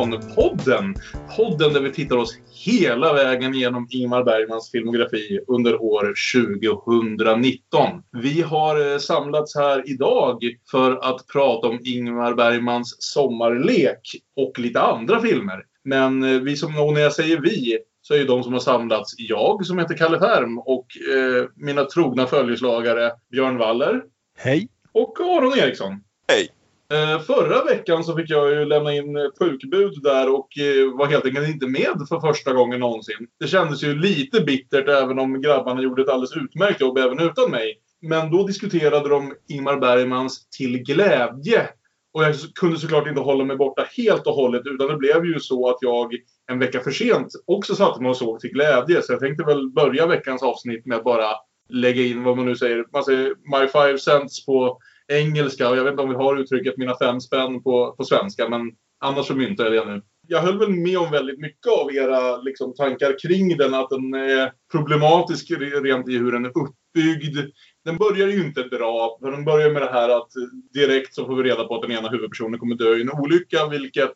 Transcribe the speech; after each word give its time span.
Demonpodden. 0.00 0.94
Podden 1.36 1.72
där 1.72 1.80
vi 1.80 1.92
tittar 1.92 2.16
oss 2.16 2.38
hela 2.66 3.12
vägen 3.12 3.54
genom 3.54 3.88
Ingmar 3.90 4.24
Bergmans 4.24 4.70
filmografi 4.70 5.40
under 5.46 5.82
år 5.82 6.14
2019. 6.34 8.02
Vi 8.22 8.42
har 8.42 8.92
eh, 8.92 8.98
samlats 8.98 9.56
här 9.56 9.90
idag 9.90 10.42
för 10.70 10.96
att 10.96 11.26
prata 11.26 11.68
om 11.68 11.80
Ingmar 11.84 12.34
Bergmans 12.34 12.96
Sommarlek 12.98 14.00
och 14.36 14.58
lite 14.58 14.80
andra 14.80 15.20
filmer. 15.20 15.62
Men 15.84 16.22
eh, 16.22 16.40
vi 16.40 16.56
som, 16.56 16.80
och 16.80 16.92
när 16.92 17.00
jag 17.00 17.12
säger 17.12 17.40
vi, 17.40 17.78
så 18.02 18.14
är 18.14 18.18
ju 18.18 18.24
de 18.24 18.42
som 18.42 18.52
har 18.52 18.60
samlats 18.60 19.14
jag 19.18 19.66
som 19.66 19.78
heter 19.78 19.96
Kalle 19.96 20.18
Färm 20.18 20.58
och 20.58 20.86
eh, 21.14 21.44
mina 21.56 21.84
trogna 21.84 22.26
följeslagare 22.26 23.10
Björn 23.30 23.56
Waller. 23.56 24.02
Hej! 24.38 24.68
Och 24.92 25.20
Aron 25.20 25.58
Eriksson. 25.58 26.00
Hej! 26.28 26.48
Eh, 26.92 27.20
förra 27.20 27.64
veckan 27.64 28.04
så 28.04 28.16
fick 28.16 28.30
jag 28.30 28.50
ju 28.50 28.64
lämna 28.64 28.94
in 28.94 29.16
ett 29.16 29.38
sjukbud 29.38 30.02
där 30.02 30.34
och 30.34 30.58
eh, 30.58 30.98
var 30.98 31.06
helt 31.06 31.24
enkelt 31.24 31.48
inte 31.48 31.66
med 31.66 32.06
för 32.08 32.20
första 32.20 32.52
gången 32.52 32.80
någonsin. 32.80 33.26
Det 33.40 33.46
kändes 33.46 33.82
ju 33.82 33.94
lite 33.94 34.40
bittert 34.40 34.88
även 34.88 35.18
om 35.18 35.40
grabbarna 35.42 35.82
gjorde 35.82 36.02
ett 36.02 36.08
alldeles 36.08 36.36
utmärkt 36.36 36.80
jobb 36.80 36.98
även 36.98 37.20
utan 37.20 37.50
mig. 37.50 37.78
Men 38.02 38.30
då 38.30 38.46
diskuterade 38.46 39.08
de 39.08 39.34
Ingmar 39.48 39.76
Bergmans 39.76 40.48
Till 40.48 40.78
glädje. 40.78 41.68
Och 42.12 42.24
jag 42.24 42.34
kunde 42.54 42.78
såklart 42.78 43.08
inte 43.08 43.20
hålla 43.20 43.44
mig 43.44 43.56
borta 43.56 43.86
helt 43.96 44.26
och 44.26 44.34
hållet 44.34 44.62
utan 44.64 44.88
det 44.88 44.96
blev 44.96 45.24
ju 45.24 45.40
så 45.40 45.70
att 45.70 45.78
jag 45.80 46.14
en 46.52 46.58
vecka 46.58 46.80
för 46.80 46.90
sent 46.90 47.32
också 47.46 47.74
satte 47.74 48.02
mig 48.02 48.10
och 48.10 48.16
såg 48.16 48.40
Till 48.40 48.50
glädje. 48.50 49.02
Så 49.02 49.12
jag 49.12 49.20
tänkte 49.20 49.44
väl 49.44 49.70
börja 49.70 50.06
veckans 50.06 50.42
avsnitt 50.42 50.86
med 50.86 50.98
att 50.98 51.04
bara 51.04 51.26
lägga 51.68 52.02
in 52.02 52.22
vad 52.22 52.36
man 52.36 52.46
nu 52.46 52.56
säger. 52.56 52.84
Man 52.92 53.04
säger 53.04 53.28
My 53.28 53.68
Five 53.68 53.98
Cents 53.98 54.46
på 54.46 54.78
engelska 55.10 55.70
och 55.70 55.76
jag 55.76 55.84
vet 55.84 55.90
inte 55.90 56.02
om 56.02 56.08
vi 56.08 56.14
har 56.14 56.36
uttrycket 56.36 56.76
mina 56.76 56.98
fem 56.98 57.20
spänn 57.20 57.62
på, 57.62 57.94
på 57.98 58.04
svenska 58.04 58.48
men 58.48 58.60
annars 59.00 59.26
så 59.26 59.34
myntar 59.34 59.64
jag 59.64 59.86
det 59.86 59.92
nu. 59.92 60.02
Jag 60.28 60.42
höll 60.42 60.58
väl 60.58 60.70
med 60.70 60.98
om 60.98 61.10
väldigt 61.10 61.40
mycket 61.40 61.72
av 61.72 61.94
era 61.94 62.36
liksom, 62.36 62.74
tankar 62.74 63.16
kring 63.22 63.56
den. 63.56 63.74
Att 63.74 63.90
den 63.90 64.14
är 64.14 64.52
problematisk 64.72 65.50
rent 65.82 66.08
i 66.08 66.16
hur 66.16 66.32
den 66.32 66.44
är 66.44 66.48
uppbyggd. 66.58 67.38
Den 67.84 67.96
börjar 67.96 68.28
ju 68.28 68.44
inte 68.44 68.62
bra. 68.62 69.18
För 69.20 69.30
den 69.30 69.44
börjar 69.44 69.70
med 69.70 69.82
det 69.82 69.92
här 69.92 70.08
att 70.08 70.28
direkt 70.74 71.14
så 71.14 71.26
får 71.26 71.36
vi 71.36 71.42
reda 71.42 71.64
på 71.64 71.74
att 71.74 71.82
den 71.82 71.92
ena 71.92 72.08
huvudpersonen 72.08 72.60
kommer 72.60 72.74
dö 72.74 72.96
i 72.96 73.00
en 73.00 73.10
olycka. 73.10 73.68
Vilket 73.68 74.12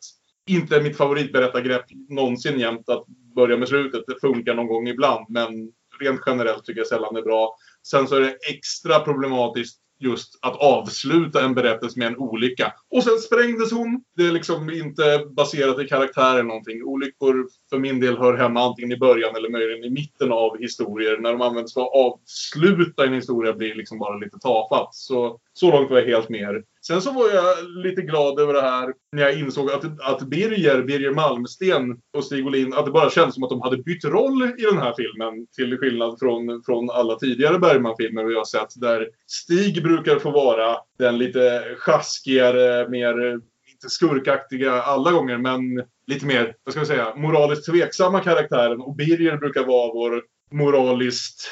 inte 0.49 0.75
är 0.75 0.81
mitt 0.81 0.97
favoritberättargrepp 0.97 1.85
någonsin 2.09 2.59
jämt 2.59 2.89
att 2.89 3.05
börja 3.35 3.57
med 3.57 3.67
slutet. 3.67 4.03
Det 4.07 4.19
funkar 4.21 4.53
någon 4.53 4.67
gång 4.67 4.87
ibland 4.87 5.25
men 5.29 5.71
rent 5.99 6.21
generellt 6.25 6.65
tycker 6.65 6.79
jag 6.79 6.87
sällan 6.87 7.13
det 7.13 7.19
är 7.19 7.23
bra. 7.23 7.55
Sen 7.87 8.07
så 8.07 8.15
är 8.15 8.21
det 8.21 8.37
extra 8.53 8.99
problematiskt 8.99 9.79
just 9.99 10.39
att 10.41 10.55
avsluta 10.55 11.45
en 11.45 11.53
berättelse 11.53 11.99
med 11.99 12.07
en 12.07 12.17
olycka. 12.17 12.73
Och 12.91 13.03
sen 13.03 13.19
sprängdes 13.19 13.71
hon. 13.71 14.03
Det 14.15 14.27
är 14.27 14.31
liksom 14.31 14.69
inte 14.69 15.25
baserat 15.29 15.79
i 15.79 15.87
karaktär 15.87 16.33
eller 16.33 16.43
någonting. 16.43 16.83
Olyckor 16.83 17.47
för 17.69 17.79
min 17.79 17.99
del 17.99 18.17
hör 18.17 18.37
hemma 18.37 18.61
antingen 18.61 18.91
i 18.91 18.97
början 18.97 19.35
eller 19.35 19.49
möjligen 19.49 19.83
i 19.83 19.89
mitten 19.89 20.31
av 20.31 20.57
historier. 20.57 21.17
När 21.17 21.31
de 21.31 21.41
används 21.41 21.73
för 21.73 21.81
att 21.81 21.93
avsluta 21.93 23.05
en 23.05 23.13
historia 23.13 23.53
blir 23.53 23.75
liksom 23.75 23.99
bara 23.99 24.17
lite 24.17 24.37
tafatt. 24.39 24.95
Så, 24.95 25.39
så 25.53 25.71
långt 25.71 25.89
var 25.89 25.97
jag 25.97 26.05
helt 26.05 26.29
med 26.29 26.63
Sen 26.87 27.01
så 27.01 27.11
var 27.11 27.29
jag 27.29 27.69
lite 27.83 28.01
glad 28.01 28.39
över 28.39 28.53
det 28.53 28.61
här 28.61 28.93
när 29.11 29.21
jag 29.21 29.39
insåg 29.39 29.71
att, 29.71 29.83
att 30.01 30.21
Birger, 30.21 30.83
Birger 30.83 31.11
Malmsten 31.11 31.97
och 32.17 32.23
Stig 32.23 32.47
Olin, 32.47 32.73
att 32.73 32.85
det 32.85 32.91
bara 32.91 33.09
kändes 33.09 33.35
som 33.35 33.43
att 33.43 33.49
de 33.49 33.61
hade 33.61 33.77
bytt 33.77 34.05
roll 34.05 34.43
i 34.43 34.61
den 34.61 34.77
här 34.77 34.93
filmen. 34.97 35.47
Till 35.55 35.77
skillnad 35.77 36.19
från, 36.19 36.63
från 36.65 36.89
alla 36.89 37.15
tidigare 37.15 37.59
Bergman-filmer 37.59 38.23
vi 38.23 38.35
har 38.35 38.45
sett. 38.45 38.67
Där 38.75 39.07
Stig 39.27 39.83
brukar 39.83 40.19
få 40.19 40.31
vara 40.31 40.77
den 40.99 41.17
lite 41.17 41.63
sjaskigare, 41.77 42.89
mer, 42.89 43.33
inte 43.71 43.89
skurkaktiga 43.89 44.71
alla 44.71 45.11
gånger, 45.11 45.37
men 45.37 45.83
lite 46.07 46.25
mer, 46.25 46.55
vad 46.63 46.73
ska 46.73 46.79
vi 46.79 46.87
säga, 46.87 47.15
moraliskt 47.15 47.65
tveksamma 47.65 48.19
karaktären. 48.19 48.81
Och 48.81 48.95
Birger 48.95 49.37
brukar 49.37 49.63
vara 49.63 49.93
vår 49.93 50.23
moraliskt 50.51 51.49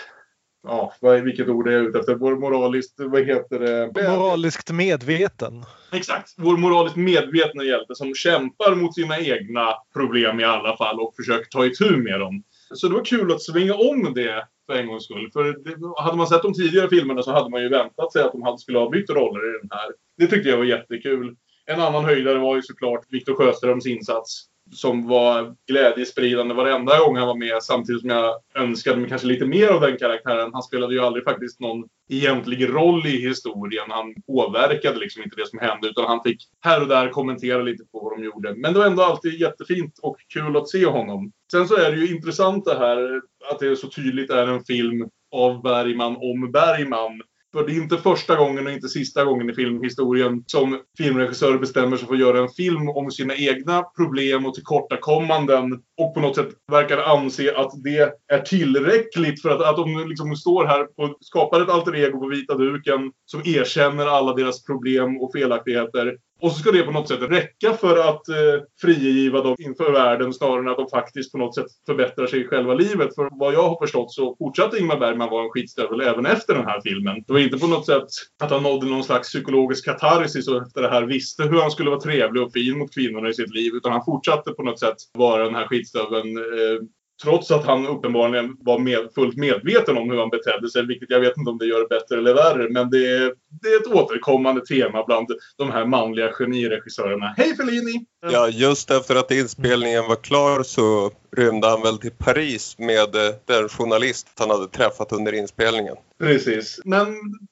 ja, 0.63 0.94
vad, 1.00 1.22
vilket 1.22 1.50
ord 1.50 1.68
är 1.68 1.72
jag 1.72 1.85
ute 1.85 2.00
efter? 2.00 2.16
Vår 2.16 2.35
moraliskt, 2.35 2.94
vad 2.97 3.25
heter 3.25 3.59
det? 3.59 4.09
Moraliskt 4.09 4.72
medveten. 4.72 5.63
Exakt, 5.91 6.34
vår 6.38 6.57
moraliskt 6.57 6.96
medvetna 6.96 7.63
hjälte 7.63 7.96
som 7.96 8.13
kämpar 8.16 8.75
mot 8.75 8.96
sina 8.96 9.19
egna 9.19 9.74
problem 9.94 10.40
i 10.40 10.44
alla 10.44 10.78
fall 10.78 11.00
och 11.00 11.16
försöker 11.16 11.50
ta 11.50 11.66
itu 11.66 11.97
med 11.97 12.19
dem. 12.19 12.44
Så 12.74 12.88
det 12.88 12.94
var 12.94 13.06
kul 13.06 13.31
att 13.31 13.41
svinga 13.41 13.74
om 13.74 14.13
det 14.13 14.47
för 14.66 14.74
en 14.74 14.88
gångs 14.88 15.03
skull. 15.03 15.29
För 15.34 15.44
det, 15.44 16.03
hade 16.03 16.18
man 16.18 16.28
sett 16.28 16.41
de 16.41 16.53
tidigare 16.53 16.90
filmerna 16.90 17.22
så 17.22 17.31
hade 17.31 17.50
man 17.50 17.62
ju 17.62 17.69
väntat 17.69 18.13
sig 18.13 18.24
att 18.24 18.31
de 18.31 18.41
hade 18.41 18.57
skulle 18.57 18.80
ha 18.80 18.90
bytt 18.90 19.09
roller 19.09 19.56
i 19.56 19.59
den 19.62 19.69
här. 19.72 19.91
Det 20.18 20.28
tyckte 20.28 20.50
jag 20.50 20.57
var 20.57 20.63
jättekul. 20.63 21.35
En 21.66 21.81
annan 21.81 22.06
höjdare 22.06 22.40
var 22.40 22.56
ju 22.56 22.62
såklart 22.62 23.06
Viktor 23.09 23.35
Sjöströms 23.35 23.85
insats 23.85 24.45
som 24.76 25.08
var 25.08 25.56
glädjespridande 25.68 26.54
varenda 26.54 27.00
gång 27.00 27.18
han 27.18 27.28
var 27.28 27.36
med. 27.36 27.64
Samtidigt 27.64 28.02
som 28.02 28.10
jag 28.10 28.36
önskade 28.56 28.98
mig 28.98 29.10
kanske 29.10 29.28
lite 29.28 29.46
mer 29.46 29.68
av 29.68 29.82
den 29.82 29.98
karaktären. 29.98 30.54
Han 30.54 30.64
spelade 30.64 30.94
ju 30.94 31.00
aldrig 31.00 31.24
faktiskt 31.24 31.60
någon 31.60 31.84
egentlig 32.10 32.70
roll 32.70 33.06
i 33.06 33.28
historien. 33.28 33.86
Han 33.90 34.16
påverkade 34.28 35.00
liksom 35.00 35.24
inte 35.24 35.36
det 35.36 35.48
som 35.48 35.60
hände 35.60 35.88
utan 35.88 36.06
han 36.06 36.24
fick 36.24 36.44
här 36.60 36.82
och 36.82 36.88
där 36.88 37.10
kommentera 37.10 37.62
lite 37.62 37.84
på 37.92 38.00
vad 38.00 38.18
de 38.18 38.24
gjorde. 38.24 38.56
Men 38.56 38.74
det 38.74 38.80
var 38.80 38.86
ändå 38.86 39.04
alltid 39.04 39.42
jättefint 39.42 40.00
och 40.02 40.18
kul 40.34 40.58
att 40.58 40.70
se 40.70 40.86
honom. 40.86 41.32
Sen 41.52 41.68
så 41.68 41.76
är 41.76 41.92
det 41.92 41.98
ju 41.98 42.16
intressant 42.16 42.66
det 42.66 42.78
här 42.78 43.22
att 43.52 43.60
det 43.60 43.76
så 43.76 43.88
tydligt 43.88 44.30
är 44.30 44.48
en 44.48 44.64
film 44.64 45.10
av 45.32 45.62
Bergman 45.62 46.18
om 46.18 46.52
Bergman. 46.52 47.22
För 47.53 47.66
det 47.66 47.72
är 47.72 47.81
inte 47.81 47.97
första 47.97 48.36
gången 48.36 48.68
och 48.68 48.74
inte 48.74 48.90
sista 48.90 49.24
gången 49.24 49.50
i 49.50 49.53
filmhistorien 49.53 50.44
som 50.47 50.80
filmregissörer 50.97 51.58
bestämmer 51.58 51.97
sig 51.97 52.08
för 52.08 52.14
att 52.14 52.19
göra 52.19 52.40
en 52.40 52.50
film 52.50 52.90
om 52.90 53.12
sina 53.12 53.36
egna 53.36 53.84
problem 53.84 54.46
och 54.46 54.53
tillkortakommanden 54.53 55.81
och 56.03 56.14
på 56.14 56.19
något 56.19 56.36
sätt 56.36 56.50
verkar 56.72 56.97
anse 56.97 57.58
att 57.58 57.72
det 57.84 58.14
är 58.28 58.40
tillräckligt 58.40 59.41
för 59.41 59.50
att, 59.50 59.62
att 59.62 59.78
de 59.78 60.08
liksom 60.09 60.36
står 60.36 60.66
här 60.66 60.81
och 60.81 61.18
skapar 61.19 61.62
ett 61.62 61.69
alter 61.69 61.96
ego 61.96 62.19
på 62.19 62.28
vita 62.28 62.58
duken 62.58 63.12
som 63.25 63.41
erkänner 63.46 64.06
alla 64.06 64.34
deras 64.34 64.63
problem 64.63 65.22
och 65.22 65.31
felaktigheter 65.34 66.18
och 66.44 66.52
så 66.52 66.59
ska 66.59 66.72
det 66.72 66.84
på 66.84 66.92
något 66.92 67.08
sätt 67.08 67.22
räcka 67.22 67.74
för 67.74 68.09
att 68.09 68.30
eh, 68.30 68.63
frigiva 68.81 69.42
dem 69.42 69.56
inför 69.59 69.92
världen 69.92 70.34
snarare 70.34 70.59
än 70.59 70.68
att 70.68 70.78
de 70.78 70.88
faktiskt 70.88 71.31
på 71.31 71.38
något 71.38 71.56
sätt 71.56 71.66
förbättrar 71.86 72.28
sig 72.28 72.42
i 72.42 72.47
själva 72.47 72.74
livet. 72.74 73.16
För 73.16 73.30
vad 73.40 73.53
jag 73.53 73.69
har 73.69 73.86
förstått 73.86 74.12
så 74.13 74.36
fortsatte 74.36 74.78
Ingmar 74.78 75.00
Bergman 75.00 75.30
vara 75.30 75.44
en 75.44 75.50
skitstövel 75.50 76.02
även 76.02 76.25
efter 76.25 76.53
den 76.53 76.66
här 76.66 76.81
filmen. 76.81 77.24
Det 77.28 77.34
var 77.34 77.40
inte 77.40 77.58
på 77.58 77.68
något 77.68 77.86
sätt 77.86 78.08
att 78.44 78.52
han 78.52 78.63
nådde 78.63 78.86
någon 78.86 79.03
slags 79.03 79.30
psykologisk 79.30 79.86
katarsis 79.86 80.47
och 80.47 80.62
efter 80.62 80.81
det 80.81 80.90
här 80.90 81.03
visste 81.03 81.44
hur 81.44 81.62
han 81.62 81.72
skulle 81.72 81.90
vara 81.90 82.00
trevlig 82.00 82.44
och 82.44 82.53
fin 82.53 82.78
mot 82.78 82.94
kvinnorna 82.94 83.30
i 83.30 83.34
sitt 83.34 83.53
liv. 83.53 83.74
Utan 83.74 83.92
han 83.92 84.06
fortsatte 84.06 84.52
på 84.52 84.63
något 84.63 84.80
sätt 84.80 84.97
vara 85.13 85.44
den 85.44 85.56
här 85.56 85.68
skitstöveln 85.68 85.93
eh, 86.00 86.86
Trots 87.24 87.52
att 87.52 87.66
han 87.66 87.88
uppenbarligen 87.88 88.56
var 88.59 88.80
med, 88.80 89.09
fullt 89.16 89.38
medveten 89.38 89.98
om 89.98 90.09
hur 90.09 90.18
han 90.18 90.30
betedde 90.30 90.70
sig, 90.70 90.86
vilket 90.86 91.09
jag 91.09 91.20
vet 91.20 91.38
inte 91.38 91.52
om 91.52 91.58
det 91.58 91.66
gör 91.66 91.80
det 91.80 91.88
bättre 91.88 92.18
eller 92.18 92.34
värre. 92.34 92.70
Men 92.70 92.90
det 92.90 93.08
är, 93.08 93.34
det 93.62 93.68
är 93.68 93.80
ett 93.80 93.96
återkommande 93.96 94.66
tema 94.66 95.04
bland 95.06 95.28
de 95.58 95.72
här 95.72 95.86
manliga 95.86 96.31
geniregissörerna. 96.31 97.34
Hej 97.38 97.56
Fellini! 97.56 98.06
Ja, 98.32 98.50
just 98.50 98.92
efter 98.92 99.16
att 99.16 99.32
inspelningen 99.32 100.08
var 100.08 100.16
klar 100.16 100.64
så 100.64 101.12
rymde 101.38 101.68
han 101.68 101.82
väl 101.82 101.98
till 101.98 102.12
Paris 102.12 102.76
med 102.78 103.16
eh, 103.16 103.36
den 103.46 103.70
journalist 103.70 104.28
han 104.40 104.50
hade 104.50 104.68
träffat 104.68 105.12
under 105.12 105.34
inspelningen. 105.34 105.96
Precis. 106.20 106.81
Men, 106.86 107.08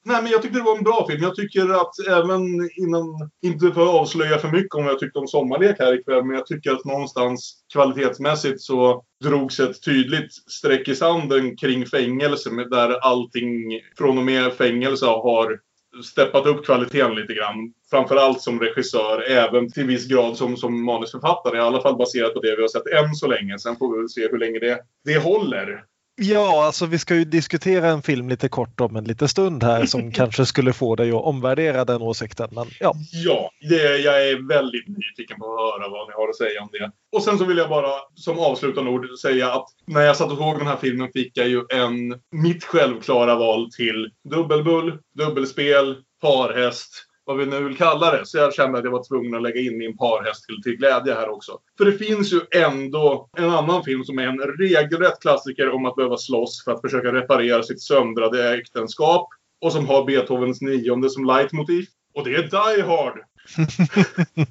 nej, 0.05 0.21
men 0.21 0.31
jag 0.31 0.41
tyckte 0.41 0.59
det 0.59 0.63
var 0.63 0.77
en 0.77 0.83
bra 0.83 1.07
film. 1.09 1.23
Jag 1.23 1.35
tycker 1.35 1.69
att 1.69 2.07
även 2.09 2.69
innan, 2.75 3.29
inte 3.41 3.71
för 3.71 3.83
att 3.83 4.01
avslöja 4.01 4.37
för 4.37 4.51
mycket 4.51 4.75
om 4.75 4.83
vad 4.83 4.93
jag 4.93 4.99
tyckte 4.99 5.19
om 5.19 5.27
Sommarlek 5.27 5.75
här 5.79 5.93
ikväll, 5.93 6.23
men 6.23 6.35
jag 6.35 6.45
tycker 6.45 6.71
att 6.71 6.85
någonstans 6.85 7.63
kvalitetsmässigt 7.73 8.61
så 8.61 9.03
drogs 9.23 9.59
ett 9.59 9.83
tydligt 9.83 10.33
streck 10.33 10.87
i 10.87 10.95
sanden 10.95 11.57
kring 11.57 11.85
fängelse 11.85 12.49
där 12.49 12.99
allting 12.99 13.79
från 13.97 14.17
och 14.17 14.23
med 14.23 14.53
fängelse 14.53 15.05
har 15.05 15.59
steppat 16.03 16.45
upp 16.45 16.65
kvaliteten 16.65 17.15
lite 17.15 17.33
grann. 17.33 17.73
Framförallt 17.89 18.41
som 18.41 18.59
regissör, 18.59 19.31
även 19.31 19.71
till 19.71 19.85
viss 19.85 20.07
grad 20.07 20.37
som, 20.37 20.57
som 20.57 20.85
manusförfattare. 20.85 21.57
I 21.57 21.61
alla 21.61 21.81
fall 21.81 21.97
baserat 21.97 22.33
på 22.33 22.39
det 22.39 22.55
vi 22.55 22.61
har 22.61 22.67
sett 22.67 22.87
än 22.87 23.15
så 23.15 23.27
länge. 23.27 23.59
Sen 23.59 23.77
får 23.77 24.01
vi 24.01 24.09
se 24.09 24.27
hur 24.31 24.37
länge 24.37 24.59
det, 24.59 24.79
det 25.05 25.17
håller. 25.17 25.83
Ja, 26.15 26.65
alltså 26.65 26.85
vi 26.85 26.99
ska 26.99 27.15
ju 27.15 27.25
diskutera 27.25 27.87
en 27.87 28.01
film 28.01 28.29
lite 28.29 28.49
kort 28.49 28.81
om 28.81 28.95
en 28.95 29.03
liten 29.03 29.27
stund 29.27 29.63
här 29.63 29.85
som 29.85 30.11
kanske 30.11 30.45
skulle 30.45 30.73
få 30.73 30.95
dig 30.95 31.09
att 31.09 31.23
omvärdera 31.23 31.85
den 31.85 32.01
åsikten. 32.01 32.49
Men, 32.51 32.67
ja, 32.79 32.93
ja 33.11 33.51
det, 33.69 33.97
jag 33.97 34.29
är 34.29 34.47
väldigt 34.47 34.87
nyfiken 34.87 35.39
på 35.39 35.45
att 35.45 35.59
höra 35.59 35.89
vad 35.89 36.07
ni 36.07 36.13
har 36.13 36.29
att 36.29 36.37
säga 36.37 36.61
om 36.61 36.69
det. 36.71 36.91
Och 37.11 37.23
sen 37.23 37.37
så 37.37 37.45
vill 37.45 37.57
jag 37.57 37.69
bara 37.69 37.91
som 38.15 38.39
avslutande 38.39 38.91
ord 38.91 39.19
säga 39.21 39.53
att 39.53 39.65
när 39.87 40.01
jag 40.01 40.17
satt 40.17 40.31
och 40.31 40.37
såg 40.37 40.57
den 40.57 40.67
här 40.67 40.77
filmen 40.77 41.09
fick 41.13 41.37
jag 41.37 41.47
ju 41.47 41.63
en, 41.69 42.19
mitt 42.31 42.63
självklara 42.63 43.35
val 43.35 43.71
till 43.71 44.11
dubbelbull, 44.29 44.99
dubbelspel, 45.17 45.97
parhäst 46.21 47.10
vad 47.25 47.37
vi 47.37 47.45
nu 47.45 47.63
vill 47.63 47.77
kalla 47.77 48.11
det. 48.11 48.25
Så 48.25 48.37
jag 48.37 48.53
kände 48.53 48.77
att 48.77 48.83
jag 48.83 48.91
var 48.91 49.03
tvungen 49.03 49.35
att 49.35 49.41
lägga 49.41 49.61
in 49.61 49.77
min 49.77 49.97
parhäst 49.97 50.45
till, 50.45 50.61
till 50.63 50.77
glädje 50.77 51.13
här 51.13 51.29
också. 51.29 51.59
För 51.77 51.85
det 51.85 51.91
finns 51.91 52.33
ju 52.33 52.41
ändå 52.51 53.29
en 53.37 53.49
annan 53.49 53.83
film 53.83 54.03
som 54.03 54.19
är 54.19 54.27
en 54.27 54.39
regelrätt 54.39 55.19
klassiker 55.21 55.69
om 55.69 55.85
att 55.85 55.95
behöva 55.95 56.17
slåss 56.17 56.63
för 56.63 56.71
att 56.71 56.81
försöka 56.81 57.13
reparera 57.13 57.63
sitt 57.63 57.81
söndrade 57.81 58.57
äktenskap. 58.57 59.27
Och 59.61 59.71
som 59.71 59.87
har 59.87 60.05
Beethovens 60.05 60.61
nionde 60.61 61.09
som 61.09 61.25
leitmotiv. 61.25 61.85
Och 62.13 62.23
det 62.23 62.35
är 62.35 62.43
Die 62.43 62.81
Hard! 62.81 63.19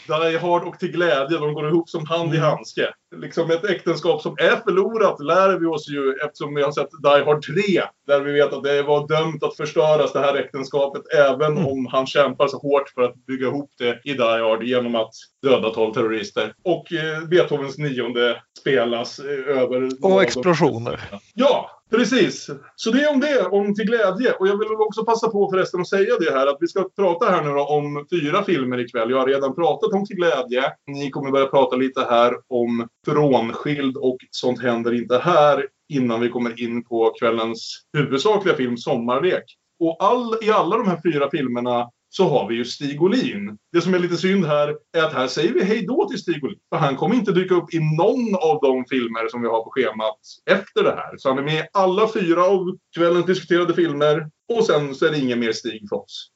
Die 0.06 0.38
Hard 0.38 0.62
och 0.64 0.78
Till 0.78 0.92
glädje, 0.92 1.38
de 1.38 1.54
går 1.54 1.68
ihop 1.68 1.88
som 1.88 2.06
hand 2.06 2.34
i 2.34 2.36
Mm. 2.36 2.48
handske. 2.50 2.88
Liksom 3.16 3.50
ett 3.50 3.64
äktenskap 3.64 4.22
som 4.22 4.32
är 4.38 4.56
förlorat 4.64 5.20
lär 5.20 5.58
vi 5.58 5.66
oss 5.66 5.88
ju 5.88 6.12
eftersom 6.26 6.54
vi 6.54 6.62
har 6.62 6.72
sett 6.72 6.88
Die 7.02 7.24
Hard 7.24 7.42
3. 7.46 7.82
Där 8.06 8.20
vi 8.20 8.32
vet 8.32 8.52
att 8.52 8.62
det 8.64 8.82
var 8.82 9.08
dömt 9.08 9.42
att 9.42 9.56
förstöras 9.56 10.12
det 10.12 10.20
här 10.20 10.34
äktenskapet 10.36 11.02
även 11.14 11.52
Mm. 11.56 11.66
om 11.66 11.86
han 11.86 12.06
kämpar 12.06 12.48
så 12.48 12.58
hårt 12.58 12.88
för 12.88 13.02
att 13.02 13.26
bygga 13.26 13.46
ihop 13.46 13.70
det 13.78 14.00
i 14.04 14.12
Die 14.12 14.22
Hard 14.42 14.62
genom 14.62 14.94
att 14.94 15.10
döda 15.42 15.70
12 15.70 15.94
terrorister. 15.94 16.52
Och 16.64 16.92
eh, 16.92 17.24
Beethovens 17.28 17.78
nionde 17.78 18.42
spelas 18.60 19.18
eh, 19.18 19.58
över... 19.58 19.90
de- 20.00 20.20
explosioner. 20.20 21.00
Ja, 21.34 21.70
precis. 21.90 22.50
Så 22.76 22.90
det 22.90 23.02
är 23.02 23.10
om 23.10 23.20
det, 23.20 23.46
om 23.46 23.74
till 23.74 23.86
glädje. 23.86 24.32
Och 24.32 24.48
jag 24.48 24.58
vill 24.58 24.68
också 24.72 25.04
passa 25.04 25.28
på 25.28 25.50
förresten 25.50 25.80
att 25.80 25.88
säga 25.88 26.16
det 26.20 26.30
här 26.30 26.46
att 26.46 26.56
vi 26.60 26.68
ska 26.68 26.88
prata 26.96 27.30
här 27.30 27.44
nu 27.44 27.50
då 27.50 27.66
om 27.66 28.06
fyra 28.10 28.44
filmer 28.44 28.78
ikväll. 28.78 29.10
Jag 29.10 29.18
har 29.18 29.26
redan 29.26 29.54
pratat 29.54 29.92
om 29.92 30.06
till 30.06 30.16
glädje. 30.16 30.64
Ni 30.86 31.10
kommer 31.10 31.30
börja 31.30 31.46
prata 31.46 31.76
lite 31.76 32.00
här 32.00 32.34
om 32.48 32.88
Frånskild 33.06 33.96
och 33.96 34.16
Sånt 34.30 34.62
händer 34.62 34.94
inte 34.94 35.18
här 35.18 35.66
innan 35.92 36.20
vi 36.20 36.28
kommer 36.28 36.62
in 36.62 36.84
på 36.84 37.14
kvällens 37.18 37.82
huvudsakliga 37.92 38.54
film 38.54 38.76
Sommarlek. 38.76 39.44
Och 39.80 39.96
all, 40.00 40.34
i 40.42 40.50
alla 40.50 40.76
de 40.76 40.88
här 40.88 41.00
fyra 41.04 41.30
filmerna 41.30 41.90
så 42.12 42.28
har 42.28 42.48
vi 42.48 42.54
ju 42.54 42.64
Stig 42.64 43.02
Olin. 43.02 43.58
Det 43.72 43.80
som 43.80 43.94
är 43.94 43.98
lite 43.98 44.16
synd 44.16 44.46
här 44.46 44.76
är 44.96 45.02
att 45.02 45.12
här 45.12 45.26
säger 45.26 45.52
vi 45.52 45.64
hej 45.64 45.86
då 45.86 46.08
till 46.08 46.18
Stig 46.18 46.44
Olin. 46.44 46.58
För 46.68 46.76
han 46.76 46.96
kommer 46.96 47.14
inte 47.14 47.32
dyka 47.32 47.54
upp 47.54 47.74
i 47.74 47.78
någon 47.96 48.34
av 48.34 48.58
de 48.62 48.84
filmer 48.84 49.28
som 49.28 49.42
vi 49.42 49.48
har 49.48 49.64
på 49.64 49.70
schemat 49.70 50.18
efter 50.50 50.82
det 50.82 50.90
här. 50.90 51.16
Så 51.16 51.28
han 51.28 51.38
är 51.38 51.42
med 51.42 51.64
i 51.64 51.68
alla 51.72 52.12
fyra 52.12 52.44
av 52.44 52.78
kvällens 52.96 53.26
diskuterade 53.26 53.74
filmer. 53.74 54.30
Och 54.48 54.64
sen 54.64 54.94
så 54.94 55.06
är 55.06 55.10
det 55.10 55.18
ingen 55.18 55.40
mer 55.40 55.52
Stig 55.52 55.88
för 55.88 55.96
oss. 55.96 56.30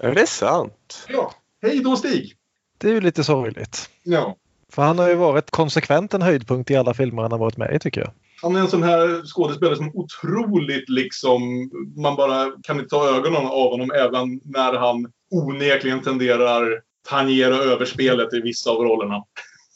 Är 0.00 0.14
det 0.14 0.26
sant? 0.26 1.06
Ja, 1.08 1.32
hej 1.62 1.80
då 1.80 1.96
Stig! 1.96 2.36
Det 2.78 2.88
är 2.88 2.92
ju 2.92 3.00
lite 3.00 3.24
sorgligt. 3.24 3.90
Ja. 4.02 4.36
För 4.72 4.82
han 4.82 4.98
har 4.98 5.08
ju 5.08 5.14
varit 5.14 5.50
konsekvent 5.50 6.14
en 6.14 6.22
höjdpunkt 6.22 6.70
i 6.70 6.76
alla 6.76 6.94
filmer 6.94 7.22
han 7.22 7.32
har 7.32 7.38
varit 7.38 7.56
med 7.56 7.74
i 7.74 7.78
tycker 7.78 8.00
jag. 8.00 8.10
Han 8.42 8.56
är 8.56 8.60
en 8.60 8.68
sån 8.68 8.82
här 8.82 9.26
skådespelare 9.26 9.76
som 9.76 9.90
otroligt 9.94 10.88
liksom, 10.88 11.70
man 11.96 12.16
bara 12.16 12.52
kan 12.62 12.76
inte 12.76 12.88
ta 12.88 13.16
ögonen 13.16 13.46
av 13.46 13.70
honom 13.70 13.90
även 13.90 14.40
när 14.44 14.72
han 14.72 15.12
onekligen 15.30 16.02
tenderar 16.02 16.80
tangera 17.08 17.56
överspelet 17.56 18.34
i 18.34 18.40
vissa 18.40 18.70
av 18.70 18.76
rollerna. 18.76 19.24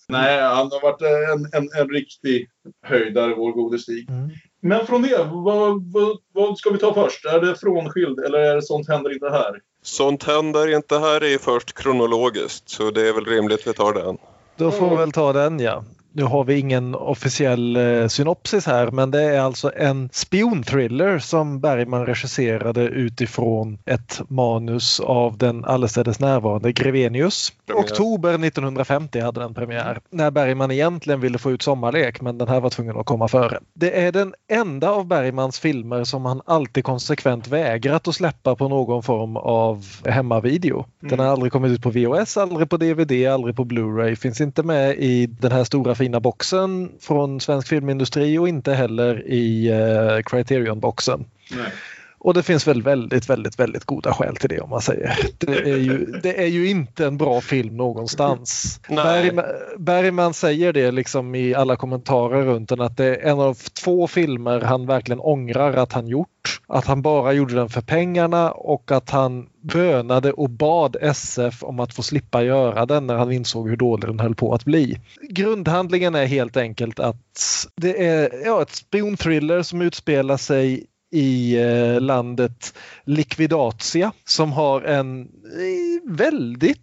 Nej, 0.08 0.42
han 0.42 0.70
har 0.70 0.82
varit 0.82 1.02
en, 1.02 1.62
en, 1.62 1.68
en 1.80 1.88
riktig 1.88 2.48
höjdare, 2.82 3.34
vår 3.34 3.52
gode 3.52 3.78
Stig. 3.78 4.10
Mm. 4.10 4.30
Men 4.60 4.86
från 4.86 5.02
det, 5.02 5.28
vad, 5.30 5.92
vad, 5.92 6.18
vad 6.32 6.58
ska 6.58 6.70
vi 6.70 6.78
ta 6.78 6.94
först? 6.94 7.24
Är 7.24 7.40
det 7.40 7.54
frånskild 7.54 8.18
eller 8.18 8.38
är 8.38 8.54
det 8.54 8.62
sånt 8.62 8.88
händer 8.88 9.12
inte 9.12 9.30
här? 9.30 9.60
Sånt 9.82 10.24
händer 10.24 10.74
inte 10.74 10.98
här 10.98 11.24
är 11.24 11.38
först 11.38 11.72
kronologiskt 11.72 12.68
så 12.68 12.90
det 12.90 13.08
är 13.08 13.12
väl 13.12 13.24
rimligt 13.24 13.66
vi 13.66 13.72
tar 13.72 13.92
den. 13.92 14.18
Då 14.56 14.70
får 14.70 14.90
vi 14.90 14.96
väl 14.96 15.12
ta 15.12 15.32
den 15.32 15.60
ja. 15.60 15.84
Nu 16.16 16.24
har 16.24 16.44
vi 16.44 16.58
ingen 16.58 16.94
officiell 16.94 17.76
eh, 17.76 18.06
synopsis 18.06 18.66
här 18.66 18.90
men 18.90 19.10
det 19.10 19.22
är 19.22 19.40
alltså 19.40 19.72
en 19.76 20.08
spionthriller 20.12 21.18
som 21.18 21.60
Bergman 21.60 22.06
regisserade 22.06 22.82
utifrån 22.82 23.78
ett 23.84 24.20
manus 24.28 25.00
av 25.00 25.38
den 25.38 25.64
allestädes 25.64 26.20
närvarande 26.20 26.72
Grevenius. 26.72 27.52
Premiär. 27.66 27.84
Oktober 27.84 28.46
1950 28.46 29.20
hade 29.20 29.40
den 29.40 29.54
premiär. 29.54 30.00
När 30.10 30.30
Bergman 30.30 30.70
egentligen 30.70 31.20
ville 31.20 31.38
få 31.38 31.50
ut 31.50 31.62
sommarlek 31.62 32.20
men 32.20 32.38
den 32.38 32.48
här 32.48 32.60
var 32.60 32.70
tvungen 32.70 32.96
att 32.96 33.06
komma 33.06 33.28
före. 33.28 33.60
Det 33.74 34.00
är 34.00 34.12
den 34.12 34.34
enda 34.48 34.90
av 34.90 35.06
Bergmans 35.06 35.58
filmer 35.58 36.04
som 36.04 36.24
han 36.24 36.40
alltid 36.44 36.84
konsekvent 36.84 37.48
vägrat 37.48 38.08
att 38.08 38.14
släppa 38.14 38.56
på 38.56 38.68
någon 38.68 39.02
form 39.02 39.36
av 39.36 39.84
hemmavideo. 40.04 40.84
Den 41.00 41.18
har 41.18 41.26
aldrig 41.26 41.52
kommit 41.52 41.72
ut 41.72 41.82
på 41.82 41.90
VHS, 41.90 42.36
aldrig 42.36 42.70
på 42.70 42.76
DVD, 42.76 43.12
aldrig 43.26 43.56
på 43.56 43.64
Blu-ray. 43.64 44.14
Finns 44.14 44.40
inte 44.40 44.62
med 44.62 44.96
i 44.98 45.26
den 45.26 45.52
här 45.52 45.64
stora 45.64 45.94
fina 46.06 46.20
boxen 46.20 46.92
från 47.00 47.40
svensk 47.40 47.68
filmindustri 47.68 48.38
och 48.38 48.48
inte 48.48 48.72
heller 48.72 49.26
i 49.26 49.68
eh, 49.68 50.22
Criterion-boxen. 50.22 51.24
Och 52.18 52.34
det 52.34 52.42
finns 52.42 52.68
väl 52.68 52.82
väldigt, 52.82 53.30
väldigt, 53.30 53.58
väldigt 53.58 53.84
goda 53.84 54.12
skäl 54.14 54.36
till 54.36 54.48
det 54.48 54.60
om 54.60 54.70
man 54.70 54.80
säger. 54.80 55.18
Det 55.38 55.70
är 55.70 55.76
ju, 55.76 56.20
det 56.22 56.42
är 56.42 56.46
ju 56.46 56.68
inte 56.68 57.06
en 57.06 57.16
bra 57.16 57.40
film 57.40 57.76
någonstans. 57.76 58.80
Bergman, 58.88 59.44
Bergman 59.78 60.34
säger 60.34 60.72
det 60.72 60.90
liksom 60.90 61.34
i 61.34 61.54
alla 61.54 61.76
kommentarer 61.76 62.44
runt 62.44 62.68
den 62.68 62.80
att 62.80 62.96
det 62.96 63.04
är 63.04 63.30
en 63.30 63.40
av 63.40 63.54
två 63.54 64.06
filmer 64.06 64.60
han 64.60 64.86
verkligen 64.86 65.20
ångrar 65.20 65.72
att 65.72 65.92
han 65.92 66.08
gjort. 66.08 66.28
Att 66.68 66.86
han 66.86 67.02
bara 67.02 67.32
gjorde 67.32 67.54
den 67.54 67.68
för 67.68 67.80
pengarna 67.80 68.50
och 68.50 68.92
att 68.92 69.10
han 69.10 69.46
bönade 69.60 70.32
och 70.32 70.50
bad 70.50 70.96
SF 71.00 71.62
om 71.62 71.80
att 71.80 71.94
få 71.94 72.02
slippa 72.02 72.42
göra 72.42 72.86
den 72.86 73.06
när 73.06 73.14
han 73.14 73.32
insåg 73.32 73.68
hur 73.68 73.76
dålig 73.76 74.08
den 74.08 74.20
höll 74.20 74.34
på 74.34 74.54
att 74.54 74.64
bli. 74.64 75.00
Grundhandlingen 75.30 76.14
är 76.14 76.26
helt 76.26 76.56
enkelt 76.56 77.00
att 77.00 77.66
det 77.76 78.06
är 78.06 78.30
ja, 78.44 78.62
ett 78.62 78.74
spionthriller 78.74 79.62
som 79.62 79.82
utspelar 79.82 80.36
sig 80.36 80.86
i 81.12 81.56
eh, 81.56 82.00
landet 82.00 82.74
Liquidatia 83.04 84.12
som 84.24 84.52
har 84.52 84.80
en 84.82 85.20
eh, 85.22 86.10
väldigt 86.12 86.78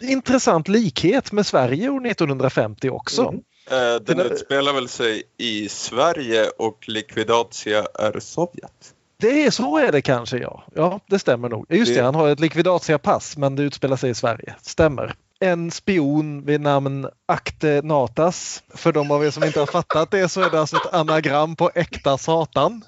intressant 0.00 0.68
likhet 0.68 1.32
med 1.32 1.46
Sverige 1.46 1.88
år 1.88 2.06
1950 2.06 2.90
också. 2.90 3.22
Mm. 3.28 3.40
Eh, 3.70 4.00
Den 4.02 4.20
utspelar 4.20 4.72
väl 4.72 4.88
sig 4.88 5.22
i 5.38 5.68
Sverige 5.68 6.46
och 6.58 6.84
Liquidatia 6.88 7.86
är 7.98 8.20
Sovjet. 8.20 8.92
Det 9.20 9.46
är 9.46 9.50
så 9.50 9.78
är 9.78 9.92
det 9.92 10.02
kanske 10.02 10.38
ja. 10.38 10.64
Ja, 10.74 11.00
det 11.06 11.18
stämmer 11.18 11.48
nog. 11.48 11.66
Just 11.68 11.94
det, 11.94 12.00
Det- 12.00 12.04
han 12.04 12.14
har 12.14 12.28
ett 12.28 12.40
Liquidatia-pass 12.40 13.36
men 13.36 13.56
det 13.56 13.62
utspelar 13.62 13.96
sig 13.96 14.10
i 14.10 14.14
Sverige. 14.14 14.54
Stämmer. 14.62 15.14
En 15.40 15.70
spion 15.70 16.44
vid 16.44 16.60
namn 16.60 17.06
Akte 17.28 17.80
Natas. 17.84 18.62
För 18.74 18.92
de 18.92 19.10
av 19.10 19.24
er 19.24 19.30
som 19.30 19.44
inte 19.44 19.58
har 19.60 19.66
fattat 19.66 20.10
det 20.10 20.28
så 20.28 20.40
är 20.40 20.50
det 20.50 20.60
alltså 20.60 20.76
ett 20.76 20.94
anagram 20.94 21.56
på 21.56 21.70
äkta 21.74 22.18
satan. 22.18 22.84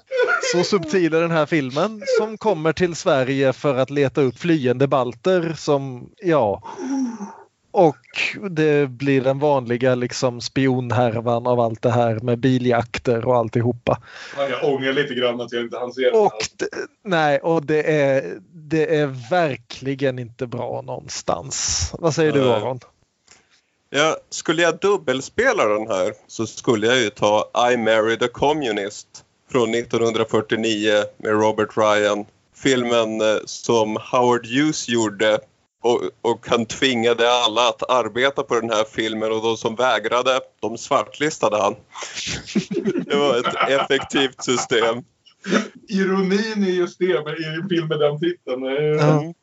Så 0.51 0.63
subtil 0.63 1.13
är 1.13 1.21
den 1.21 1.31
här 1.31 1.45
filmen 1.45 2.01
som 2.17 2.37
kommer 2.37 2.73
till 2.73 2.95
Sverige 2.95 3.53
för 3.53 3.75
att 3.75 3.89
leta 3.89 4.21
upp 4.21 4.39
flyende 4.39 4.87
balter 4.87 5.53
som, 5.57 6.09
ja. 6.17 6.63
Och 7.71 7.97
det 8.49 8.89
blir 8.89 9.21
den 9.21 9.39
vanliga 9.39 9.95
liksom 9.95 10.41
spionhärvan 10.41 11.47
av 11.47 11.59
allt 11.59 11.81
det 11.81 11.91
här 11.91 12.19
med 12.19 12.39
biljakter 12.39 13.25
och 13.25 13.35
alltihopa. 13.35 14.01
Ja, 14.37 14.49
Jag 14.49 14.73
ångrar 14.73 14.93
lite 14.93 15.13
grann 15.13 15.41
att 15.41 15.51
jag 15.51 15.63
inte 15.63 15.77
hann 15.77 15.93
se 15.93 16.01
den. 16.01 16.19
Och 16.19 16.31
nej, 17.03 17.39
och 17.39 17.65
det 17.65 17.91
är, 17.91 18.37
det 18.51 18.95
är 18.95 19.29
verkligen 19.29 20.19
inte 20.19 20.47
bra 20.47 20.81
någonstans. 20.81 21.89
Vad 21.99 22.15
säger 22.15 22.31
du. 22.31 22.51
Aron? 22.51 22.79
Ja, 23.89 24.17
skulle 24.29 24.61
jag 24.61 24.79
dubbelspela 24.79 25.65
den 25.65 25.87
här 25.87 26.13
så 26.27 26.47
skulle 26.47 26.87
jag 26.87 26.99
ju 26.99 27.09
ta 27.09 27.51
I 27.73 27.77
married 27.77 28.23
a 28.23 28.27
communist 28.33 29.25
från 29.51 29.73
1949 29.73 31.03
med 31.17 31.31
Robert 31.31 31.77
Ryan. 31.77 32.25
Filmen 32.55 33.21
eh, 33.21 33.37
som 33.45 33.97
Howard 34.11 34.45
Hughes 34.45 34.89
gjorde 34.89 35.39
och, 35.81 36.01
och 36.21 36.47
han 36.49 36.65
tvingade 36.65 37.31
alla 37.31 37.69
att 37.69 37.89
arbeta 37.89 38.43
på 38.43 38.59
den 38.59 38.69
här 38.69 38.83
filmen 38.91 39.31
och 39.31 39.41
de 39.41 39.57
som 39.57 39.75
vägrade, 39.75 40.39
de 40.59 40.77
svartlistade 40.77 41.57
han. 41.57 41.75
Det 43.05 43.15
var 43.15 43.37
ett 43.37 43.69
effektivt 43.69 44.43
system. 44.43 45.03
Ironin 45.89 46.63
i 46.63 46.71
just 46.71 46.99
det, 46.99 47.23
men 47.25 47.33
i 47.33 47.61
en 47.61 47.69
film 47.69 47.87
med 47.87 47.99
den 47.99 48.19
titeln. 48.19 48.63
Ja. 48.99 49.33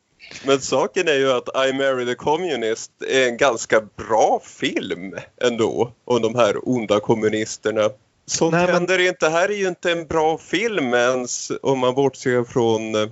Men 0.45 0.61
saken 0.61 1.07
är 1.07 1.13
ju 1.13 1.31
att 1.31 1.49
I 1.69 1.73
married 1.73 2.09
a 2.09 2.15
communist 2.17 2.91
är 3.07 3.27
en 3.27 3.37
ganska 3.37 3.81
bra 3.81 4.41
film 4.43 5.15
ändå 5.41 5.91
om 6.05 6.21
de 6.21 6.35
här 6.35 6.69
onda 6.69 6.99
kommunisterna. 6.99 7.89
Sånt 8.31 8.51
Nej, 8.51 8.65
men- 8.65 8.73
händer 8.75 8.99
inte. 9.07 9.29
Här 9.29 9.49
är 9.49 9.53
ju 9.53 9.67
inte 9.67 9.91
en 9.91 10.07
bra 10.07 10.37
film 10.37 10.93
ens 10.93 11.51
om 11.61 11.79
man 11.79 11.95
bortser 11.95 12.43
från, 12.43 12.95
eh, 12.95 13.09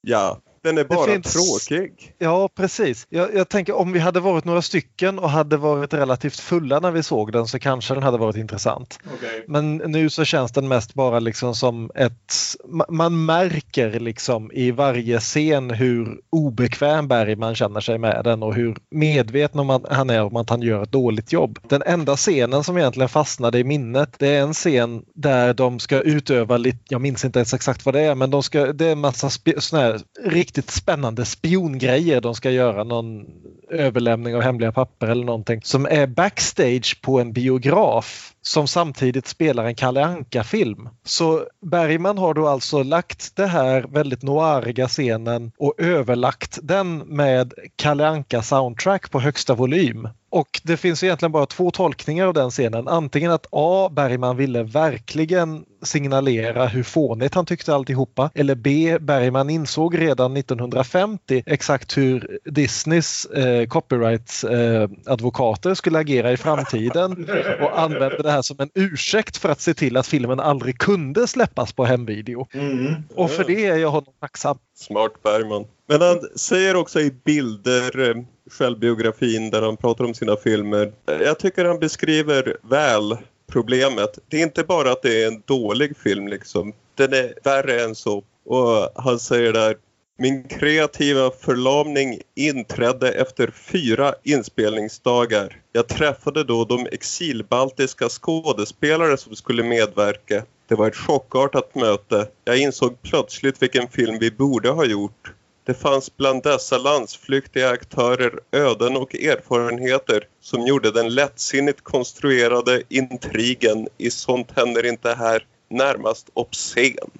ja, 0.00 0.40
den 0.64 0.78
är 0.78 0.84
bara 0.84 1.06
finns- 1.06 1.32
tråkig. 1.68 2.14
Ja, 2.18 2.48
precis. 2.56 3.06
Jag, 3.10 3.34
jag 3.34 3.48
tänker 3.48 3.76
om 3.76 3.92
vi 3.92 3.98
hade 3.98 4.20
varit 4.20 4.44
några 4.44 4.62
stycken 4.62 5.18
och 5.18 5.30
hade 5.30 5.56
varit 5.56 5.94
relativt 5.94 6.40
fulla 6.40 6.80
när 6.80 6.90
vi 6.90 7.02
såg 7.02 7.32
den 7.32 7.46
så 7.46 7.58
kanske 7.58 7.94
den 7.94 8.02
hade 8.02 8.18
varit 8.18 8.36
intressant. 8.36 8.98
Okej. 9.14 9.44
Men 9.48 9.76
nu 9.76 10.10
så 10.10 10.24
känns 10.24 10.52
den 10.52 10.68
mest 10.68 10.94
bara 10.94 11.18
liksom 11.20 11.54
som 11.54 11.90
ett... 11.94 12.32
ma- 12.68 12.90
Man 12.90 13.24
märker 13.24 14.00
liksom 14.00 14.50
i 14.52 14.70
varje 14.70 15.20
scen 15.20 15.70
hur 15.70 16.20
obekväm 16.30 17.08
Bergman 17.08 17.54
känner 17.54 17.80
sig 17.80 17.98
med 17.98 18.24
den 18.24 18.42
och 18.42 18.54
hur 18.54 18.76
medveten 18.90 19.60
om 19.60 19.70
att 19.70 19.82
han 19.90 20.10
är 20.10 20.22
om 20.22 20.36
att 20.36 20.50
han 20.50 20.62
gör 20.62 20.82
ett 20.82 20.92
dåligt 20.92 21.32
jobb. 21.32 21.58
Den 21.68 21.82
enda 21.86 22.16
scenen 22.16 22.64
som 22.64 22.78
egentligen 22.78 23.08
fastnade 23.08 23.58
i 23.58 23.64
minnet 23.64 24.14
det 24.18 24.28
är 24.28 24.40
en 24.42 24.52
scen 24.54 25.02
där 25.14 25.54
de 25.54 25.78
ska 25.80 26.00
utöva 26.00 26.56
lite, 26.56 26.78
jag 26.88 27.00
minns 27.00 27.24
inte 27.24 27.38
ens 27.38 27.54
exakt 27.54 27.84
vad 27.84 27.94
det 27.94 28.00
är, 28.00 28.14
men 28.14 28.30
de 28.30 28.42
ska, 28.42 28.72
det 28.72 28.86
är 28.86 28.92
en 28.92 29.00
massa 29.00 29.30
såna 29.58 29.82
här 29.82 30.00
riktigt 30.24 30.53
spännande 30.62 31.24
spiongrejer. 31.24 32.20
De 32.20 32.34
ska 32.34 32.50
göra 32.50 32.84
någon 32.84 33.26
överlämning 33.70 34.34
av 34.36 34.42
hemliga 34.42 34.72
papper 34.72 35.06
eller 35.06 35.24
någonting 35.24 35.60
som 35.62 35.86
är 35.86 36.06
backstage 36.06 37.00
på 37.02 37.20
en 37.20 37.32
biograf 37.32 38.33
som 38.46 38.68
samtidigt 38.68 39.26
spelar 39.26 39.64
en 39.64 39.74
Kalle 39.74 40.04
Anka-film. 40.04 40.88
Så 41.04 41.46
Bergman 41.60 42.18
har 42.18 42.34
då 42.34 42.48
alltså 42.48 42.82
lagt 42.82 43.36
det 43.36 43.46
här 43.46 43.82
väldigt 43.82 44.22
noiriga 44.22 44.88
scenen 44.88 45.52
och 45.58 45.74
överlagt 45.78 46.58
den 46.62 46.98
med 46.98 47.54
Kalle 47.76 48.08
Anka 48.08 48.42
soundtrack 48.42 49.10
på 49.10 49.20
högsta 49.20 49.54
volym. 49.54 50.08
Och 50.34 50.60
det 50.62 50.76
finns 50.76 51.04
egentligen 51.04 51.32
bara 51.32 51.46
två 51.46 51.70
tolkningar 51.70 52.26
av 52.26 52.34
den 52.34 52.50
scenen. 52.50 52.88
Antingen 52.88 53.30
att 53.30 53.46
A. 53.50 53.88
Bergman 53.92 54.36
ville 54.36 54.62
verkligen 54.62 55.64
signalera 55.82 56.66
hur 56.66 56.82
fånigt 56.82 57.34
han 57.34 57.46
tyckte 57.46 57.74
alltihopa. 57.74 58.30
Eller 58.34 58.54
B. 58.54 58.98
Bergman 59.00 59.50
insåg 59.50 59.98
redan 59.98 60.36
1950 60.36 61.42
exakt 61.46 61.96
hur 61.96 62.38
Disneys 62.44 63.24
eh, 63.24 63.66
copyright-advokater 63.66 65.70
eh, 65.70 65.74
skulle 65.74 65.98
agera 65.98 66.32
i 66.32 66.36
framtiden 66.36 67.28
och 67.60 67.80
använde 67.80 68.22
det 68.22 68.30
här 68.34 68.42
som 68.42 68.56
en 68.60 68.70
ursäkt 68.74 69.36
för 69.36 69.48
att 69.48 69.60
se 69.60 69.74
till 69.74 69.96
att 69.96 70.06
filmen 70.06 70.40
aldrig 70.40 70.78
kunde 70.78 71.26
släppas 71.26 71.72
på 71.72 71.84
hemvideo. 71.84 72.46
Mm. 72.52 72.94
Och 73.14 73.30
för 73.30 73.44
det 73.44 73.66
är 73.66 73.76
jag 73.76 73.90
honom 73.90 74.14
tacksam. 74.20 74.58
Smart 74.74 75.22
Bergman. 75.22 75.64
Men 75.86 76.00
han 76.00 76.20
säger 76.36 76.76
också 76.76 77.00
i 77.00 77.10
bilder, 77.24 78.10
eh, 78.10 78.22
självbiografin 78.50 79.50
där 79.50 79.62
han 79.62 79.76
pratar 79.76 80.04
om 80.04 80.14
sina 80.14 80.36
filmer. 80.36 80.92
Jag 81.06 81.38
tycker 81.38 81.64
han 81.64 81.78
beskriver 81.78 82.56
väl 82.62 83.16
problemet. 83.46 84.18
Det 84.28 84.36
är 84.36 84.42
inte 84.42 84.64
bara 84.64 84.92
att 84.92 85.02
det 85.02 85.22
är 85.22 85.28
en 85.28 85.42
dålig 85.44 85.96
film 85.96 86.28
liksom. 86.28 86.72
Den 86.94 87.12
är 87.12 87.34
värre 87.44 87.84
än 87.84 87.94
så. 87.94 88.24
Och 88.44 88.88
han 88.94 89.18
säger 89.18 89.52
där 89.52 89.76
min 90.18 90.48
kreativa 90.48 91.30
förlamning 91.30 92.20
inträdde 92.34 93.12
efter 93.12 93.50
fyra 93.50 94.14
inspelningsdagar. 94.22 95.60
Jag 95.72 95.88
träffade 95.88 96.44
då 96.44 96.64
de 96.64 96.86
exilbaltiska 96.92 98.08
skådespelare 98.08 99.16
som 99.16 99.36
skulle 99.36 99.62
medverka. 99.62 100.42
Det 100.68 100.74
var 100.74 100.88
ett 100.88 100.96
chockartat 100.96 101.74
möte. 101.74 102.28
Jag 102.44 102.58
insåg 102.58 103.02
plötsligt 103.02 103.62
vilken 103.62 103.88
film 103.88 104.18
vi 104.18 104.30
borde 104.30 104.70
ha 104.70 104.84
gjort. 104.84 105.32
Det 105.64 105.74
fanns 105.74 106.16
bland 106.16 106.42
dessa 106.42 106.78
landsflyktiga 106.78 107.70
aktörer 107.70 108.40
öden 108.52 108.96
och 108.96 109.14
erfarenheter 109.14 110.28
som 110.40 110.66
gjorde 110.66 110.90
den 110.90 111.14
lättsinnigt 111.14 111.80
konstruerade 111.80 112.82
intrigen 112.88 113.88
i 113.98 114.10
Sånt 114.10 114.50
händer 114.56 114.86
inte 114.86 115.14
här 115.14 115.46
närmast 115.68 116.30
obscen. 116.34 117.10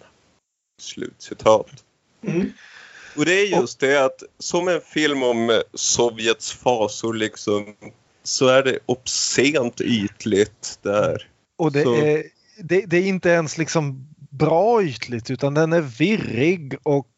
Slutcitat. 0.81 1.85
Mm. 2.27 2.53
Och 3.17 3.25
det 3.25 3.33
är 3.33 3.61
just 3.61 3.81
det 3.81 4.05
att 4.05 4.23
som 4.39 4.69
en 4.69 4.81
film 4.81 5.23
om 5.23 5.63
Sovjets 5.75 6.53
fasor 6.53 7.15
liksom 7.15 7.75
så 8.23 8.49
är 8.49 8.63
det 8.63 8.79
obscent 8.87 9.81
ytligt 9.81 10.79
där. 10.83 11.29
Och 11.57 11.73
det, 11.73 11.81
är, 11.81 12.25
det, 12.59 12.81
det 12.87 12.97
är 12.97 13.07
inte 13.07 13.29
ens 13.29 13.59
liksom 13.59 14.09
bra 14.31 14.83
ytligt 14.83 15.31
utan 15.31 15.55
den 15.55 15.73
är 15.73 15.81
virrig 15.81 16.77
och 16.83 17.11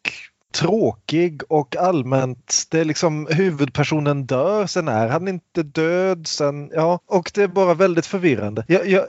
tråkig 0.57 1.43
och 1.49 1.77
allmänt, 1.77 2.63
det 2.71 2.81
är 2.81 2.85
liksom 2.85 3.29
huvudpersonen 3.31 4.27
dör, 4.27 4.67
sen 4.67 4.89
är 4.89 5.09
han 5.09 5.29
inte 5.29 5.63
död, 5.63 6.27
sen, 6.27 6.71
ja, 6.75 6.99
och 7.07 7.31
det 7.35 7.43
är 7.43 7.49
bara 7.49 7.75
väldigt 7.75 8.07
förvirrande. 8.07 8.65
Jag, 8.69 8.89
jag, 8.89 9.05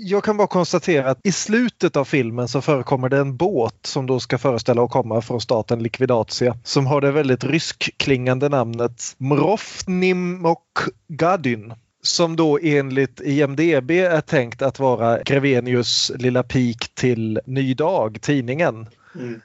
jag 0.00 0.24
kan 0.24 0.36
bara 0.36 0.46
konstatera 0.46 1.10
att 1.10 1.20
i 1.22 1.32
slutet 1.32 1.96
av 1.96 2.04
filmen 2.04 2.48
så 2.48 2.60
förekommer 2.60 3.08
det 3.08 3.18
en 3.18 3.36
båt 3.36 3.78
som 3.82 4.06
då 4.06 4.20
ska 4.20 4.38
föreställa 4.38 4.82
att 4.82 4.90
komma 4.90 5.20
från 5.20 5.40
staten 5.40 5.82
Likvidatia 5.82 6.56
som 6.64 6.86
har 6.86 7.00
det 7.00 7.10
väldigt 7.10 7.44
ryskklingande 7.44 8.48
namnet 8.48 9.02
Mrofnimok 9.18 10.78
Gadyn 11.08 11.74
som 12.02 12.36
då 12.36 12.58
enligt 12.62 13.20
IMDB 13.20 13.90
är 13.90 14.20
tänkt 14.20 14.62
att 14.62 14.78
vara 14.78 15.22
Grevenius 15.22 16.12
lilla 16.14 16.42
pik 16.42 16.94
till 16.94 17.40
Ny 17.46 17.74
Dag, 17.74 18.18
tidningen. 18.20 18.86
Mm 19.14 19.40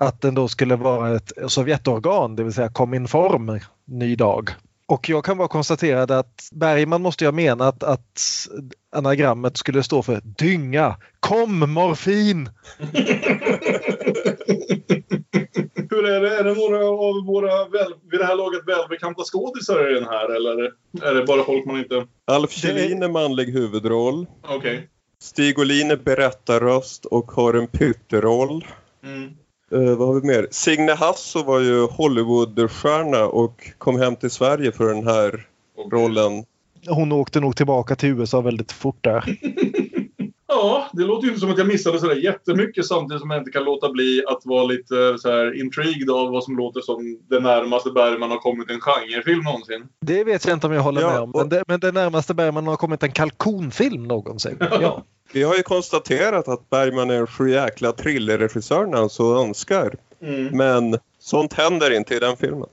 att 0.00 0.20
den 0.20 0.34
då 0.34 0.48
skulle 0.48 0.76
vara 0.76 1.16
ett 1.16 1.32
Sovjetorgan, 1.46 2.36
det 2.36 2.44
vill 2.44 2.52
säga 2.52 2.68
Kominform, 2.68 3.60
ny 3.84 4.16
dag. 4.16 4.50
Och 4.86 5.08
jag 5.08 5.24
kan 5.24 5.38
bara 5.38 5.48
konstatera 5.48 6.18
att 6.18 6.48
Bergman 6.52 7.02
måste 7.02 7.24
ha 7.24 7.32
menat 7.32 7.82
att 7.82 8.20
anagrammet 8.96 9.56
skulle 9.56 9.82
stå 9.82 10.02
för 10.02 10.20
dynga, 10.24 10.96
kom 11.20 11.72
morfin! 11.72 12.50
Hur 15.90 16.08
är 16.08 16.20
det? 16.20 16.38
Är 16.38 16.44
det 16.44 16.54
några 16.54 16.88
av 16.88 17.26
våra 17.26 17.68
väl, 17.68 17.94
vid 18.10 18.20
det 18.20 18.26
här 18.26 18.36
laget 18.36 18.68
välbekanta 18.68 19.22
skådisar 19.24 19.90
i 19.90 19.94
den 19.94 20.04
här 20.04 20.36
eller 20.36 20.72
är 21.02 21.14
det 21.14 21.24
bara 21.24 21.44
folk 21.44 21.66
man 21.66 21.78
inte... 21.78 22.06
Alf 22.24 22.50
Kjellin 22.50 23.02
är 23.02 23.08
manlig 23.08 23.52
huvudroll. 23.52 24.26
Okej. 24.42 24.56
Okay. 24.56 24.80
Stig 25.22 25.58
Olin 25.58 25.90
är 25.90 25.96
berättarröst 25.96 27.04
och 27.04 27.32
har 27.32 27.54
en 27.54 27.66
pytteroll. 27.66 28.66
Mm. 29.04 29.30
Uh, 29.74 29.96
vad 29.96 30.08
har 30.08 30.20
vi 30.20 30.26
mer? 30.26 30.46
Signe 30.50 30.92
Hasso 30.92 31.42
var 31.42 31.60
ju 31.60 31.86
Hollywoodstjärna 31.86 33.24
och 33.24 33.70
kom 33.78 34.00
hem 34.00 34.16
till 34.16 34.30
Sverige 34.30 34.72
för 34.72 34.94
den 34.94 35.06
här 35.06 35.46
rollen. 35.92 36.44
Hon 36.88 37.12
åkte 37.12 37.40
nog 37.40 37.56
tillbaka 37.56 37.96
till 37.96 38.08
USA 38.08 38.40
väldigt 38.40 38.72
fort 38.72 39.04
där. 39.04 39.38
ja, 40.60 40.88
det 40.92 41.02
låter 41.02 41.22
ju 41.22 41.28
inte 41.28 41.40
som 41.40 41.50
att 41.50 41.58
jag 41.58 41.66
missade 41.66 41.98
sådär 41.98 42.14
jättemycket 42.14 42.86
samtidigt 42.86 43.20
som 43.20 43.30
jag 43.30 43.40
inte 43.40 43.50
kan 43.50 43.64
låta 43.64 43.92
bli 43.92 44.22
att 44.26 44.40
vara 44.44 44.64
lite 44.64 45.18
så 45.18 45.30
här 45.30 45.60
intrigued 45.60 46.10
av 46.10 46.30
vad 46.30 46.44
som 46.44 46.56
låter 46.56 46.80
som 46.80 47.20
det 47.30 47.40
närmaste 47.40 47.90
Bergman 47.90 48.30
har 48.30 48.38
kommit 48.38 48.70
en 48.70 48.80
genrefilm 48.80 49.44
någonsin. 49.44 49.88
Det 50.00 50.24
vet 50.24 50.44
jag 50.44 50.56
inte 50.56 50.66
om 50.66 50.72
jag 50.72 50.82
håller 50.82 51.00
ja, 51.00 51.10
med 51.10 51.20
om. 51.20 51.32
Men 51.34 51.48
det, 51.48 51.64
men 51.66 51.80
det 51.80 51.92
närmaste 51.92 52.34
Bergman 52.34 52.66
har 52.66 52.76
kommit 52.76 53.02
en 53.02 53.12
kalkonfilm 53.12 54.02
någonsin. 54.02 54.58
Ja. 54.80 55.04
Vi 55.32 55.42
har 55.42 55.56
ju 55.56 55.62
konstaterat 55.62 56.48
att 56.48 56.70
Bergman 56.70 57.10
är 57.10 57.14
en 57.14 57.26
sjujäkla 57.26 57.92
thrillerregissör 57.92 58.86
när 58.86 58.98
han 58.98 59.10
så 59.10 59.42
önskar. 59.42 59.94
Mm. 60.22 60.56
Men 60.56 60.98
sånt 61.18 61.52
händer 61.52 61.90
inte 61.90 62.14
i 62.14 62.18
den 62.18 62.36
filmen. 62.36 62.68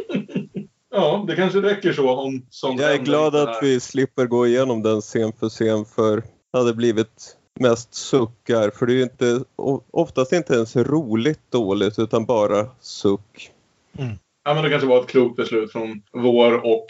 ja, 0.90 1.24
det 1.28 1.36
kanske 1.36 1.58
räcker 1.58 1.92
så 1.92 2.10
om 2.10 2.46
sånt 2.50 2.80
Jag 2.80 2.92
är 2.92 2.98
glad 2.98 3.36
att 3.36 3.58
vi 3.62 3.80
slipper 3.80 4.26
gå 4.26 4.46
igenom 4.46 4.82
den 4.82 5.00
scen 5.00 5.32
för 5.40 5.48
scen 5.48 5.84
för 5.84 6.22
hade 6.52 6.74
blivit 6.74 7.36
mest 7.60 7.94
suckar. 7.94 8.70
För 8.70 8.86
det 8.86 8.92
är 8.92 8.96
ju 8.96 9.02
inte, 9.02 9.44
oftast 9.90 10.32
inte 10.32 10.54
ens 10.54 10.76
roligt 10.76 11.50
dåligt 11.50 11.98
utan 11.98 12.24
bara 12.24 12.66
suck. 12.80 13.50
Mm. 13.98 14.18
Ja, 14.44 14.54
men 14.54 14.64
det 14.64 14.70
kanske 14.70 14.88
var 14.88 15.00
ett 15.00 15.08
klokt 15.08 15.36
beslut 15.36 15.72
från 15.72 16.02
vår 16.12 16.66
och 16.66 16.86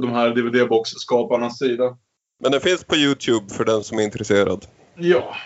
de 0.00 0.10
här 0.10 0.30
DVD-box-skaparnas 0.30 1.58
sida. 1.58 1.96
Men 2.40 2.52
den 2.52 2.60
finns 2.60 2.84
på 2.84 2.96
Youtube 2.96 3.54
för 3.54 3.64
den 3.64 3.84
som 3.84 3.98
är 3.98 4.02
intresserad. 4.02 4.66
Ja, 4.94 5.36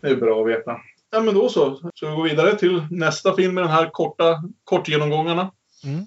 det 0.00 0.08
är 0.08 0.16
bra 0.16 0.40
att 0.40 0.48
veta. 0.48 0.76
Ja, 1.10 1.20
men 1.20 1.34
då 1.34 1.48
så. 1.48 1.90
Så 1.94 2.10
vi 2.10 2.16
går 2.16 2.22
vidare 2.22 2.58
till 2.58 2.82
nästa 2.90 3.36
film 3.36 3.54
med 3.54 3.64
de 3.64 3.68
här 3.68 3.90
korta 3.90 4.42
kortgenomgångarna. 4.64 5.50
Mm. 5.84 6.06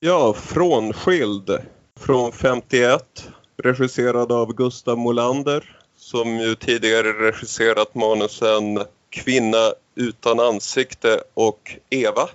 Ja, 0.00 0.34
Frånskild 0.34 1.58
från 2.00 2.32
51. 2.32 3.28
Regisserad 3.56 4.32
av 4.32 4.54
Gustav 4.54 4.98
Molander 4.98 5.76
som 6.04 6.40
ju 6.40 6.54
tidigare 6.54 7.12
regisserat 7.12 7.94
manusen 7.94 8.84
Kvinna 9.10 9.72
utan 9.94 10.40
ansikte 10.40 11.20
och 11.34 11.76
Eva 11.90 12.28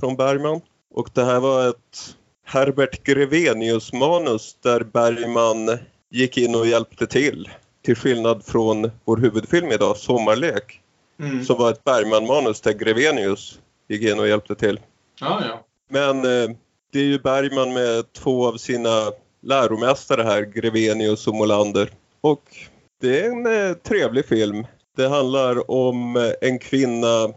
från 0.00 0.16
Bergman. 0.16 0.60
Och 0.94 1.10
det 1.12 1.24
här 1.24 1.40
var 1.40 1.68
ett 1.68 2.16
Herbert 2.44 3.02
Grevenius-manus 3.02 4.56
där 4.62 4.80
Bergman 4.80 5.78
gick 6.10 6.38
in 6.38 6.54
och 6.54 6.66
hjälpte 6.66 7.06
till. 7.06 7.50
Till 7.82 7.96
skillnad 7.96 8.44
från 8.44 8.90
vår 9.04 9.16
huvudfilm 9.16 9.72
idag, 9.72 9.96
Sommarlek. 9.96 10.80
Mm. 11.20 11.44
Som 11.44 11.58
var 11.58 11.70
ett 11.70 11.84
Bergman-manus 11.84 12.60
där 12.60 12.72
Grevenius 12.72 13.58
gick 13.88 14.02
in 14.02 14.18
och 14.18 14.28
hjälpte 14.28 14.54
till. 14.54 14.80
Ah, 15.20 15.42
ja. 15.48 15.64
Men 15.88 16.16
eh, 16.18 16.56
det 16.92 16.98
är 16.98 17.04
ju 17.04 17.18
Bergman 17.18 17.72
med 17.72 18.12
två 18.12 18.46
av 18.46 18.56
sina 18.56 19.12
läromästare 19.42 20.22
här, 20.22 20.42
Grevenius 20.42 21.26
och 21.26 21.34
Molander. 21.34 21.90
Och 22.20 22.42
det 23.00 23.20
är 23.20 23.30
en 23.30 23.46
eh, 23.46 23.76
trevlig 23.76 24.26
film. 24.26 24.66
Det 24.96 25.08
handlar 25.08 25.70
om 25.70 26.16
eh, 26.16 26.48
en 26.48 26.58
kvinna 26.58 27.32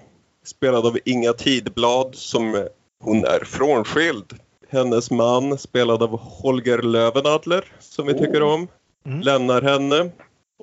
spelad 0.46 0.86
av 0.86 0.98
Inga 1.06 1.34
Tidblad 1.34 2.16
som 2.16 2.56
eh, 2.56 2.64
hon 3.04 3.26
är 3.26 3.40
frånskild 3.46 4.40
hennes 4.70 5.12
man, 5.12 5.58
spelad 5.58 6.04
av 6.04 6.20
Holger 6.20 6.82
Lövenadler, 6.82 7.66
som 7.80 8.08
vi 8.08 8.14
tycker 8.14 8.44
om, 8.44 8.68
mm. 9.06 9.22
lämnar 9.22 9.62
henne. 9.62 10.10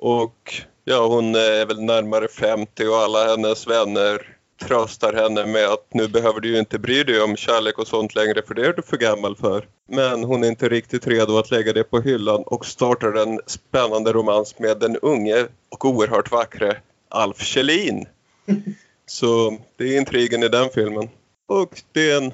Och 0.01 0.53
ja, 0.83 1.07
hon 1.07 1.35
är 1.35 1.65
väl 1.65 1.81
närmare 1.81 2.27
50 2.27 2.87
och 2.87 2.95
alla 2.95 3.25
hennes 3.25 3.67
vänner 3.67 4.36
tröstar 4.59 5.13
henne 5.13 5.45
med 5.45 5.65
att 5.65 5.93
nu 5.93 6.07
behöver 6.07 6.39
du 6.39 6.49
ju 6.49 6.59
inte 6.59 6.79
bry 6.79 7.03
dig 7.03 7.21
om 7.21 7.35
kärlek 7.35 7.79
och 7.79 7.87
sånt 7.87 8.15
längre 8.15 8.41
för 8.47 8.55
det 8.55 8.65
är 8.65 8.73
du 8.73 8.81
för 8.81 8.97
gammal 8.97 9.35
för. 9.35 9.67
Men 9.89 10.23
hon 10.23 10.43
är 10.43 10.47
inte 10.47 10.69
riktigt 10.69 11.07
redo 11.07 11.37
att 11.37 11.51
lägga 11.51 11.73
det 11.73 11.83
på 11.83 11.99
hyllan 11.99 12.43
och 12.43 12.65
startar 12.65 13.13
en 13.13 13.39
spännande 13.45 14.13
romans 14.13 14.59
med 14.59 14.79
den 14.79 14.97
unge 14.97 15.47
och 15.69 15.85
oerhört 15.85 16.31
vackre 16.31 16.77
Alf 17.09 17.41
Kjellin. 17.41 18.05
Så 19.05 19.57
det 19.77 19.83
är 19.83 19.97
intrigen 19.97 20.43
i 20.43 20.47
den 20.47 20.69
filmen. 20.69 21.09
Och 21.47 21.81
det 21.93 22.11
är 22.11 22.17
en 22.17 22.31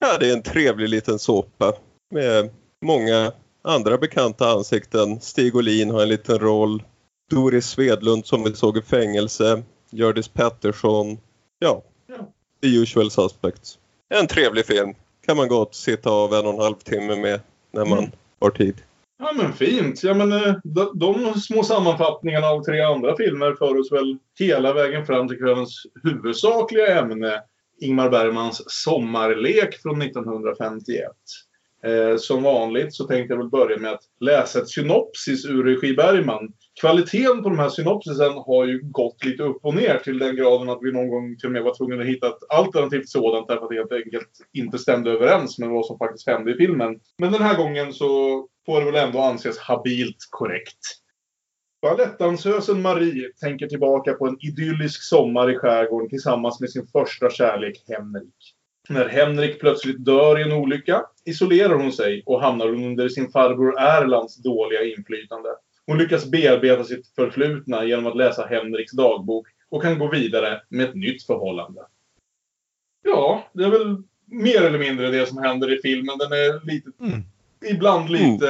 Ja, 0.00 0.18
det 0.18 0.28
är 0.28 0.32
en 0.32 0.42
trevlig 0.42 0.88
liten 0.88 1.18
såpa 1.18 1.72
med 2.10 2.50
många 2.84 3.32
andra 3.64 3.98
bekanta 3.98 4.48
ansikten. 4.48 5.20
Stig 5.20 5.56
Olin 5.56 5.90
har 5.90 6.02
en 6.02 6.08
liten 6.08 6.38
roll. 6.38 6.82
Doris 7.30 7.66
Svedlund 7.66 8.26
som 8.26 8.44
vi 8.44 8.54
såg 8.54 8.78
i 8.78 8.82
fängelse, 8.82 9.62
Hjördis 9.90 10.28
Pettersson. 10.28 11.18
Ja, 11.58 11.82
Ja. 12.06 12.32
the 12.62 12.68
usual 12.68 13.10
suspects. 13.10 13.78
En 14.08 14.26
trevlig 14.26 14.66
film. 14.66 14.94
Kan 15.26 15.36
man 15.36 15.48
gott 15.48 15.74
sitta 15.74 16.10
av 16.10 16.34
en 16.34 16.46
och 16.46 16.52
en 16.54 16.58
halv 16.60 16.74
timme 16.74 17.16
med 17.16 17.40
när 17.70 17.84
man 17.84 17.98
Mm. 17.98 18.10
har 18.40 18.50
tid. 18.50 18.76
Ja 19.18 19.32
men 19.36 19.52
fint. 19.52 20.02
Ja, 20.02 20.14
men, 20.14 20.32
eh, 20.32 20.54
de, 20.64 20.90
de 20.98 21.34
små 21.40 21.62
sammanfattningarna 21.62 22.46
av 22.46 22.62
tre 22.64 22.80
andra 22.80 23.16
filmer 23.16 23.52
för 23.58 23.80
oss 23.80 23.92
väl 23.92 24.18
hela 24.38 24.72
vägen 24.72 25.06
fram 25.06 25.28
till 25.28 25.38
kvällens 25.38 25.82
huvudsakliga 26.04 26.98
ämne. 27.00 27.42
Ingmar 27.80 28.10
Bergmans 28.10 28.62
Sommarlek 28.66 29.82
från 29.82 29.98
1951. 30.02 31.06
Eh, 31.84 32.16
som 32.18 32.42
vanligt 32.42 32.94
så 32.94 33.04
tänkte 33.04 33.32
jag 33.34 33.38
väl 33.38 33.48
börja 33.50 33.78
med 33.78 33.92
att 33.92 34.02
läsa 34.20 34.58
ett 34.58 34.68
synopsis 34.68 35.44
ur 35.46 35.64
regi 35.64 35.94
Bergman. 35.94 36.52
Kvaliteten 36.80 37.42
på 37.42 37.48
de 37.48 37.58
här 37.58 37.68
synopsisen 37.68 38.32
har 38.32 38.64
ju 38.64 38.80
gått 38.82 39.24
lite 39.24 39.42
upp 39.42 39.64
och 39.64 39.74
ner 39.74 39.98
till 39.98 40.18
den 40.18 40.36
graden 40.36 40.68
att 40.68 40.78
vi 40.82 40.92
någon 40.92 41.08
gång 41.08 41.36
till 41.36 41.46
och 41.46 41.52
med 41.52 41.62
var 41.62 41.74
tvungna 41.74 42.02
att 42.02 42.08
hitta 42.08 42.28
ett 42.28 42.42
alternativt 42.48 43.08
sådant 43.08 43.48
därför 43.48 43.62
att 43.62 43.70
det 43.70 43.76
helt 43.76 43.92
enkelt 43.92 44.30
inte 44.52 44.78
stämde 44.78 45.10
överens 45.10 45.58
med 45.58 45.68
vad 45.68 45.86
som 45.86 45.98
faktiskt 45.98 46.26
hände 46.26 46.52
i 46.52 46.54
filmen. 46.54 47.00
Men 47.18 47.32
den 47.32 47.42
här 47.42 47.56
gången 47.56 47.92
så 47.92 48.08
får 48.66 48.80
det 48.80 48.90
väl 48.90 49.06
ändå 49.06 49.18
anses 49.18 49.58
habilt 49.58 50.28
korrekt. 50.30 50.78
Balettdansösen 51.82 52.82
Marie 52.82 53.32
tänker 53.40 53.66
tillbaka 53.66 54.12
på 54.12 54.26
en 54.26 54.36
idyllisk 54.40 55.02
sommar 55.02 55.50
i 55.50 55.58
skärgården 55.58 56.08
tillsammans 56.08 56.60
med 56.60 56.70
sin 56.70 56.86
första 56.86 57.30
kärlek 57.30 57.84
Henrik. 57.88 58.54
När 58.88 59.08
Henrik 59.08 59.60
plötsligt 59.60 60.04
dör 60.04 60.38
i 60.38 60.42
en 60.42 60.52
olycka 60.52 61.02
isolerar 61.24 61.74
hon 61.74 61.92
sig 61.92 62.22
och 62.26 62.40
hamnar 62.40 62.68
under 62.68 63.08
sin 63.08 63.30
farbror 63.30 63.80
Erlands 63.80 64.36
dåliga 64.36 64.84
inflytande. 64.84 65.48
Hon 65.88 65.98
lyckas 65.98 66.30
bearbeta 66.30 66.84
sitt 66.84 67.06
förflutna 67.14 67.84
genom 67.84 68.06
att 68.06 68.16
läsa 68.16 68.46
Henriks 68.46 68.92
dagbok 68.92 69.46
och 69.70 69.82
kan 69.82 69.98
gå 69.98 70.08
vidare 70.10 70.62
med 70.68 70.88
ett 70.88 70.94
nytt 70.94 71.22
förhållande. 71.22 71.80
Ja, 73.04 73.48
det 73.52 73.64
är 73.64 73.70
väl 73.70 74.02
mer 74.26 74.62
eller 74.62 74.78
mindre 74.78 75.10
det 75.10 75.26
som 75.26 75.38
händer 75.38 75.78
i 75.78 75.82
filmen. 75.82 76.18
Den 76.18 76.32
är 76.32 76.66
lite 76.66 76.90
Mm. 77.00 77.22
ibland 77.70 78.10
lite... 78.10 78.46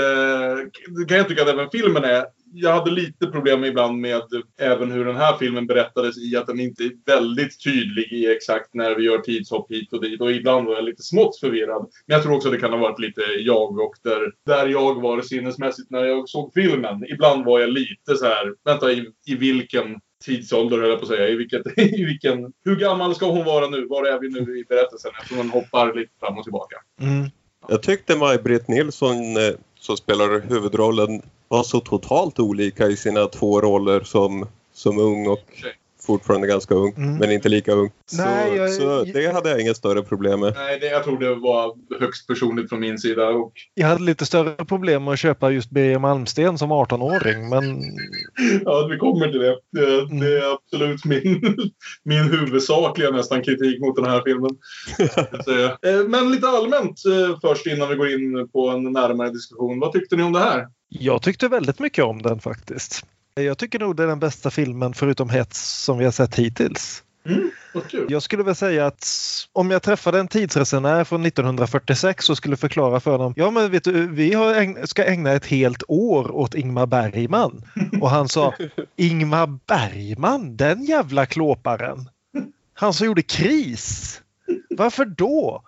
Det 0.89 1.05
kan 1.09 1.17
jag 1.17 1.29
tycka 1.29 1.43
att 1.43 1.49
även 1.49 1.71
filmen 1.71 2.05
är. 2.05 2.25
Jag 2.53 2.73
hade 2.73 2.91
lite 2.91 3.27
problem 3.27 3.65
ibland 3.65 4.01
med 4.01 4.23
även 4.61 4.91
hur 4.91 5.05
den 5.05 5.17
här 5.17 5.37
filmen 5.37 5.67
berättades 5.67 6.19
i 6.19 6.37
att 6.37 6.47
den 6.47 6.61
inte 6.61 6.85
är 6.85 6.93
väldigt 7.07 7.65
tydlig 7.65 8.13
i 8.13 8.33
exakt 8.33 8.75
när 8.75 8.95
vi 8.95 9.05
gör 9.05 9.19
tidshopp 9.19 9.71
hit 9.71 9.93
och 9.93 10.03
dit. 10.03 10.21
Och 10.21 10.33
ibland 10.33 10.67
var 10.67 10.75
jag 10.75 10.85
lite 10.85 11.03
smått 11.03 11.39
förvirrad. 11.41 11.87
Men 12.07 12.15
jag 12.15 12.23
tror 12.23 12.37
också 12.37 12.51
det 12.51 12.59
kan 12.59 12.73
ha 12.73 12.79
varit 12.79 12.99
lite 12.99 13.21
jag 13.21 13.79
och 13.79 13.95
där, 14.03 14.33
där 14.47 14.67
jag 14.67 15.03
var 15.03 15.23
sinnesmässigt 15.23 15.91
när 15.91 16.05
jag 16.05 16.29
såg 16.29 16.53
filmen. 16.55 17.05
Ibland 17.09 17.45
var 17.45 17.61
jag 17.61 17.71
lite 17.71 18.17
så 18.17 18.25
här, 18.25 18.55
vänta 18.65 18.93
i, 18.93 19.07
i 19.27 19.35
vilken 19.35 20.01
tidsålder 20.25 20.79
höll 20.79 20.91
jag 20.91 20.99
på 20.99 21.05
att 21.05 21.09
säga. 21.09 21.29
I 21.29 21.37
vilket, 21.37 21.63
i 21.79 22.05
vilken, 22.05 22.53
hur 22.65 22.77
gammal 22.77 23.15
ska 23.15 23.27
hon 23.27 23.45
vara 23.45 23.69
nu? 23.69 23.87
Var 23.87 24.05
är 24.05 24.21
vi 24.21 24.29
nu 24.29 24.59
i 24.59 24.65
berättelsen? 24.69 25.11
Eftersom 25.21 25.39
hon 25.39 25.51
hoppar 25.51 25.95
lite 25.95 26.13
fram 26.21 26.39
och 26.39 26.45
tillbaka. 26.45 26.77
Mm. 27.01 27.31
Jag 27.69 27.83
tyckte 27.83 28.17
Maj-Britt 28.17 28.69
Nilsson 28.69 29.37
eh, 29.37 29.55
så 29.81 29.97
spelar 29.97 30.41
huvudrollen 30.41 31.23
var 31.49 31.63
så 31.63 31.81
totalt 31.81 32.39
olika 32.39 32.87
i 32.87 32.97
sina 32.97 33.27
två 33.27 33.61
roller 33.61 34.01
som, 34.01 34.47
som 34.73 34.99
ung 34.99 35.27
och 35.27 35.65
fortfarande 36.09 36.47
ganska 36.47 36.75
ung, 36.75 36.95
Mm. 36.97 37.17
men 37.17 37.33
inte 37.33 37.49
lika 37.49 37.73
ung. 37.73 37.91
Så, 38.07 38.23
Nej, 38.25 38.57
jag- 38.57 38.71
så 38.73 39.05
det 39.05 39.33
hade 39.35 39.51
jag 39.51 39.61
inget 39.61 39.77
större 39.77 40.03
problem 40.03 40.41
med. 40.41 40.53
Nej, 40.57 40.79
det, 40.81 40.87
jag 40.87 41.05
tror 41.05 41.19
det 41.19 41.35
var 41.35 41.75
högst 42.01 42.27
personligt 42.27 42.69
från 42.69 42.81
min 42.81 42.99
sida. 42.99 43.29
Och, 43.29 43.53
Jag 43.75 43.87
hade 43.89 44.03
lite 44.03 44.27
större 44.27 44.65
problem 44.65 45.05
med 45.05 45.13
att 45.13 45.19
köpa 45.19 45.51
just 45.51 45.71
Birger 45.71 45.99
Malmsten 45.99 46.59
som 46.59 46.73
18-åring 46.73 47.49
men 47.49 47.65
ja, 48.65 48.87
vi 48.91 48.99
kommer 48.99 49.29
till 49.29 49.41
det. 49.41 49.57
Det, 49.73 50.21
det 50.21 50.39
är 50.39 50.55
absolut 50.55 51.05
min, 51.05 51.57
min 52.05 52.23
huvudsakliga 52.23 53.11
nästan 53.11 53.43
kritik 53.43 53.81
mot 53.81 53.97
den 53.97 54.05
här 54.05 54.23
filmen. 54.27 54.51
Så, 55.45 55.51
eh, 55.89 56.05
Men 56.09 56.31
lite 56.33 56.47
allmänt 56.49 57.01
eh, 57.07 57.39
först 57.41 57.67
innan 57.67 57.89
vi 57.89 57.95
går 57.95 58.09
in 58.11 58.49
på 58.53 58.69
en 58.69 58.83
närmare 58.93 59.31
diskussion. 59.31 59.81
Vad 59.81 59.93
tyckte 59.93 60.17
ni 60.17 60.23
om 60.23 60.33
det 60.33 60.39
här? 60.41 60.67
jag 60.91 61.23
tyckte 61.23 61.49
väldigt 61.49 61.79
mycket 61.79 62.05
om 62.05 62.23
den 62.23 62.41
faktiskt. 62.41 63.07
Jag 63.43 63.59
tycker 63.59 63.79
nog 63.79 63.97
det 63.97 64.03
är 64.03 64.07
den 64.07 64.19
bästa 64.21 64.51
filmen 64.51 64.95
förutom 64.95 65.29
Hets 65.31 65.85
som 65.85 65.99
vi 65.99 66.05
har 66.05 66.13
sett 66.13 66.35
hittills. 66.35 67.03
Mm. 67.27 67.51
Jag 68.09 68.23
skulle 68.23 68.43
väl 68.43 68.55
säga 68.55 68.87
att 68.87 69.07
om 69.53 69.71
jag 69.71 69.83
träffade 69.83 70.21
en 70.21 70.29
tidsresenär 70.29 71.05
från 71.05 71.27
1946 71.27 72.31
och 72.31 72.37
skulle 72.37 72.57
förklara 72.57 73.01
för 73.01 73.19
dem. 73.19 73.35
Ja 73.37 73.51
men 73.51 73.71
vet 73.71 73.85
du, 73.85 74.09
vi 74.09 74.35
ägn- 74.35 74.87
ska 74.87 75.05
ägna 75.05 75.33
ett 75.33 75.47
helt 75.47 75.83
år 75.89 76.31
åt 76.31 76.55
Ingmar 76.55 76.87
Bergman. 76.87 77.63
Och 78.01 78.11
han 78.11 78.29
sa 78.29 78.55
Ingmar 78.97 79.47
Bergman, 79.67 80.57
den 80.57 80.85
jävla 80.85 81.27
klåparen. 81.27 82.09
Han 82.75 82.95
som 82.95 83.07
gjorde 83.07 83.23
Kris. 83.23 84.21
Varför 84.71 85.05
då? 85.05 85.63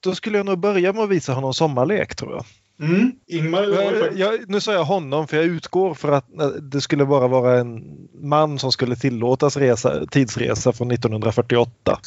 Då 0.00 0.14
skulle 0.14 0.36
jag 0.36 0.46
nog 0.46 0.58
börja 0.58 0.92
med 0.92 1.02
att 1.04 1.10
visa 1.10 1.32
honom 1.32 1.54
sommarlek 1.54 2.14
tror 2.16 2.32
jag. 2.32 2.44
Mm. 2.80 3.12
Ingmar 3.26 3.62
ju 3.62 4.18
Jag, 4.18 4.48
nu 4.48 4.60
sa 4.60 4.72
jag 4.72 4.84
honom 4.84 5.26
för 5.26 5.36
jag 5.36 5.46
utgår 5.46 5.94
för 5.94 6.12
att 6.12 6.40
eh, 6.40 6.46
det 6.46 6.80
skulle 6.80 7.06
bara 7.06 7.28
vara 7.28 7.58
en 7.58 7.82
man 8.22 8.58
som 8.58 8.72
skulle 8.72 8.96
tillåtas 8.96 9.56
resa, 9.56 10.06
tidsresa 10.06 10.72
från 10.72 10.90
1948. 10.90 11.70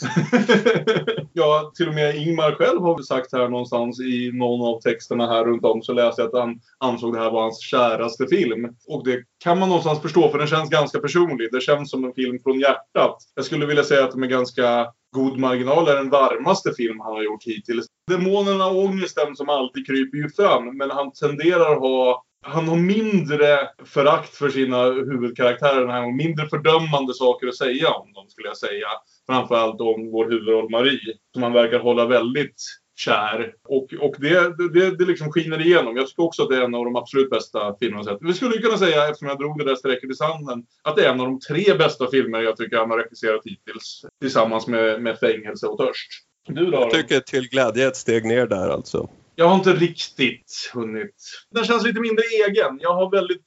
ja, 1.33 1.71
till 1.75 1.87
och 1.87 1.93
med 1.93 2.15
Ingmar 2.15 2.51
själv 2.51 2.81
har 2.81 3.01
sagt 3.01 3.31
här 3.31 3.49
någonstans 3.49 3.99
i 3.99 4.31
någon 4.33 4.75
av 4.75 4.81
texterna 4.81 5.27
här 5.27 5.45
runt 5.45 5.65
om 5.65 5.81
så 5.81 5.93
läste 5.93 6.21
jag 6.21 6.27
att 6.27 6.41
han 6.41 6.59
ansåg 6.77 7.13
det 7.13 7.19
här 7.19 7.31
var 7.31 7.41
hans 7.41 7.61
käraste 7.61 8.27
film. 8.27 8.69
Och 8.87 9.05
det 9.05 9.23
kan 9.43 9.59
man 9.59 9.69
någonstans 9.69 10.01
förstå 10.01 10.29
för 10.29 10.37
den 10.37 10.47
känns 10.47 10.69
ganska 10.69 10.99
personlig. 10.99 11.49
Det 11.51 11.61
känns 11.61 11.89
som 11.91 12.03
en 12.03 12.13
film 12.13 12.39
från 12.43 12.59
hjärtat. 12.59 13.17
Jag 13.35 13.45
skulle 13.45 13.65
vilja 13.65 13.83
säga 13.83 14.03
att 14.03 14.11
det 14.11 14.17
med 14.17 14.29
ganska 14.29 14.87
god 15.15 15.39
marginal 15.39 15.87
är 15.87 15.95
den 15.95 16.09
varmaste 16.09 16.73
film 16.73 16.99
han 16.99 17.13
har 17.13 17.23
gjort 17.23 17.43
hittills. 17.43 17.85
Demonerna 18.11 18.65
och 18.67 18.85
ångesten 18.85 19.35
som 19.35 19.49
alltid 19.49 19.87
kryper 19.87 20.17
ju 20.17 20.29
fram 20.29 20.77
men 20.77 20.91
han 20.91 21.11
tenderar 21.11 21.71
att 21.71 21.79
ha 21.79 22.25
han 22.47 22.67
har 22.67 22.75
mindre 22.75 23.69
förakt 23.85 24.35
för 24.35 24.49
sina 24.49 24.83
huvudkaraktärer 24.83 25.79
den 25.79 25.89
här 25.89 26.01
gången. 26.01 26.17
Mindre 26.17 26.47
fördömande 26.47 27.13
saker 27.13 27.47
att 27.47 27.57
säga 27.57 27.89
om 27.89 28.13
dem 28.13 28.29
skulle 28.29 28.47
jag 28.47 28.57
säga. 28.57 28.87
Framförallt 29.27 29.81
om 29.81 30.11
vår 30.11 30.29
huvudroll 30.29 30.69
Marie. 30.69 31.17
Som 31.33 31.43
han 31.43 31.53
verkar 31.53 31.79
hålla 31.79 32.05
väldigt 32.05 32.61
kär. 32.95 33.53
Och, 33.63 33.93
och 33.99 34.15
det, 34.19 34.57
det, 34.73 34.97
det 34.97 35.05
liksom 35.05 35.31
skiner 35.31 35.61
igenom. 35.61 35.97
Jag 35.97 36.07
tycker 36.07 36.23
också 36.23 36.43
att 36.43 36.49
det 36.49 36.57
är 36.57 36.61
en 36.61 36.75
av 36.75 36.85
de 36.85 36.95
absolut 36.95 37.29
bästa 37.29 37.75
filmerna 37.79 38.03
jag 38.05 38.05
sett. 38.05 38.29
Vi 38.29 38.33
skulle 38.33 38.57
kunna 38.57 38.77
säga, 38.77 39.07
eftersom 39.07 39.27
jag 39.27 39.39
drog 39.39 39.57
det 39.57 39.65
där 39.65 39.75
strecket 39.75 40.11
i 40.11 40.13
sanden, 40.13 40.63
att 40.83 40.95
det 40.95 41.05
är 41.05 41.13
en 41.13 41.19
av 41.19 41.25
de 41.25 41.39
tre 41.39 41.77
bästa 41.77 42.11
filmer 42.11 42.41
jag 42.41 42.57
tycker 42.57 42.77
han 42.77 42.89
har 42.89 42.97
regisserat 42.97 43.41
hittills. 43.45 44.05
Tillsammans 44.21 44.67
med, 44.67 45.01
med 45.01 45.19
Fängelse 45.19 45.67
och 45.67 45.77
Törst. 45.77 46.09
Du 46.47 46.65
då? 46.65 46.77
Jag 46.77 46.91
tycker 46.91 47.19
till 47.19 47.49
glädje 47.49 47.87
ett 47.87 47.95
steg 47.95 48.25
ner 48.25 48.47
där 48.47 48.69
alltså. 48.69 49.09
Jag 49.37 49.47
har 49.47 49.55
inte 49.55 49.73
riktigt 49.73 50.71
hunnit. 50.73 51.15
Den 51.51 51.65
känns 51.65 51.83
lite 51.83 51.99
mindre 51.99 52.23
egen. 52.47 52.79
Jag 52.81 52.93
har 52.93 53.11
väldigt, 53.11 53.45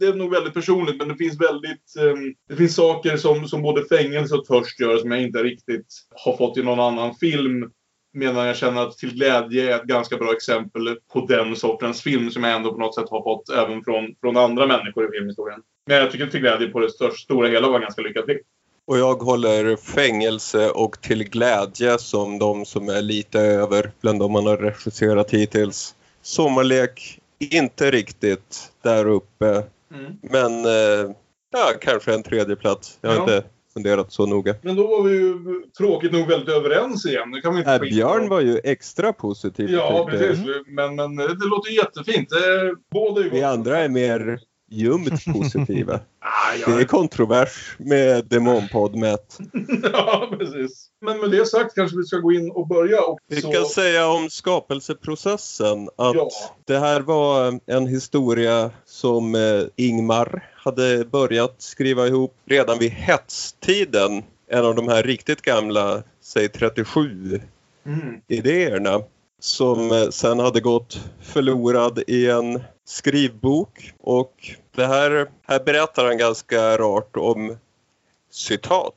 det 0.00 0.06
är 0.06 0.14
nog 0.14 0.30
väldigt 0.30 0.54
personligt 0.54 0.96
men 0.96 1.08
det 1.08 1.16
finns 1.16 1.40
väldigt, 1.40 1.96
ehm, 2.00 2.34
det 2.48 2.56
finns 2.56 2.74
saker 2.74 3.16
som, 3.16 3.48
som 3.48 3.62
både 3.62 3.84
fängelse 3.84 4.34
och 4.34 4.44
törst 4.44 4.80
gör 4.80 4.98
som 4.98 5.10
jag 5.10 5.22
inte 5.22 5.42
riktigt 5.42 5.86
har 6.14 6.36
fått 6.36 6.58
i 6.58 6.62
någon 6.62 6.80
annan 6.80 7.14
film. 7.14 7.70
Medan 8.14 8.46
jag 8.46 8.56
känner 8.56 8.82
att 8.82 8.98
Till 8.98 9.14
glädje 9.14 9.72
är 9.72 9.76
ett 9.76 9.84
ganska 9.84 10.16
bra 10.16 10.32
exempel 10.32 10.96
på 11.12 11.26
den 11.26 11.56
sortens 11.56 12.02
film 12.02 12.30
som 12.30 12.44
jag 12.44 12.56
ändå 12.56 12.72
på 12.72 12.78
något 12.78 12.94
sätt 12.94 13.08
har 13.10 13.22
fått 13.22 13.48
även 13.50 13.84
från, 13.84 14.14
från 14.20 14.36
andra 14.36 14.66
människor 14.66 15.08
i 15.08 15.18
filmhistorien. 15.18 15.60
Men 15.86 15.96
jag 15.96 16.10
tycker 16.10 16.26
Till 16.26 16.40
glädje 16.40 16.68
på 16.68 16.80
det 16.80 16.90
största, 16.90 17.16
stora 17.16 17.48
hela 17.48 17.68
var 17.68 17.78
ganska 17.80 18.02
lyckad 18.02 18.24
film. 18.26 18.40
Och 18.86 18.98
jag 18.98 19.14
håller 19.14 19.76
fängelse 19.76 20.70
och 20.70 21.00
till 21.00 21.24
glädje 21.28 21.98
som 21.98 22.38
de 22.38 22.64
som 22.64 22.88
är 22.88 23.02
lite 23.02 23.40
över 23.40 23.90
bland 24.00 24.18
de 24.20 24.32
man 24.32 24.46
har 24.46 24.56
regisserat 24.56 25.30
hittills. 25.30 25.94
Sommarlek, 26.22 27.20
inte 27.38 27.90
riktigt 27.90 28.72
där 28.82 29.06
uppe. 29.06 29.62
Mm. 29.94 30.18
Men 30.22 30.64
eh, 30.64 31.10
ja, 31.52 31.72
kanske 31.80 32.14
en 32.14 32.22
tredje 32.22 32.56
plats. 32.56 32.98
Jag 33.00 33.10
har 33.10 33.16
Ja. 33.16 33.22
inte 33.22 33.44
funderat 33.74 34.12
så 34.12 34.26
noga. 34.26 34.54
Men 34.62 34.76
då 34.76 34.86
var 34.86 35.02
vi 35.02 35.12
ju 35.16 35.34
tråkigt 35.78 36.12
nog 36.12 36.28
väldigt 36.28 36.48
överens 36.54 37.06
igen. 37.06 37.30
Nu 37.30 37.40
kan 37.40 37.54
vi 37.54 37.58
inte 37.60 37.72
Äh, 37.72 37.80
Björn 37.80 38.28
var 38.28 38.40
ju 38.40 38.60
extra 38.64 39.12
positiv. 39.12 39.70
Ja, 39.70 40.06
precis. 40.10 40.38
Men, 40.66 40.94
men 40.96 41.16
det 41.16 41.46
låter 41.50 41.70
jättefint. 41.70 42.28
Båda 42.90 43.20
är 43.26 43.30
Vi 43.30 43.42
andra 43.42 43.78
är 43.78 43.88
mer 43.88 44.40
ljumt 44.70 45.24
positiva. 45.24 46.00
Ah, 46.24 46.70
Det 46.70 46.80
är 46.80 46.84
kontrovers 46.84 47.74
med 47.78 48.24
Demonpodd 48.26 48.96
Matt. 48.96 49.38
ja, 49.92 50.30
precis. 50.38 50.88
Men 51.00 51.20
med 51.20 51.30
det 51.30 51.46
sagt 51.46 51.74
kanske 51.74 51.96
vi 51.96 52.04
ska 52.04 52.16
gå 52.16 52.32
in 52.32 52.50
och 52.50 52.68
börja. 52.68 53.00
Och 53.02 53.18
Vi 53.28 53.40
så... 53.40 53.52
kan 53.52 53.64
säga 53.64 54.08
om 54.08 54.30
skapelseprocessen 54.30 55.88
att 55.96 56.14
Ja. 56.14 56.28
det 56.66 56.78
här 56.78 57.00
var 57.00 57.60
en 57.66 57.86
historia 57.86 58.70
som 58.84 59.34
eh, 59.34 59.62
Ingmar 59.76 60.51
hade 60.64 61.04
börjat 61.04 61.54
skriva 61.58 62.06
ihop 62.06 62.34
redan 62.44 62.78
vid 62.78 62.90
hetstiden. 62.90 64.22
En 64.48 64.64
av 64.64 64.74
de 64.74 64.88
här 64.88 65.02
riktigt 65.02 65.42
gamla, 65.42 66.02
säg 66.20 66.48
37 66.48 67.40
Mm. 67.86 68.20
idéerna 68.28 69.02
som 69.40 69.92
eh, 69.92 70.08
sen 70.08 70.38
hade 70.38 70.60
gått 70.60 71.00
förlorad 71.22 72.02
i 72.06 72.30
en 72.30 72.62
skrivbok 72.84 73.92
och 74.00 74.50
Det 74.74 74.86
här, 74.86 75.30
här 75.46 75.64
berättar 75.64 76.04
han 76.04 76.18
ganska 76.18 76.76
rart 76.78 77.16
om 77.16 77.56
citat. 78.30 78.94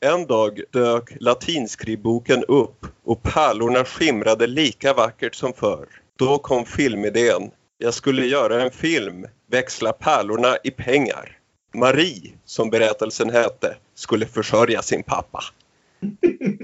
En 0.00 0.26
dag 0.26 0.60
dök 0.70 1.16
latinskrivboken 1.20 2.44
upp 2.44 2.86
och 3.04 3.22
pärlorna 3.22 3.84
skimrade 3.84 4.46
lika 4.46 4.94
vackert 4.94 5.34
som 5.34 5.52
förr. 5.52 5.86
Då 6.18 6.38
kom 6.38 6.64
filmidén. 6.64 7.50
Jag 7.78 7.94
skulle 7.94 8.26
göra 8.26 8.62
en 8.62 8.70
film, 8.70 9.26
växla 9.46 9.92
pärlorna 9.92 10.56
i 10.64 10.70
pengar. 10.70 11.38
Marie, 11.74 12.32
som 12.44 12.70
berättelsen 12.70 13.30
hette, 13.30 13.76
skulle 13.94 14.26
försörja 14.26 14.82
sin 14.82 15.02
pappa. 15.02 15.44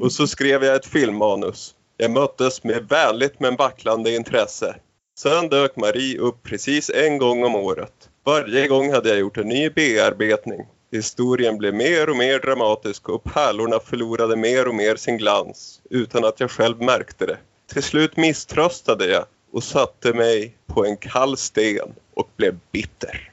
Och 0.00 0.12
så 0.12 0.26
skrev 0.26 0.64
jag 0.64 0.76
ett 0.76 0.86
filmmanus. 0.86 1.74
Jag 1.96 2.10
möttes 2.10 2.64
med 2.64 2.88
vänligt 2.88 3.40
men 3.40 3.56
vacklande 3.56 4.14
intresse. 4.14 4.76
Sen 5.18 5.48
dök 5.48 5.76
Marie 5.76 6.18
upp 6.18 6.42
precis 6.42 6.90
en 6.90 7.18
gång 7.18 7.44
om 7.44 7.54
året. 7.54 8.10
Varje 8.24 8.68
gång 8.68 8.92
hade 8.92 9.08
jag 9.08 9.18
gjort 9.18 9.36
en 9.36 9.48
ny 9.48 9.70
bearbetning. 9.70 10.66
Historien 10.92 11.58
blev 11.58 11.74
mer 11.74 12.10
och 12.10 12.16
mer 12.16 12.38
dramatisk 12.38 13.08
och 13.08 13.24
pärlorna 13.24 13.80
förlorade 13.80 14.36
mer 14.36 14.68
och 14.68 14.74
mer 14.74 14.96
sin 14.96 15.18
glans 15.18 15.80
utan 15.90 16.24
att 16.24 16.40
jag 16.40 16.50
själv 16.50 16.82
märkte 16.82 17.26
det. 17.26 17.38
Till 17.72 17.82
slut 17.82 18.16
misströstade 18.16 19.06
jag 19.06 19.24
och 19.52 19.64
satte 19.64 20.12
mig 20.12 20.56
på 20.66 20.84
en 20.84 20.96
kall 20.96 21.36
sten 21.36 21.94
och 22.14 22.30
blev 22.36 22.58
bitter. 22.72 23.30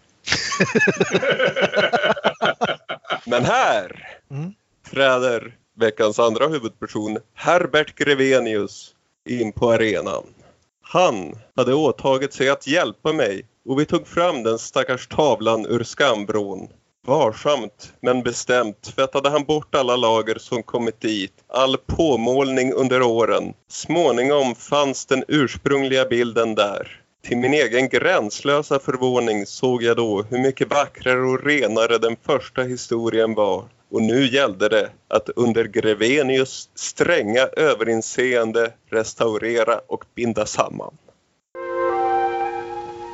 Men 3.26 3.46
här 3.46 4.06
Mm. 4.32 4.54
träder 4.92 5.56
veckans 5.78 6.20
andra 6.20 6.48
huvudperson 6.48 7.18
Herbert 7.34 7.96
Grevenius 7.96 8.96
in 9.30 9.52
på 9.52 9.72
arenan. 9.72 10.24
Han 10.82 11.36
hade 11.56 11.74
åtagit 11.74 12.34
sig 12.34 12.50
att 12.50 12.68
hjälpa 12.68 13.14
mig 13.14 13.46
och 13.70 13.80
vi 13.80 13.86
tog 13.86 14.08
fram 14.08 14.44
den 14.44 14.60
stackars 14.60 15.08
tavlan 15.08 15.66
ur 15.66 15.84
skambron. 15.84 16.68
Varsamt 17.08 17.94
men 18.02 18.24
bestämt 18.24 18.82
tvättade 18.82 19.30
han 19.30 19.44
bort 19.44 19.76
alla 19.76 19.96
lager 19.96 20.36
som 20.40 20.64
kommit 20.64 21.02
dit, 21.02 21.34
all 21.48 21.78
påmålning 21.78 22.74
under 22.74 23.02
åren. 23.02 23.54
Småningom 23.68 24.56
fanns 24.56 25.06
den 25.06 25.24
ursprungliga 25.28 26.06
bilden 26.06 26.56
där. 26.56 27.02
Till 27.22 27.38
min 27.38 27.54
egen 27.54 27.90
gränslösa 27.90 28.80
förvåning 28.80 29.46
såg 29.46 29.84
jag 29.84 29.98
då 29.98 30.24
hur 30.24 30.40
mycket 30.40 30.70
vackrare 30.70 31.22
och 31.22 31.44
renare 31.46 31.98
den 31.98 32.16
första 32.26 32.64
historien 32.64 33.34
var. 33.34 33.64
Och 33.92 34.02
nu 34.02 34.28
gällde 34.28 34.70
det 34.70 34.90
att 35.08 35.30
under 35.30 35.66
Grevenius 35.66 36.70
stränga 36.76 37.42
överinseende 37.42 38.74
restaurera 38.90 39.80
och 39.88 40.06
binda 40.16 40.46
samman. 40.46 40.98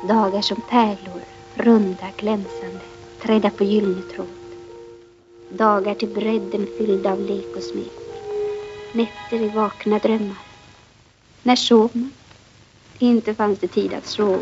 Dagar 0.08 0.40
som 0.40 0.60
pärlor, 0.70 1.20
runda, 1.54 2.06
glänsande, 2.16 2.80
trädda 3.22 3.50
på 3.50 3.64
gyllene 3.64 4.02
tråd. 4.14 4.26
Dagar 5.50 5.94
till 5.94 6.08
bredden 6.08 6.66
fyllda 6.78 7.12
av 7.12 7.20
lek 7.20 7.56
och 7.56 7.62
smek. 7.62 7.92
Nätter 8.92 9.44
i 9.44 9.48
vakna 9.48 9.98
drömmar. 9.98 10.36
När 11.42 11.56
sov 11.56 11.90
man? 11.92 12.10
Inte 12.98 13.34
fanns 13.34 13.58
det 13.58 13.68
tid 13.68 13.94
att 13.94 14.06
sova. 14.06 14.38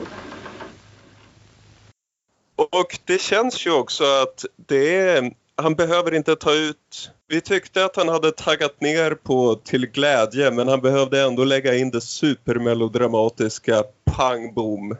Och 2.56 2.98
det 3.04 3.20
känns 3.20 3.66
ju 3.66 3.70
också 3.72 4.04
att 4.04 4.44
det 4.56 4.96
är, 5.00 5.32
han 5.56 5.74
behöver 5.74 6.14
inte 6.14 6.36
ta 6.36 6.54
ut... 6.54 7.10
Vi 7.28 7.40
tyckte 7.40 7.84
att 7.84 7.96
han 7.96 8.08
hade 8.08 8.32
taggat 8.32 8.80
ner 8.80 9.14
på 9.14 9.54
till 9.54 9.86
glädje 9.86 10.50
men 10.50 10.68
han 10.68 10.80
behövde 10.80 11.22
ändå 11.22 11.44
lägga 11.44 11.74
in 11.74 11.90
det 11.90 12.00
supermelodramatiska 12.00 13.82
pang 14.04 14.54
boom 14.54 14.96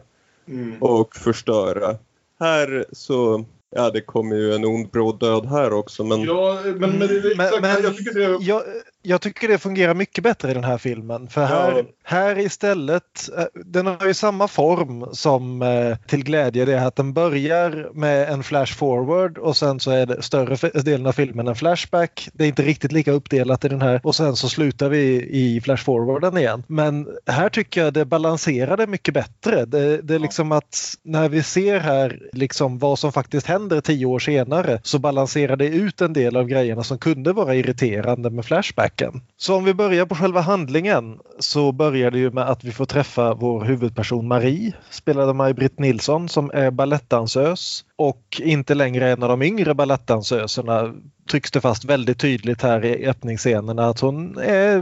Mm. 0.49 0.83
och 0.83 1.17
förstöra. 1.17 1.97
Här 2.41 2.85
så, 2.93 3.45
ja 3.77 3.91
det 3.91 4.01
kommer 4.01 4.37
ju 4.37 4.55
en 4.55 4.65
ond 4.65 4.91
bråd 4.91 5.19
död 5.21 5.47
här 5.47 5.73
också 5.73 6.05
men 6.05 6.21
Ja, 6.23 6.61
men, 6.65 6.79
men, 6.79 6.99
det, 6.99 7.21
det, 7.21 7.35
Men- 7.37 7.61
men- 7.61 7.83
jag 7.83 7.97
tycker 7.97 8.15
det 8.15 8.45
Jag, 8.45 8.63
jag 9.07 9.21
tycker 9.21 9.49
det 9.49 9.59
fungerar 9.59 9.95
mycket 9.95 10.25
bättre 10.25 10.51
i 10.51 10.55
den 10.55 10.65
här 10.65 10.79
filmen. 10.79 11.29
För 11.29 11.45
här, 11.45 11.73
Ja. 11.77 11.83
här 12.03 12.39
istället, 12.39 13.29
eh, 13.39 13.45
den 13.65 13.87
har 13.87 14.07
ju 14.07 14.15
samma 14.15 14.49
form 14.49 15.07
som 15.13 15.63
eh, 15.63 15.97
Till 16.07 16.25
glädje. 16.25 16.65
Det 16.65 16.73
är 16.73 16.87
att 16.87 16.97
den 16.97 17.13
börjar 17.13 17.91
med 17.95 18.29
en 18.29 18.43
flash 18.43 18.75
forward 18.75 19.39
och 19.39 19.57
sen 19.57 19.81
så 19.81 19.91
är 19.91 20.07
det 20.07 20.23
större 20.23 20.81
delen 20.83 21.07
av 21.07 21.13
filmen 21.13 21.49
en 21.49 21.55
flashback. 21.57 22.29
Det 22.33 22.45
är 22.45 22.49
inte 22.49 22.63
riktigt 22.63 22.93
lika 22.93 23.13
uppdelat 23.13 23.65
i 23.65 23.69
den 23.69 23.83
här 23.83 24.01
och 24.03 24.15
sen 24.15 24.37
så 24.37 24.49
slutar 24.49 24.89
vi 24.89 25.29
i 25.31 25.61
flash 25.61 25.85
forwarden 25.85 26.39
igen. 26.39 26.63
Men 26.67 27.07
här 27.27 27.49
tycker 27.49 27.85
jag 27.85 27.93
det 27.93 28.05
balanserade 28.05 28.87
mycket 28.87 29.15
bättre. 29.15 29.65
Det, 29.65 30.03
det 30.03 30.15
är 30.15 30.19
liksom 30.19 30.53
att 30.53 30.95
när 31.03 31.29
vi 31.29 31.43
ser 31.43 31.81
här 31.81 32.21
liksom 32.33 32.79
vad 32.79 32.99
som 32.99 33.13
faktiskt 33.13 33.47
händer 33.47 33.81
tio 33.81 34.07
år 34.07 34.19
senare 34.19 34.81
så 34.83 34.99
balanserar 34.99 35.57
det 35.57 35.67
ut 35.67 36.01
en 36.01 36.13
del 36.13 36.37
av 36.37 36.47
grejerna 36.47 36.83
som 36.83 36.99
kunde 36.99 37.33
vara 37.33 37.55
irriterande 37.55 38.31
med 38.31 38.45
flashbacken. 38.95 39.23
Så 39.37 39.57
om 39.57 39.65
vi 39.65 39.75
börjar 39.75 40.07
på 40.07 40.15
själva 40.15 40.41
handlingen 40.41 41.19
så 41.39 41.73
börjar 41.73 42.11
det 42.11 42.19
ju 42.19 42.31
med 42.31 42.51
att 42.51 42.65
vi 42.65 42.73
får 42.73 42.85
träffa 42.85 43.35
vår 43.35 43.65
huvudperson 43.65 44.29
Marie, 44.29 44.73
spelad 44.91 45.29
av 45.29 45.35
Maj-Britt 45.35 45.79
Nilsson, 45.79 46.29
som 46.29 46.51
är 46.55 46.71
balettdansös 46.71 47.85
och 47.97 48.41
inte 48.43 48.75
längre 48.75 49.11
en 49.11 49.23
av 49.23 49.29
de 49.29 49.43
yngre 49.43 49.75
balettdansöserna 49.75 50.95
trycks 51.31 51.51
det 51.51 51.61
fast 51.61 51.85
väldigt 51.85 52.19
tydligt 52.19 52.63
här 52.63 52.85
i 52.85 53.07
öppningsscenerna 53.07 53.89
att 53.89 54.01
hon 54.01 54.39
är, 54.39 54.81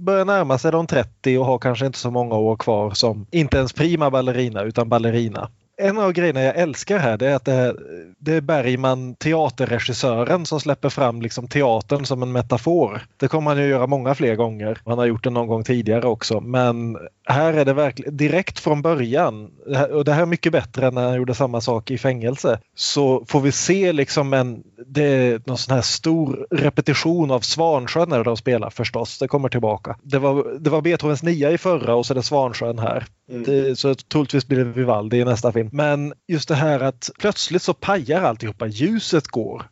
börjar 0.00 0.24
närma 0.24 0.58
sig 0.58 0.72
de 0.72 0.86
30 0.86 1.38
och 1.38 1.46
har 1.46 1.58
kanske 1.58 1.86
inte 1.86 1.98
så 1.98 2.10
många 2.10 2.34
år 2.34 2.56
kvar 2.56 2.90
som 2.90 3.26
inte 3.30 3.56
ens 3.56 3.72
prima 3.72 4.10
ballerina 4.10 4.62
utan 4.62 4.88
ballerina. 4.88 5.48
En 5.80 5.98
av 5.98 6.12
grejerna 6.12 6.42
jag 6.42 6.56
älskar 6.56 6.98
här 6.98 7.16
det 7.16 7.28
är 7.28 7.34
att 7.34 7.44
det 7.44 7.74
det 8.22 8.34
är 8.34 8.40
Bergman, 8.40 9.14
teaterregissören, 9.14 10.46
som 10.46 10.60
släpper 10.60 10.88
fram 10.88 11.22
liksom 11.22 11.48
teatern 11.48 12.06
som 12.06 12.22
en 12.22 12.32
metafor. 12.32 13.02
Det 13.16 13.28
kommer 13.28 13.50
han 13.50 13.62
ju 13.62 13.68
göra 13.68 13.86
många 13.86 14.14
fler 14.14 14.34
gånger. 14.34 14.80
Han 14.84 14.98
har 14.98 15.06
gjort 15.06 15.24
det 15.24 15.30
någon 15.30 15.46
gång 15.46 15.64
tidigare 15.64 16.06
också. 16.06 16.40
Men 16.40 16.98
här 17.24 17.52
är 17.52 17.64
det 17.64 17.72
verkligen 17.72 18.16
direkt 18.16 18.58
från 18.58 18.82
början, 18.82 19.50
och 19.92 20.04
det 20.04 20.12
här 20.12 20.22
är 20.22 20.26
mycket 20.26 20.52
bättre 20.52 20.86
än 20.86 20.94
när 20.94 21.08
han 21.08 21.16
gjorde 21.16 21.34
samma 21.34 21.60
sak 21.60 21.90
i 21.90 21.98
fängelse, 21.98 22.58
så 22.74 23.24
får 23.28 23.40
vi 23.40 23.52
se 23.52 23.92
liksom 23.92 24.32
en, 24.32 24.62
det 24.86 25.04
är 25.04 25.40
någon 25.44 25.58
sån 25.58 25.74
här 25.74 25.82
stor 25.82 26.46
repetition 26.50 27.30
av 27.30 27.40
Svansjön 27.40 28.08
när 28.08 28.24
de 28.24 28.36
spelar 28.36 28.70
förstås. 28.70 29.18
Det 29.18 29.28
kommer 29.28 29.48
tillbaka. 29.48 29.96
Det 30.02 30.18
var, 30.18 30.58
det 30.60 30.70
var 30.70 30.80
Beethovens 30.80 31.22
nia 31.22 31.50
i 31.50 31.58
förra 31.58 31.94
och 31.94 32.06
så 32.06 32.12
är 32.12 32.14
det 32.14 32.22
Svansjön 32.22 32.78
här. 32.78 33.06
Mm. 33.30 33.42
Det, 33.42 33.78
så 33.78 33.94
troligtvis 33.94 34.48
blir 34.48 34.58
det 34.58 34.64
Vivaldi 34.64 35.16
i 35.16 35.24
nästa 35.24 35.52
film. 35.52 35.69
Men 35.72 36.12
just 36.28 36.48
det 36.48 36.54
här 36.54 36.80
att 36.80 37.10
plötsligt 37.18 37.62
så 37.62 37.74
pajar 37.74 38.22
alltihopa. 38.22 38.66
Ljuset 38.66 39.26
går. 39.28 39.66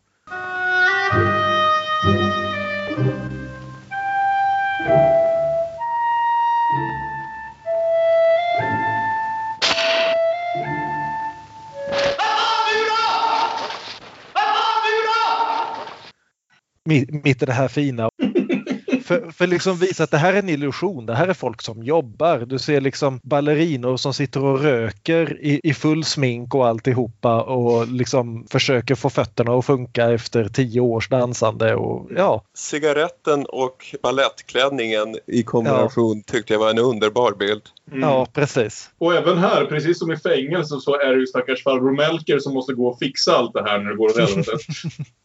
Mi- 16.85 17.21
Mitt 17.23 17.41
i 17.41 17.45
det 17.45 17.53
här 17.53 17.67
fina. 17.67 18.08
För, 19.09 19.31
för 19.31 19.47
liksom 19.47 19.77
visa 19.77 20.03
att 20.03 20.11
det 20.11 20.17
här 20.17 20.33
är 20.33 20.39
en 20.39 20.49
illusion. 20.49 21.05
Det 21.05 21.15
här 21.15 21.27
är 21.27 21.33
folk 21.33 21.61
som 21.61 21.83
jobbar. 21.83 22.39
Du 22.39 22.59
ser 22.59 22.81
liksom 22.81 23.19
ballerinor 23.23 23.97
som 23.97 24.13
sitter 24.13 24.43
och 24.43 24.61
röker 24.61 25.37
i, 25.41 25.61
i 25.63 25.73
full 25.73 26.03
smink 26.03 26.55
och 26.55 26.67
alltihopa 26.67 27.43
och 27.43 27.87
liksom 27.87 28.47
försöker 28.51 28.95
få 28.95 29.09
fötterna 29.09 29.53
att 29.53 29.65
funka 29.65 30.11
efter 30.11 30.49
tio 30.49 30.81
års 30.81 31.09
dansande. 31.09 31.75
Och, 31.75 32.09
ja, 32.15 32.43
cigaretten 32.53 33.45
och 33.45 33.95
ballettklänningen 34.03 35.17
i 35.27 35.43
kombination 35.43 36.23
tyckte 36.23 36.53
jag 36.53 36.59
var 36.59 36.69
en 36.69 36.79
underbar 36.79 37.31
bild. 37.31 37.61
Mm. 37.91 38.09
ja, 38.09 38.27
precis. 38.33 38.89
Och 38.97 39.13
även 39.15 39.37
här, 39.37 39.65
precis 39.65 39.99
som 39.99 40.11
i 40.11 40.17
fängelse, 40.17 40.79
så 40.79 40.99
är 40.99 41.13
det 41.13 41.19
ju 41.19 41.27
stackars 41.27 41.63
farbror 41.63 41.95
Melker 41.95 42.39
som 42.39 42.53
måste 42.53 42.73
gå 42.73 42.87
och 42.87 42.99
fixa 42.99 43.37
allt 43.37 43.53
det 43.53 43.63
här 43.63 43.79
när 43.79 43.89
det 43.89 43.95
går 43.95 44.09
åt 44.09 44.17
helvete. 44.17 44.51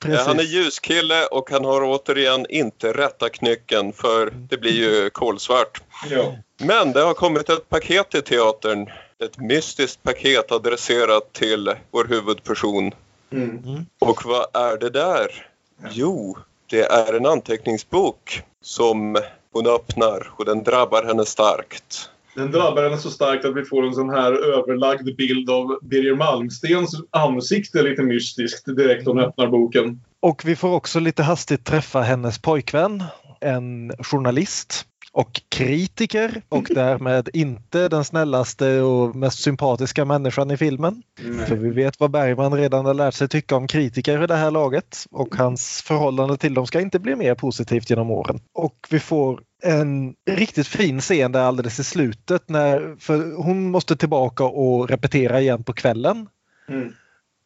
Ja, 0.07 0.11
precis. 0.11 0.27
han 0.27 0.39
är 0.39 0.43
ljuskille 0.43 1.27
och 1.31 1.51
han 1.51 1.65
har 1.65 1.83
återigen 1.83 2.47
inte 2.49 2.93
rätta 2.93 3.29
knycken 3.29 3.74
för 3.93 4.31
det 4.31 4.57
blir 4.57 4.73
ju 4.73 5.11
kolsvart. 5.11 5.83
ja. 6.11 6.37
Men 6.59 6.93
det 6.93 7.01
har 7.01 7.15
kommit 7.15 7.49
ett 7.49 7.69
paket 7.69 8.11
till 8.11 8.23
teatern. 8.23 8.91
Ett 9.25 9.39
mystiskt 9.39 10.03
paket 10.03 10.53
adresserat 10.53 11.33
till 11.33 11.75
vår 11.91 12.05
huvudperson. 12.05 12.93
Mm. 13.33 13.87
Och 13.99 14.25
vad 14.25 14.47
är 14.53 14.77
det 14.79 14.91
där? 14.91 15.47
Jo, 15.91 16.39
det 16.71 16.83
är 16.83 17.15
en 17.15 17.27
anteckningsbok 17.27 18.43
som 18.63 19.19
hon 19.53 19.67
öppnar 19.67 20.31
och 20.37 20.45
den 20.45 20.63
drabbar 20.63 21.05
henne 21.05 21.25
starkt. 21.25 22.11
Den 22.35 22.51
drabbar 22.51 22.83
henne 22.83 22.99
så 22.99 23.11
starkt 23.11 23.45
att 23.45 23.57
vi 23.57 23.65
får 23.65 23.87
en 23.87 23.95
sån 23.95 24.11
här 24.11 24.33
överlagd 24.33 25.17
bild 25.17 25.51
av 25.51 25.79
Birger 25.83 26.15
Malmstens 26.15 26.95
ansikte 27.11 27.83
lite 27.83 28.03
mystiskt 28.03 28.67
direkt 28.67 29.07
hon 29.07 29.21
öppnar 29.21 29.47
boken. 29.47 30.01
Och 30.21 30.43
vi 30.45 30.57
får 30.57 30.69
också 30.69 31.01
lite 31.01 31.23
hastigt 31.23 31.65
träffa 31.65 32.01
hennes 32.01 32.39
pojkvän. 32.39 33.05
En 33.45 33.93
journalist 33.99 34.87
och 35.15 35.41
kritiker 35.49 36.43
och 36.49 36.67
därmed 36.75 37.29
inte 37.33 37.89
den 37.89 38.05
snällaste 38.05 38.81
och 38.81 39.17
mest 39.17 39.43
sympatiska 39.43 40.05
människan 40.05 40.51
i 40.51 40.57
filmen. 40.57 41.03
Nej. 41.23 41.47
För 41.47 41.57
vi 41.57 41.71
vet 41.71 42.01
vad 42.01 42.11
Bergman 42.11 42.55
redan 42.55 42.87
har 42.87 42.95
lärt 42.95 43.15
sig 43.15 43.29
tycka 43.29 43.57
om 43.57 43.67
kritiker 43.67 44.25
i 44.25 44.27
det 44.27 44.37
här 44.37 44.51
laget 44.51 45.07
och 45.11 45.35
hans 45.35 45.83
förhållande 45.83 46.37
till 46.37 46.55
dem 46.55 46.67
ska 46.67 46.81
inte 46.81 46.99
bli 46.99 47.17
mer 47.17 47.35
positivt 47.35 47.91
genom 47.91 48.11
åren. 48.11 48.41
Och 48.55 48.87
vi 48.91 49.01
får 49.01 49.41
en 49.63 50.15
riktigt 50.31 50.67
fin 50.67 51.01
scen 51.01 51.33
där 51.33 51.41
alldeles 51.41 51.81
i 51.81 51.85
slutet 51.85 52.49
när 52.49 52.97
för 52.99 53.37
hon 53.37 53.71
måste 53.71 53.97
tillbaka 53.97 54.45
och 54.45 54.89
repetera 54.89 55.41
igen 55.41 55.65
på 55.65 55.73
kvällen. 55.73 56.29
Mm. 56.69 56.93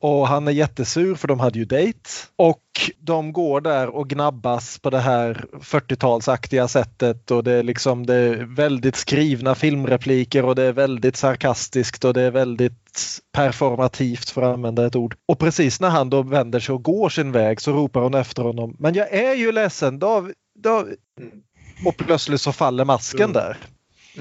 Och 0.00 0.28
han 0.28 0.48
är 0.48 0.52
jättesur 0.52 1.14
för 1.14 1.28
de 1.28 1.40
hade 1.40 1.58
ju 1.58 1.64
dejt. 1.64 2.11
Och 2.37 2.62
de 2.98 3.32
går 3.32 3.61
där 3.61 3.88
och 3.88 4.08
gnabbas 4.08 4.78
på 4.78 4.90
det 4.90 5.00
här 5.00 5.44
40-talsaktiga 5.52 6.66
sättet 6.66 7.30
och 7.30 7.44
det 7.44 7.52
är 7.52 7.62
liksom 7.62 8.06
det 8.06 8.14
är 8.14 8.54
väldigt 8.56 8.96
skrivna 8.96 9.54
filmrepliker 9.54 10.44
och 10.44 10.54
det 10.54 10.62
är 10.62 10.72
väldigt 10.72 11.16
sarkastiskt 11.16 12.04
och 12.04 12.14
det 12.14 12.22
är 12.22 12.30
väldigt 12.30 13.18
performativt 13.32 14.30
för 14.30 14.42
att 14.42 14.54
använda 14.54 14.87
ett 14.87 14.96
ord. 14.96 15.16
Och 15.26 15.38
precis 15.38 15.80
när 15.80 15.90
han 15.90 16.11
då 16.11 16.22
vänder 16.22 16.61
sig 16.61 16.72
och 16.72 16.82
går 16.84 17.08
sin 17.08 17.32
väg 17.32 17.61
så 17.61 17.72
ropar 17.72 18.00
hon 18.00 18.14
efter 18.14 18.42
honom. 18.42 18.76
Men 18.78 18.94
jag 18.94 19.12
är 19.12 19.34
ju 19.34 19.52
ledsen 19.52 19.98
David. 19.98 20.34
Mm. 20.66 21.42
Och 21.84 21.96
plötsligt 21.96 22.40
så 22.40 22.52
faller 22.52 22.84
masken 22.84 23.20
Mm. 23.20 23.32
där. 23.32 23.56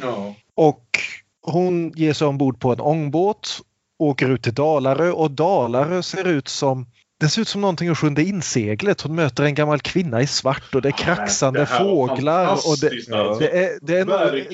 Ja. 0.02 0.36
Och 0.56 1.00
hon 1.42 1.92
ger 1.96 2.14
sig 2.14 2.28
ombord 2.28 2.60
på 2.60 2.72
en 2.72 2.80
ångbåt, 2.80 3.60
åker 4.00 4.30
ut 4.30 4.44
till 4.44 4.54
Dalarö 4.54 5.12
och 5.12 5.32
Dalarö 5.32 6.04
ser 6.04 6.28
ut 6.28 6.48
som 6.48 6.86
det 7.20 7.30
ser 7.30 7.42
ut 7.42 7.48
som 7.48 7.62
någonting 7.62 7.90
ur 7.90 7.96
Sjunde 7.96 8.24
inseglet. 8.24 9.02
Hon 9.02 9.16
möter 9.16 9.44
en 9.44 9.56
gammal 9.56 9.80
kvinna 9.80 10.22
i 10.22 10.28
svart 10.28 10.76
och 10.76 10.82
det 10.82 10.90
är 10.90 10.92
kraxande 10.92 11.60
Det 11.60 11.66
fåglar. 11.66 12.52
Och 12.54 12.78
det, 12.82 12.90
fantastiskt, 12.90 13.12
alltså. 13.12 13.40
det, 13.40 13.66
är, 13.66 13.80
det, 13.82 13.98
är 13.98 14.02
en, 14.02 14.08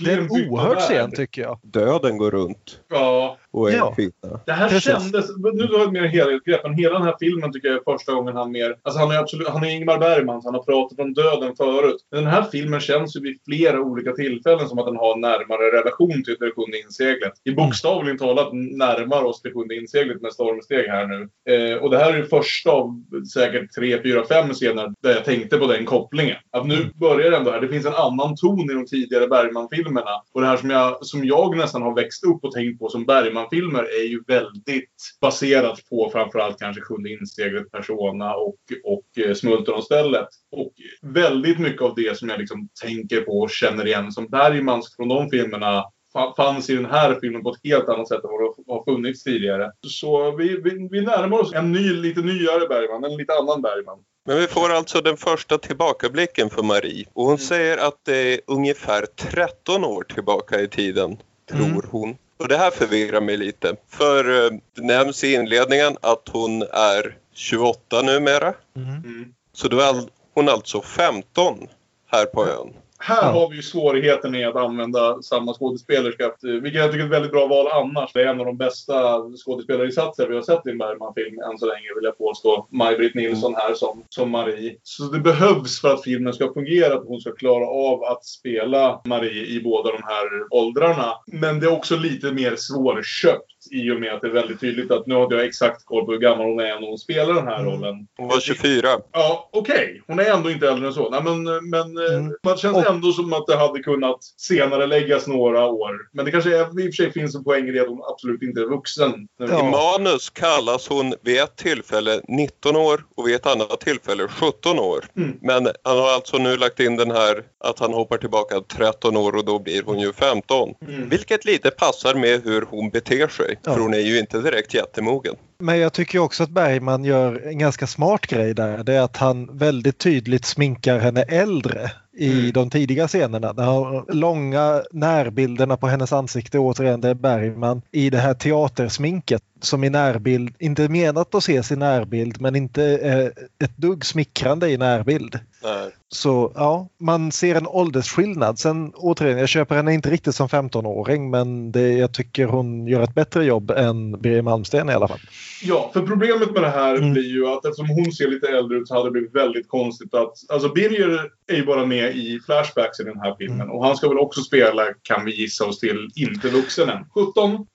det 0.04 0.12
är 0.12 0.18
en 0.18 0.30
oerhörd 0.32 0.80
scen 0.80 1.12
tycker 1.12 1.42
jag. 1.42 1.60
Döden 1.64 2.18
går 2.18 2.32
runt 2.32 2.80
Ja, 2.90 3.38
och 3.54 3.72
är 3.72 3.78
Ja. 3.78 3.90
en 3.90 3.96
kvinna. 3.96 4.40
det 4.46 4.52
här 4.52 4.70
Precis. 4.70 4.84
kändes... 4.92 5.30
Nu 5.54 5.68
har 5.68 5.80
jag 5.80 5.94
mer 5.94 6.02
helhetsgrepp, 6.08 6.64
men 6.64 6.74
hela 6.74 6.94
den 6.94 7.04
här 7.08 7.16
filmen 7.20 7.54
tycker 7.54 7.68
jag 7.68 7.78
är 7.78 7.92
första 7.98 8.14
gången 8.14 8.36
han 8.36 8.52
mer... 8.52 8.76
Alltså 8.84 9.00
han 9.00 9.12
är 9.12 9.18
absolut... 9.20 9.48
Han 9.48 9.64
är 9.64 9.70
Ingmar 9.70 10.00
Bergman, 10.00 10.42
så 10.42 10.48
han 10.48 10.56
har 10.56 10.64
pratat 10.64 11.00
om 11.00 11.14
döden 11.14 11.56
förut. 11.56 11.98
Men 12.12 12.24
den 12.24 12.34
här 12.34 12.44
filmen 12.52 12.80
känns 12.80 13.16
ju 13.16 13.20
vid 13.22 13.38
flera 13.46 13.82
olika 13.82 14.12
tillfällen 14.12 14.68
som 14.68 14.80
att 14.80 14.86
den 14.86 14.96
har 14.96 15.14
en 15.16 15.22
närmare 15.22 15.78
relation 15.80 16.24
till 16.24 16.36
det 16.40 16.52
sjunde 16.56 16.80
inseglet. 16.80 17.34
I 17.44 17.52
bokstavligen 17.52 18.18
talat 18.18 18.50
närmar 18.54 19.24
oss 19.24 19.42
det 19.42 19.54
sjunde 19.54 19.76
inseglet 19.76 20.22
med 20.22 20.34
stormsteg 20.34 20.88
här 20.88 21.06
nu. 21.08 21.30
Eh, 21.54 21.78
och 21.78 21.90
det 21.90 21.98
här 21.98 22.14
är 22.14 22.18
det 22.18 22.26
första 22.26 22.72
av 22.72 23.04
säkert 23.34 23.72
tre, 23.76 24.02
fyra, 24.04 24.24
fem 24.26 24.54
scener 24.54 24.94
där 25.04 25.10
jag 25.12 25.26
tänkte 25.26 25.58
på 25.58 25.68
den 25.68 25.86
kopplingen. 25.86 26.38
Att 26.52 26.68
nu 26.68 26.92
börjar 26.96 27.32
det 27.32 27.38
ändå 27.38 27.52
här. 27.52 27.62
Det 27.62 27.68
finns 27.68 27.86
en 27.86 27.94
annan 27.94 28.36
ton 28.36 28.72
i 28.72 28.74
de 28.74 28.86
tidigare 28.86 29.28
Bergman-filmerna. 29.28 30.12
Och 30.34 30.42
det 30.42 30.48
här 30.48 30.58
som 30.58 30.70
jag, 30.70 31.06
som 31.06 31.26
jag 31.26 31.58
nästan 31.58 31.82
har 31.82 31.96
växt 31.96 32.24
upp 32.26 32.44
och 32.44 32.52
tänkt 32.52 32.80
på 32.80 32.90
som 32.90 33.06
Bergman-filmer 33.52 33.84
är 33.84 34.08
ju 34.08 34.24
väldigt 34.28 34.90
baserat 35.22 35.80
på 35.90 36.10
framförallt 36.12 36.60
kanske 36.60 36.82
Sjunde 36.82 37.10
inseglet, 37.10 37.72
Persona 37.72 38.36
och, 38.36 38.56
och 38.84 39.24
eh, 39.26 39.34
Smultronstället. 39.34 40.28
Och 40.52 40.74
väldigt 41.02 41.60
mycket 41.60 41.82
av 41.82 41.96
det 41.96 42.18
som 42.18 42.30
jag 42.30 42.40
liksom 42.40 42.70
tänker 42.84 43.22
på 43.22 43.32
och 43.40 43.50
känner 43.50 43.88
igen 43.88 44.12
som 44.12 44.28
Bergmans 44.28 44.96
från 44.96 45.08
de 45.08 45.30
filmerna 45.30 45.84
fa- 46.16 46.36
fanns 46.36 46.70
i 46.70 46.76
den 46.76 46.86
här 46.86 47.18
filmen 47.22 47.44
på 47.44 47.50
ett 47.50 47.60
helt 47.64 47.90
annat 47.90 48.08
sätt 48.08 48.24
än 48.24 48.30
vad 48.30 48.42
det 48.42 48.74
har 48.74 48.84
funnits 48.94 49.24
tidigare. 49.24 49.72
Så 49.88 50.32
vi, 50.36 50.48
vi, 50.62 50.88
vi 50.92 51.02
närmar 51.02 51.40
oss 51.40 51.54
en 51.54 51.72
ny, 51.72 51.94
lite 51.94 52.22
nyare 52.22 52.68
Bergman, 52.68 53.04
en 53.12 53.18
lite 53.18 53.34
annan 53.34 53.62
Bergman. 53.62 54.00
Men 54.26 54.38
vi 54.38 54.48
får 54.48 54.72
alltså 54.72 55.02
den 55.02 55.18
första 55.18 55.58
tillbakablicken 55.58 56.50
för 56.50 56.64
Marie 56.64 57.06
och 57.14 57.26
hon 57.26 57.38
säger 57.38 57.78
att 57.78 58.00
det 58.06 58.34
är 58.34 58.40
ungefär 58.48 59.06
13 59.06 59.84
år 59.86 60.04
tillbaka 60.04 60.62
i 60.62 60.68
tiden, 60.68 61.18
tror 61.52 61.62
Mm. 61.66 61.82
hon. 61.92 62.16
Och 62.38 62.48
det 62.48 62.58
här 62.58 62.72
förvirrar 62.72 63.22
mig 63.22 63.38
lite. 63.38 63.76
För 63.90 64.46
eh, 64.46 64.52
det 64.76 64.82
nämns 64.82 65.24
i 65.24 65.34
inledningen 65.34 65.98
att 66.02 66.30
hon 66.32 66.62
är 66.62 67.18
28 67.34 68.02
numera. 68.02 68.54
Mm. 68.76 68.88
Mm. 68.90 69.34
Så 69.54 69.68
då 69.68 69.80
är 69.80 69.84
all- 69.86 70.10
hon 70.34 70.50
alltså 70.50 70.82
15 70.82 71.68
här 72.12 72.26
på 72.26 72.48
ön. 72.48 72.74
Här 73.06 73.32
har 73.32 73.50
vi 73.50 73.56
ju 73.56 73.62
svårigheten 73.62 74.36
i 74.36 74.46
att 74.46 74.56
använda 74.56 75.22
samma 75.22 75.54
skådespelerska. 75.54 76.32
Vilket 76.42 76.82
jag 76.82 76.92
tycker 76.92 77.04
är 77.04 77.06
ett 77.06 77.12
väldigt 77.14 77.32
bra 77.32 77.48
val 77.48 77.68
annars. 77.68 78.14
Det 78.14 78.22
är 78.22 78.28
en 78.28 78.40
av 78.40 78.46
de 78.46 78.58
bästa 78.58 79.22
skådespelarinsatser 79.46 80.28
vi 80.28 80.36
har 80.36 80.42
sett 80.42 80.68
i 80.68 80.70
en 80.70 80.78
Bergman-film 80.78 81.40
än 81.40 81.58
så 81.58 81.66
länge 81.66 81.88
vill 81.96 82.04
jag 82.04 82.18
påstå. 82.18 82.68
Maj-Britt 82.70 83.16
Nilsson 83.16 83.56
här 83.56 83.74
som, 83.74 84.04
som 84.10 84.32
Marie. 84.32 84.76
Så 84.84 85.04
det 85.04 85.20
behövs 85.20 85.82
för 85.82 85.94
att 85.94 86.04
filmen 86.04 86.34
ska 86.34 86.54
fungera, 86.54 86.94
att 86.94 87.08
hon 87.08 87.22
ska 87.22 87.32
klara 87.32 87.68
av 87.68 88.04
att 88.04 88.26
spela 88.26 89.02
Marie 89.06 89.46
i 89.46 89.62
båda 89.64 89.92
de 89.92 90.04
här 90.04 90.28
åldrarna. 90.52 91.14
Men 91.28 91.60
det 91.60 91.66
är 91.66 91.74
också 91.74 91.96
lite 91.96 92.32
mer 92.32 92.56
svårköpt 92.56 93.53
i 93.72 93.92
och 93.92 94.00
med 94.00 94.14
att 94.14 94.22
det 94.22 94.28
är 94.28 94.32
väldigt 94.32 94.60
tydligt 94.60 94.92
att 94.92 95.08
nu 95.08 95.16
har 95.16 95.24
inte 95.24 95.36
jag 95.36 95.46
exakt 95.46 95.86
koll 95.86 96.06
på 96.06 96.12
hur 96.12 96.20
gammal 96.20 96.46
hon 96.46 96.60
är 96.60 96.80
när 96.80 96.88
hon 96.88 96.98
spelar 96.98 97.34
den 97.34 97.48
här 97.48 97.60
Mm. 97.60 97.72
rollen. 97.74 98.08
Hon 98.18 98.28
var 98.28 98.40
24. 98.40 98.88
Ja, 99.12 99.50
okej. 99.54 100.02
Hon 100.08 100.20
är 100.20 100.26
ändå 100.34 100.52
inte 100.52 100.68
äldre 100.70 100.88
än 100.88 100.94
så. 100.94 101.10
Nej, 101.10 101.22
men 101.24 101.44
men 101.70 101.98
eh, 102.08 102.14
Mm. 102.16 102.34
det 102.44 102.60
känns 102.60 102.78
Och- 102.78 102.88
ändå 102.90 103.12
som 103.12 103.34
att 103.34 103.48
det 103.48 103.56
hade 103.56 103.80
kunnat 103.80 104.24
senare 104.24 104.88
läggas 104.88 105.28
några 105.28 105.66
år. 105.68 105.92
Men 106.14 106.26
det 106.26 106.32
kanske 106.32 106.58
är, 106.58 106.62
i 106.62 106.90
och 106.90 106.96
för 106.96 107.04
sig 107.04 107.12
finns 107.12 107.36
en 107.36 107.44
poäng 107.44 107.68
i 107.68 107.72
det 107.72 107.82
att 107.82 107.88
hon 107.88 108.02
absolut 108.04 108.42
inte 108.42 108.62
är 108.62 108.66
vuxen. 108.66 109.12
I 109.14 109.26
Ja. 109.38 109.64
manus 109.98 110.30
kallas 110.30 110.88
hon 110.90 111.14
vid 111.22 111.40
ett 111.42 111.56
tillfälle 111.56 112.22
19 112.28 112.76
år 112.76 113.04
och 113.18 113.28
vid 113.28 113.36
ett 113.36 113.46
annat 113.48 113.80
tillfälle 113.80 114.28
17 114.28 114.80
år. 114.80 115.06
Mm. 115.18 115.38
Men 115.42 115.68
han 115.84 115.98
har 115.98 116.10
alltså 116.14 116.38
nu 116.38 116.58
lagt 116.58 116.80
in 116.80 116.96
den 116.96 117.12
här 117.12 117.44
att 117.60 117.80
han 117.80 117.94
hoppar 117.94 118.18
tillbaka 118.18 118.62
13 118.78 119.18
år 119.18 119.36
och 119.36 119.46
då 119.46 119.60
blir 119.60 119.84
hon 119.86 120.00
ju 120.00 120.14
15. 120.14 120.74
Mm. 120.88 121.10
Vilket 121.10 121.46
lite 121.46 121.72
passar 121.72 122.16
med 122.16 122.44
hur 122.44 122.62
hon 122.70 122.90
beter 122.90 123.28
sig. 123.28 123.53
Ja. 123.64 123.74
För 123.74 123.80
hon 123.82 123.94
är 123.94 123.98
ju 124.00 124.20
inte 124.20 124.42
direkt 124.42 124.74
jättemogen. 124.74 125.36
Men 125.60 125.80
jag 125.80 125.94
tycker 125.94 126.20
också 126.20 126.44
att 126.44 126.50
Bergman 126.50 127.04
gör 127.04 127.48
en 127.48 127.58
ganska 127.58 127.88
smart 127.88 128.28
grej 128.28 128.54
där. 128.54 128.84
Det 128.84 128.94
är 128.94 129.02
att 129.02 129.18
han 129.18 129.58
väldigt 129.58 129.98
tydligt 129.98 130.46
sminkar 130.46 131.00
henne 131.00 131.22
äldre 131.22 131.92
i 132.18 132.40
Mm. 132.40 132.52
de 132.52 132.70
tidiga 132.70 133.08
scenerna. 133.08 133.54
De 133.54 134.06
långa 134.10 134.84
närbilderna 134.92 135.78
på 135.78 135.88
hennes 135.88 136.14
ansikte, 136.14 136.60
återigen, 136.60 137.02
det 137.02 137.10
är 137.10 137.14
Bergman 137.14 137.82
i 137.92 138.10
det 138.10 138.18
här 138.18 138.34
teatersminket 138.34 139.44
som 139.62 139.84
i 139.84 139.90
närbild, 139.90 140.56
inte 140.60 140.90
menat 140.90 141.36
att 141.36 141.44
ses 141.44 141.72
i 141.72 141.76
närbild 141.76 142.42
men 142.42 142.56
inte 142.56 142.84
eh, 142.84 143.66
ett 143.66 143.78
dugg 143.78 144.06
smickrande 144.06 144.70
i 144.70 144.78
närbild. 144.78 145.40
Nej. 145.64 145.92
Så 146.10 146.52
ja, 146.56 146.88
man 147.00 147.32
ser 147.32 147.56
en 147.56 147.68
åldersskillnad. 147.68 148.60
Sen 148.60 148.94
återigen, 148.96 149.38
jag 149.38 149.50
köper 149.50 149.76
henne 149.76 149.94
inte 149.94 150.10
riktigt 150.10 150.36
som 150.36 150.48
15-åring 150.48 151.30
men 151.30 151.72
det, 151.72 151.94
jag 151.94 152.14
tycker 152.14 152.46
hon 152.46 152.88
gör 152.88 153.02
ett 153.02 153.16
bättre 153.16 153.46
jobb 153.46 153.72
än 153.72 154.22
Birger 154.22 154.42
Malmsten 154.42 154.90
i 154.90 154.94
alla 154.94 155.08
fall. 155.08 155.20
Ja, 155.64 155.90
för 155.94 156.02
problemet 156.02 156.52
med 156.52 156.62
det 156.62 156.70
här 156.70 156.96
Mm. 156.96 157.14
blir 157.14 157.34
ju 157.34 157.48
att 157.48 157.66
eftersom 157.66 157.90
hon 157.90 158.12
ser 158.12 158.28
lite 158.28 158.48
äldre 158.48 158.78
ut 158.78 158.88
så 158.88 158.94
hade 158.94 159.08
det 159.08 159.12
blivit 159.12 159.36
väldigt 159.36 159.68
konstigt 159.68 160.14
att... 160.14 160.34
Alltså 160.50 160.70
Birger 160.70 161.30
är 161.48 161.56
ju 161.56 161.66
bara 161.66 161.86
med 161.86 162.16
i 162.16 162.40
flashbacks 162.46 163.00
i 163.00 163.04
den 163.04 163.20
här 163.20 163.36
filmen. 163.38 163.62
Mm. 163.62 163.72
Och 163.72 163.86
han 163.86 163.98
ska 163.98 164.10
väl 164.10 164.18
också 164.20 164.42
spela, 164.42 164.84
kan 165.02 165.26
vi 165.26 165.42
gissa 165.42 165.66
oss 165.66 165.80
till, 165.80 166.10
inte 166.16 166.50
vuxen 166.50 166.90
än. 166.90 167.06
17? 167.14 167.66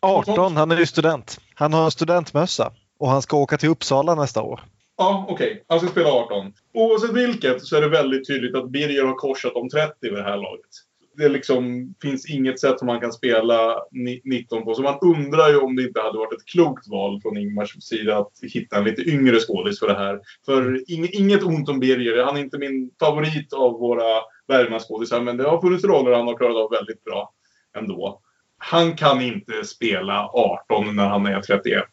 18, 0.00 0.56
han 0.56 0.70
är 0.70 0.76
ju 0.76 0.86
student. 0.86 1.40
Han 1.54 1.72
har 1.72 1.84
en 1.84 1.90
studentmössa 1.90 2.72
och 2.98 3.08
han 3.08 3.22
ska 3.22 3.36
åka 3.36 3.56
till 3.58 3.68
Uppsala 3.68 4.14
nästa 4.14 4.42
år. 4.42 4.60
Ja, 4.98 5.26
okej. 5.28 5.64
Han 5.68 5.80
ska 5.80 5.88
spela 5.88 6.08
18. 6.08 6.52
Oavsett 6.74 7.12
vilket 7.16 7.62
så 7.64 7.76
är 7.76 7.80
det 7.80 7.88
väldigt 7.88 8.26
tydligt 8.26 8.54
att 8.56 8.70
Birger 8.70 9.04
har 9.04 9.14
korsat 9.14 9.52
om 9.54 9.68
30 9.68 9.94
vid 10.00 10.12
det 10.12 10.22
här 10.22 10.36
laget. 10.36 10.70
Det 11.18 11.28
liksom 11.28 11.94
finns 12.02 12.30
inget 12.30 12.60
sätt 12.60 12.78
som 12.78 12.86
man 12.86 13.00
kan 13.00 13.12
spela 13.12 13.78
ni- 13.90 14.20
19 14.24 14.64
på. 14.64 14.74
Så 14.74 14.82
man 14.82 14.98
undrar 15.00 15.48
ju 15.48 15.56
om 15.58 15.76
det 15.76 15.82
inte 15.82 16.00
hade 16.00 16.18
varit 16.18 16.32
ett 16.40 16.46
klokt 16.46 16.88
val 16.88 17.20
från 17.22 17.36
Ingmars 17.36 17.82
sida 17.84 18.18
att 18.18 18.32
hitta 18.42 18.76
en 18.76 18.84
lite 18.84 19.02
yngre 19.02 19.38
skådis 19.40 19.78
för 19.78 19.86
det 19.88 19.94
här. 19.98 20.20
För 20.46 20.62
ing- 20.90 21.10
inget 21.12 21.42
ont 21.42 21.68
om 21.68 21.80
Birger. 21.80 22.24
Han 22.24 22.36
är 22.36 22.40
inte 22.40 22.58
min 22.58 22.90
favorit 23.00 23.52
av 23.52 23.72
våra 23.72 24.22
Bergman-skådisar. 24.48 25.20
Men 25.20 25.36
det 25.36 25.44
har 25.44 25.60
funnits 25.60 25.84
roller 25.84 26.12
han 26.12 26.26
har 26.26 26.36
klarat 26.36 26.56
av 26.56 26.70
väldigt 26.70 27.04
bra 27.04 27.32
ändå. 27.78 28.20
Han 28.58 28.96
kan 28.96 29.20
inte 29.20 29.64
spela 29.64 30.28
18 30.32 30.96
när 30.96 31.06
han 31.08 31.26
är 31.26 31.40
31. 31.40 31.84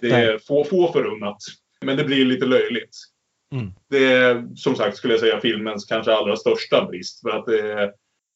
Det 0.00 0.10
är 0.10 0.38
få, 0.38 0.64
få 0.64 0.92
förunnat. 0.92 1.36
Men 1.84 1.96
det 1.96 2.04
blir 2.04 2.24
lite 2.24 2.46
löjligt. 2.46 2.96
Mm. 3.52 3.72
Det 3.90 4.12
är 4.12 4.46
som 4.56 4.76
sagt 4.76 4.96
skulle 4.96 5.12
jag 5.14 5.20
säga 5.20 5.40
filmens 5.40 5.84
kanske 5.84 6.12
allra 6.14 6.36
största 6.36 6.84
brist. 6.84 7.20
För 7.22 7.30
att 7.30 7.46
det, 7.46 7.62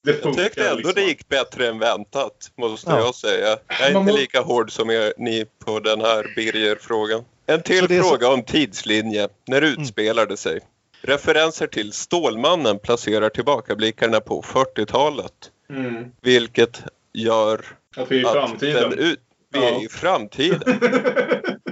det 0.04 0.10
Jag 0.10 0.16
funkar 0.16 0.42
tyckte 0.44 0.62
ändå 0.68 0.76
liksom. 0.76 0.92
det 0.94 1.02
gick 1.02 1.28
bättre 1.28 1.68
än 1.68 1.78
väntat, 1.78 2.50
måste 2.58 2.90
Ja. 2.90 2.98
jag 2.98 3.14
säga. 3.14 3.48
Jag 3.66 3.88
är 3.88 3.92
Man 3.92 4.02
inte 4.02 4.12
må- 4.12 4.18
lika 4.18 4.40
hård 4.40 4.72
som 4.72 4.90
er, 4.90 5.12
ni 5.18 5.46
på 5.64 5.80
den 5.80 6.00
här 6.00 6.32
Birger-frågan. 6.36 7.24
En 7.46 7.62
till 7.62 7.84
är 7.92 8.02
så- 8.02 8.08
fråga 8.08 8.28
om 8.28 8.42
tidslinje. 8.44 9.28
När 9.48 9.62
utspelar 9.62 10.26
det 10.26 10.36
sig? 10.36 10.60
Referenser 11.02 11.66
till 11.66 11.92
Stålmannen 11.92 12.78
placerar 12.78 13.28
tillbakablickarna 13.28 14.20
på 14.20 14.42
40-talet. 14.42 15.32
Mm. 15.70 16.04
Vilket 16.22 16.82
gör 17.12 17.64
Att 17.96 18.10
vi 18.10 18.16
är 18.18 18.22
i 18.22 18.24
att 18.26 18.32
framtiden. 18.32 18.90
den 18.90 18.98
ut, 18.98 19.20
vi 19.52 19.58
Ja. 19.58 19.68
är 19.80 19.84
i 19.84 19.88
framtiden. 19.88 20.60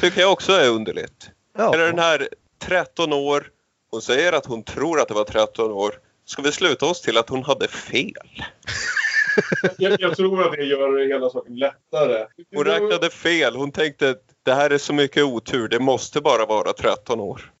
Tycker 0.00 0.20
jag 0.20 0.32
också 0.32 0.52
är 0.52 0.70
underligt. 0.70 1.30
Ja. 1.58 1.74
Eller 1.74 1.86
den 1.86 1.98
här 1.98 2.28
13 2.58 3.12
år, 3.12 3.50
Hon 3.94 4.02
säger 4.02 4.32
att 4.32 4.46
hon 4.46 4.62
tror 4.62 5.00
att 5.00 5.08
det 5.08 5.14
var 5.14 5.24
13 5.24 5.72
år. 5.72 5.94
Ska 6.24 6.42
vi 6.42 6.52
sluta 6.52 6.86
oss 6.86 7.00
till 7.00 7.18
att 7.18 7.28
hon 7.28 7.44
hade 7.44 7.68
fel? 7.68 8.12
Jag, 9.78 10.00
jag 10.00 10.16
tror 10.16 10.46
att 10.46 10.52
det 10.52 10.64
gör 10.64 11.08
hela 11.08 11.30
saken 11.30 11.56
lättare. 11.56 12.26
Hon 12.54 12.64
räknade 12.64 13.10
fel. 13.10 13.56
Hon 13.56 13.72
tänkte 13.72 14.10
att 14.10 14.22
det 14.42 14.52
här 14.52 14.70
är 14.70 14.78
så 14.78 14.94
mycket 14.94 15.24
otur. 15.24 15.68
Det 15.68 15.78
måste 15.80 16.20
bara 16.20 16.46
vara 16.46 16.72
13 16.72 17.20
år. 17.20 17.52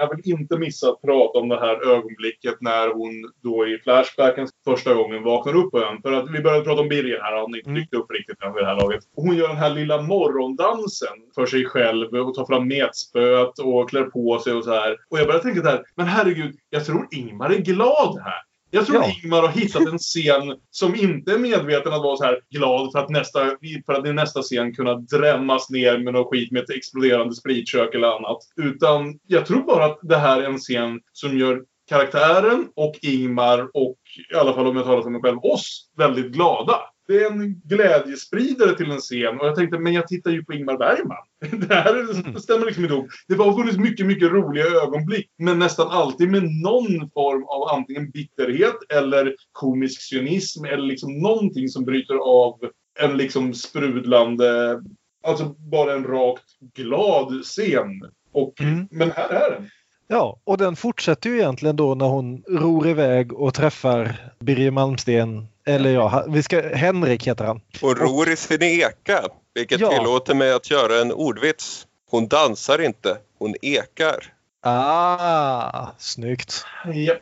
Jag 0.00 0.16
vill 0.16 0.32
inte 0.32 0.58
missa 0.58 0.88
att 0.88 1.02
prata 1.02 1.38
om 1.38 1.48
det 1.48 1.60
här 1.60 1.90
ögonblicket 1.94 2.54
när 2.60 2.88
hon 2.94 3.10
då 3.42 3.66
i 3.66 3.78
Flashbacken 3.78 4.48
första 4.64 4.94
gången 4.94 5.22
vaknar 5.22 5.56
upp 5.56 5.70
på 5.70 5.78
ön. 5.82 6.02
För 6.02 6.12
att 6.12 6.30
vi 6.30 6.40
började 6.40 6.64
prata 6.64 6.80
om 6.80 6.88
Birger 6.88 7.20
här, 7.20 7.36
har 7.36 7.48
ni 7.48 7.58
inte 7.58 7.70
dykt 7.70 7.94
upp 7.94 8.10
riktigt 8.10 8.42
än 8.42 8.54
vid 8.54 8.62
det 8.62 8.66
här 8.66 8.80
laget. 8.80 9.04
Hon 9.16 9.36
gör 9.36 9.48
den 9.48 9.56
här 9.56 9.70
lilla 9.70 10.02
morgondansen 10.02 11.16
för 11.34 11.46
sig 11.46 11.64
själv 11.64 12.14
och 12.14 12.34
tar 12.34 12.46
fram 12.46 12.68
metspöet 12.68 13.58
och 13.58 13.90
klär 13.90 14.04
på 14.04 14.38
sig 14.38 14.52
och 14.52 14.64
så 14.64 14.74
här. 14.74 14.96
Och 15.10 15.18
jag 15.18 15.26
började 15.26 15.44
tänka 15.44 15.60
så 15.60 15.68
här, 15.68 15.82
men 15.96 16.06
herregud, 16.06 16.56
jag 16.70 16.84
tror 16.84 17.08
Ingmar 17.10 17.50
är 17.50 17.58
glad 17.58 18.18
här. 18.24 18.47
Jag 18.70 18.86
tror 18.86 18.96
Ja. 18.96 19.12
Ingmar 19.22 19.42
har 19.42 19.48
hittat 19.48 19.86
en 19.86 19.98
scen 19.98 20.56
som 20.70 20.94
inte 20.94 21.32
är 21.32 21.38
medveten 21.38 21.92
att 21.92 22.02
vara 22.02 22.16
så 22.16 22.24
här 22.24 22.40
glad 22.50 22.92
för 22.92 22.98
att, 22.98 23.10
nästa, 23.10 23.40
för 23.86 23.92
att 23.92 24.06
i 24.06 24.12
nästa 24.12 24.42
scen 24.42 24.74
kunna 24.74 24.94
drämmas 24.94 25.70
ner 25.70 25.98
med 25.98 26.12
något 26.12 26.30
skit 26.30 26.52
med 26.52 26.62
ett 26.62 26.70
exploderande 26.70 27.34
spritkök 27.34 27.94
eller 27.94 28.08
annat. 28.08 28.38
Utan 28.56 29.18
jag 29.26 29.46
tror 29.46 29.62
bara 29.62 29.84
att 29.84 29.98
det 30.02 30.16
här 30.16 30.40
är 30.40 30.46
en 30.46 30.58
scen 30.58 31.00
som 31.12 31.38
gör 31.38 31.62
karaktären 31.88 32.68
och 32.76 32.98
Ingmar 33.02 33.70
och 33.74 33.98
i 34.32 34.34
alla 34.34 34.54
fall 34.54 34.66
om 34.66 34.76
jag 34.76 34.84
talar 34.84 35.02
för 35.02 35.10
mig 35.10 35.20
själv, 35.20 35.38
oss 35.42 35.90
väldigt 35.96 36.32
glada. 36.32 36.80
Det 37.08 37.24
är 37.24 37.30
en 37.30 37.60
glädjespridare 37.64 38.76
till 38.76 38.90
en 38.90 38.98
scen 38.98 39.40
och 39.40 39.46
jag 39.46 39.56
tänkte, 39.56 39.78
men 39.78 39.92
jag 39.92 40.06
tittar 40.06 40.30
ju 40.30 40.44
på 40.44 40.52
Ingmar 40.52 40.78
Bergman. 40.78 41.16
Det 41.68 41.74
här 41.74 42.38
stämmer 42.38 42.66
liksom 42.66 42.84
inte 42.84 42.94
ihop. 42.94 43.08
Det 43.28 43.34
har 43.34 43.52
funnits 43.52 43.78
mycket, 43.78 44.06
mycket 44.06 44.30
roliga 44.30 44.64
ögonblick, 44.64 45.30
men 45.38 45.58
nästan 45.58 45.88
alltid 45.88 46.30
med 46.30 46.42
någon 46.42 47.10
form 47.10 47.44
av 47.44 47.78
antingen 47.78 48.10
bitterhet 48.10 48.76
eller 48.88 49.34
komisk 49.52 50.00
cynism 50.02 50.64
eller 50.64 50.82
liksom 50.82 51.18
någonting 51.18 51.68
som 51.68 51.84
bryter 51.84 52.14
av 52.14 52.60
en 53.00 53.16
liksom 53.16 53.54
sprudlande, 53.54 54.80
alltså 55.26 55.44
bara 55.44 55.92
en 55.94 56.04
rakt 56.04 56.58
glad 56.74 57.42
scen. 57.42 58.02
Och, 58.32 58.60
Mm. 58.60 58.88
Men 58.90 59.10
här 59.10 59.28
är 59.28 59.50
den. 59.50 59.68
Ja, 60.10 60.40
och 60.44 60.58
den 60.58 60.76
fortsätter 60.76 61.30
ju 61.30 61.36
egentligen 61.38 61.76
då 61.76 61.94
när 61.94 62.06
hon 62.06 62.42
ror 62.48 62.88
iväg 62.88 63.32
och 63.32 63.54
träffar 63.54 64.30
Birger 64.40 64.70
Malmsten. 64.70 65.48
Eller 65.66 65.90
ja, 65.90 66.24
vi 66.28 66.42
ska, 66.42 66.68
Henrik 66.74 67.26
heter 67.26 67.44
han. 67.44 67.60
Hon 67.80 67.94
ror 67.94 68.28
i 68.28 68.36
sin 68.36 68.62
eka, 68.62 69.22
vilket 69.54 69.80
Ja. 69.80 69.90
tillåter 69.90 70.34
mig 70.34 70.52
att 70.52 70.70
göra 70.70 71.00
en 71.00 71.12
ordvits. 71.12 71.86
Hon 72.10 72.28
dansar 72.28 72.78
inte, 72.84 73.16
hon 73.38 73.54
ekar. 73.62 74.24
Ah, 74.62 75.86
snyggt. 75.98 76.64
Ja. 76.94 77.14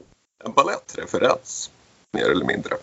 En 0.44 0.52
balettreferens, 0.52 1.70
mer 2.12 2.30
eller 2.30 2.44
mindre. 2.44 2.74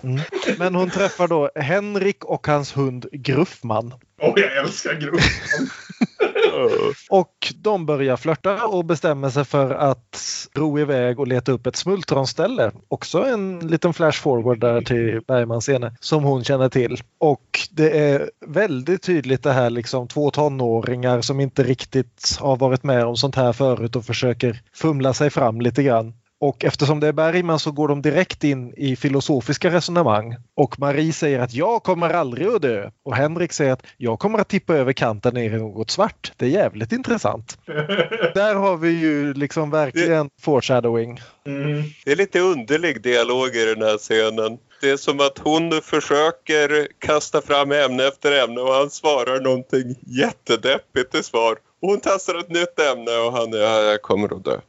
Men 0.57 0.75
hon 0.75 0.89
träffar 0.89 1.27
då 1.27 1.51
Henrik 1.55 2.25
och 2.25 2.47
hans 2.47 2.77
hund 2.77 3.05
Gruffman. 3.11 3.93
Åh, 4.21 4.33
jag 4.35 4.57
älskar 4.57 4.93
gruppen. 4.93 5.19
Och 7.09 7.53
de 7.55 7.85
börjar 7.85 8.17
flörta 8.17 8.65
och 8.67 8.85
bestämmer 8.85 9.29
sig 9.29 9.45
för 9.45 9.71
att 9.71 10.47
ro 10.53 10.79
iväg 10.79 11.19
och 11.19 11.27
leta 11.27 11.51
upp 11.51 11.67
ett 11.67 11.75
smultronställe. 11.75 12.71
Också 12.87 13.25
en 13.25 13.59
liten 13.59 13.93
flash 13.93 14.21
forward 14.21 14.59
där 14.59 14.81
till 14.81 15.21
Bergmans 15.27 15.63
scene 15.63 15.95
som 15.99 16.23
hon 16.23 16.43
känner 16.43 16.69
till. 16.69 16.97
Och 17.19 17.59
det 17.71 17.99
är 17.99 18.29
väldigt 18.45 19.03
tydligt 19.03 19.43
det 19.43 19.51
här 19.51 19.69
liksom 19.69 20.07
två 20.07 20.31
tonåringar 20.31 21.21
som 21.21 21.39
inte 21.39 21.63
riktigt 21.63 22.37
har 22.39 22.57
varit 22.57 22.83
med 22.83 23.05
om 23.05 23.17
sånt 23.17 23.35
här 23.35 23.53
förut 23.53 23.95
och 23.95 24.05
försöker 24.05 24.61
fumla 24.73 25.13
sig 25.13 25.29
fram 25.29 25.61
lite 25.61 25.83
grann. 25.83 26.13
Och 26.43 26.65
eftersom 26.65 26.99
det 26.99 27.07
är 27.07 27.11
Bergman 27.13 27.59
så 27.59 27.71
går 27.71 27.87
de 27.87 28.01
direkt 28.01 28.43
in 28.43 28.73
i 28.77 28.95
filosofiska 28.95 29.69
resonemang. 29.69 30.35
Och 30.55 30.79
Marie 30.79 31.13
säger 31.13 31.39
att 31.39 31.53
jag 31.53 31.83
kommer 31.83 32.09
aldrig 32.09 32.47
att 32.47 32.61
dö. 32.61 32.89
Och 33.05 33.15
Henrik 33.15 33.53
säger 33.53 33.71
att 33.71 33.83
jag 33.97 34.19
kommer 34.19 34.39
att 34.39 34.47
tippa 34.47 34.75
över 34.75 34.93
kanten 34.93 35.33
ner 35.33 35.53
i 35.53 35.57
något 35.57 35.91
svart. 35.91 36.31
Det 36.37 36.45
är 36.45 36.49
jävligt 36.49 36.91
intressant. 36.91 37.57
Där 38.33 38.55
har 38.55 38.77
vi 38.77 38.89
ju 38.89 39.33
liksom 39.33 39.69
verkligen 39.69 40.29
foreshadowing. 40.41 41.21
Mm. 41.45 41.83
Det 42.05 42.11
är 42.11 42.15
lite 42.15 42.39
underlig 42.39 43.01
dialog 43.01 43.55
i 43.55 43.65
den 43.65 43.81
här 43.81 43.97
scenen. 43.97 44.57
Det 44.81 44.89
är 44.89 44.97
som 44.97 45.19
att 45.19 45.37
hon 45.37 45.81
försöker 45.81 46.87
kasta 46.99 47.41
fram 47.41 47.71
ämne 47.71 48.07
efter 48.07 48.43
ämne 48.43 48.61
och 48.61 48.73
han 48.73 48.89
svarar 48.89 49.41
någonting 49.41 49.95
jättedeppigt 50.01 51.15
i 51.15 51.23
svar. 51.23 51.57
Och 51.81 51.89
hon 51.89 51.99
testar 52.03 52.39
ett 52.39 52.49
nytt 52.49 52.79
ämne 52.79 53.11
och 53.11 53.33
han, 53.33 53.51
ja, 53.51 53.81
jag 53.81 54.01
kommer 54.01 54.35
att 54.35 54.45
dö. 54.45 54.59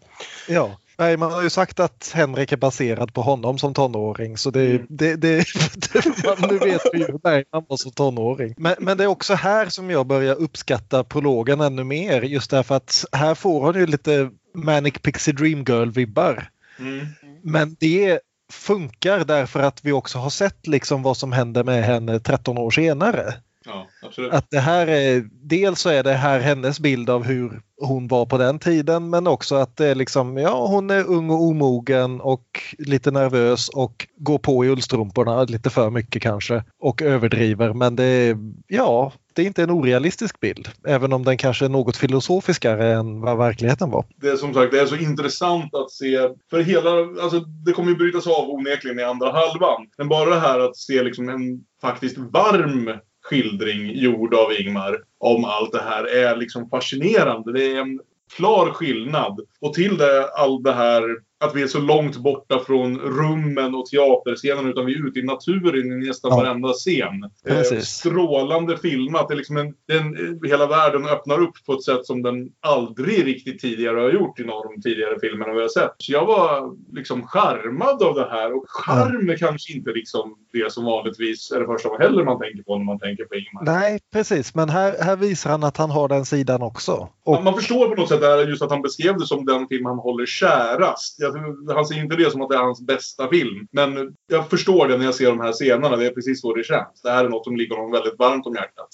Ja. 0.49 0.77
Bergman 0.97 1.33
har 1.33 1.43
ju 1.43 1.51
sagt 1.51 1.81
att 1.81 2.13
Henrik 2.15 2.53
är 2.53 2.57
baserad 2.57 3.15
på 3.15 3.23
honom 3.23 3.59
som 3.59 3.75
tonåring 3.75 4.37
så 4.37 4.51
det, 4.51 4.65
Mm. 4.71 4.87
det, 4.89 5.17
det, 5.17 5.37
det 5.93 6.25
man, 6.25 6.51
nu 6.51 6.59
vet 6.59 6.83
vi 6.93 6.99
ju 6.99 7.05
hur 7.07 7.19
Bergman 7.19 7.65
var 7.69 7.77
som 7.77 7.93
tonåring. 7.93 8.55
Men, 8.57 8.75
men 8.79 8.97
det 8.97 9.05
är 9.05 9.09
också 9.09 9.35
här 9.35 9.69
som 9.69 9.91
jag 9.91 10.07
börjar 10.07 10.35
uppskatta 10.35 11.05
prologen 11.05 11.61
ännu 11.61 11.85
mer 11.85 12.23
just 12.23 12.51
därför 12.51 12.75
att 12.75 13.05
här 13.13 13.35
får 13.35 13.61
hon 13.61 13.75
ju 13.75 13.87
lite 13.87 14.31
Manic 14.55 14.95
Pixie 15.03 15.35
Dream 15.35 15.65
Girl-vibbar. 15.65 16.49
Mm. 16.79 17.07
Men 17.43 17.77
det 17.81 18.21
funkar 18.53 19.25
därför 19.25 19.61
att 19.61 19.85
vi 19.85 19.93
också 19.93 20.19
har 20.19 20.31
sett 20.31 20.67
liksom 20.67 21.03
vad 21.03 21.17
som 21.17 21.33
händer 21.33 21.65
med 21.65 21.85
henne 21.85 22.21
13 22.21 22.59
år 22.59 22.71
senare. 22.71 23.35
Ja. 23.67 23.89
Att 24.31 24.51
det 24.51 24.61
här 24.61 24.87
är, 24.87 25.29
dels 25.33 25.81
så 25.81 25.89
är 25.89 26.03
det 26.03 26.13
här 26.13 26.41
hennes 26.41 26.81
bild 26.81 27.11
av 27.11 27.25
hur 27.25 27.61
hon 27.81 28.09
var 28.09 28.27
på 28.27 28.39
den 28.39 28.59
tiden 28.59 29.11
men 29.11 29.27
också 29.27 29.55
att 29.55 29.77
det 29.77 29.87
är 29.87 29.95
liksom, 29.95 30.37
ja 30.37 30.67
hon 30.67 30.91
är 30.91 31.05
ung 31.05 31.31
och 31.31 31.43
omogen 31.43 32.21
och 32.21 32.61
lite 32.79 33.11
nervös 33.11 33.69
och 33.69 34.07
går 34.17 34.39
på 34.39 34.65
i 34.65 34.69
ullstrumporna 34.69 35.45
lite 35.45 35.71
för 35.71 35.91
mycket 35.91 36.23
kanske 36.23 36.65
och 36.79 37.03
överdriver 37.03 37.73
men 37.73 37.97
det 37.97 38.05
är, 38.05 38.37
ja, 38.67 39.13
det 39.33 39.43
är 39.43 39.47
inte 39.47 39.63
en 39.63 39.71
orealistisk 39.71 40.41
bild 40.41 40.69
även 40.87 41.13
om 41.13 41.25
den 41.25 41.37
kanske 41.37 41.65
är 41.65 41.69
något 41.69 41.97
filosofiskare 41.97 42.93
än 42.93 43.21
vad 43.21 43.39
verkligheten 43.39 43.91
var. 43.91 44.05
Det 44.17 44.29
är 44.29 44.37
som 44.37 44.55
sagt 44.55 44.73
det 44.73 44.81
är 44.81 44.87
så 44.87 44.97
intressant 44.97 45.75
att 45.75 45.91
se. 45.91 46.19
För 46.51 46.61
hela, 46.61 46.91
alltså 47.23 47.41
det 47.41 47.73
kommer 47.73 47.91
ju 47.91 47.97
brytas 47.97 48.27
av 48.27 48.51
onekligen 48.51 48.99
i 48.99 49.03
andra 49.03 49.33
halvan. 49.33 49.87
Men 49.99 50.09
bara 50.09 50.31
det 50.31 50.41
här 50.41 50.61
att 50.61 50.77
se 50.77 51.03
liksom 51.03 51.29
en 51.29 51.65
faktiskt 51.81 52.19
varm 52.19 52.91
skildring 53.25 53.95
gjord 53.95 54.35
av 54.35 54.53
Ingmar 54.53 55.03
om 55.19 55.45
allt 55.45 55.73
det 55.73 55.83
här 55.83 56.05
är 56.05 56.37
liksom 56.37 56.69
fascinerande. 56.69 57.53
Det 57.53 57.73
är 57.73 57.81
en 57.81 58.01
klar 58.37 58.71
skillnad. 58.71 59.41
Och 59.61 59.75
till 59.75 59.97
det 59.97 60.31
allt 60.31 60.65
det 60.65 60.73
här 60.73 61.03
att 61.45 61.55
vi 61.55 61.63
är 61.63 61.67
så 61.67 61.79
långt 61.79 62.17
borta 62.17 62.59
från 62.67 62.99
rummen 62.99 63.75
och 63.75 63.87
teaterscenen 63.87 64.67
utan 64.67 64.87
vi 64.87 64.95
är 64.95 65.07
ute 65.09 65.19
i 65.19 65.23
naturen 65.23 66.03
i 66.03 66.07
nästan 66.07 66.31
Ja. 66.31 66.37
varenda 66.37 66.73
scen. 66.73 67.31
Eh, 67.47 67.81
strålande 67.81 68.77
filmat. 68.77 69.29
Det 69.29 69.35
är 69.35 69.37
liksom 69.37 69.57
en, 69.57 69.75
den, 69.89 70.41
hela 70.45 70.67
världen 70.67 71.07
öppnar 71.07 71.43
upp 71.43 71.55
på 71.67 71.73
ett 71.73 71.83
sätt 71.83 72.07
som 72.07 72.23
den 72.23 72.49
aldrig 72.61 73.27
riktigt 73.27 73.61
tidigare 73.61 74.01
har 74.01 74.11
gjort 74.11 74.41
i 74.41 74.45
någon 74.45 74.57
av 74.57 74.73
de 74.75 74.83
tidigare 74.83 75.21
filmerna 75.21 75.53
vi 75.53 75.61
har 75.61 75.69
sett. 75.69 75.95
Så 75.99 76.13
jag 76.13 76.27
var 76.27 76.75
liksom 76.97 77.27
charmad 77.27 78.03
av 78.03 78.15
det 78.15 78.29
här. 78.31 78.57
Och 78.57 78.65
charm 78.69 79.31
är 79.31 79.37
kanske 79.37 79.73
inte 79.73 79.91
liksom 79.91 80.35
det 80.53 80.73
som 80.73 80.85
vanligtvis 80.85 81.51
är 81.53 81.61
det 81.61 81.67
första 81.67 81.89
man 81.89 82.01
heller 82.01 82.25
man 82.25 82.39
tänker 82.39 82.63
på 82.63 82.79
när 82.79 82.85
man 82.85 82.99
tänker 82.99 83.25
på 83.25 83.35
Ingmar. 83.35 83.63
Nej 83.65 83.99
precis 84.13 84.55
men 84.55 84.69
här, 84.69 84.95
här 85.01 85.17
visar 85.17 85.51
han 85.51 85.65
att 85.65 85.77
han 85.77 85.91
har 85.91 86.09
den 86.09 86.25
sidan 86.25 86.63
också. 86.63 87.09
Och 87.25 87.45
Man 87.45 87.55
förstår 87.55 87.89
på 87.89 87.95
något 87.95 88.09
sätt 88.09 88.21
det 88.21 88.27
här 88.27 88.47
just 88.47 88.63
att 88.63 88.71
han 88.71 88.83
beskrev 88.83 89.19
det 89.19 89.27
som 89.27 89.45
den 89.45 89.69
film 89.69 89.85
han 89.87 89.99
håller 89.99 90.27
kärast. 90.27 91.17
Jag, 91.19 91.34
han 91.75 91.87
ser 91.87 92.03
inte 92.03 92.17
det 92.17 92.31
som 92.31 92.43
att 92.43 92.49
det 92.49 92.57
är 92.57 92.63
hans 92.63 92.81
bästa 92.81 93.29
film. 93.29 93.69
Men 93.71 94.17
jag 94.27 94.51
förstår 94.51 94.89
det 94.89 94.97
när 94.97 95.05
jag 95.05 95.15
ser 95.15 95.27
de 95.27 95.41
här 95.41 95.53
scenerna. 95.53 95.97
Det 95.97 96.07
är 96.07 96.11
precis 96.11 96.41
så 96.41 96.55
det 96.55 96.65
känns. 96.65 97.03
Det 97.03 97.11
här 97.11 97.25
är 97.25 97.29
något 97.29 97.45
som 97.45 97.57
ligger 97.57 97.77
honom 97.77 97.93
väldigt 97.93 98.19
varmt 98.19 98.47
om 98.47 98.55
hjärtat. 98.55 98.89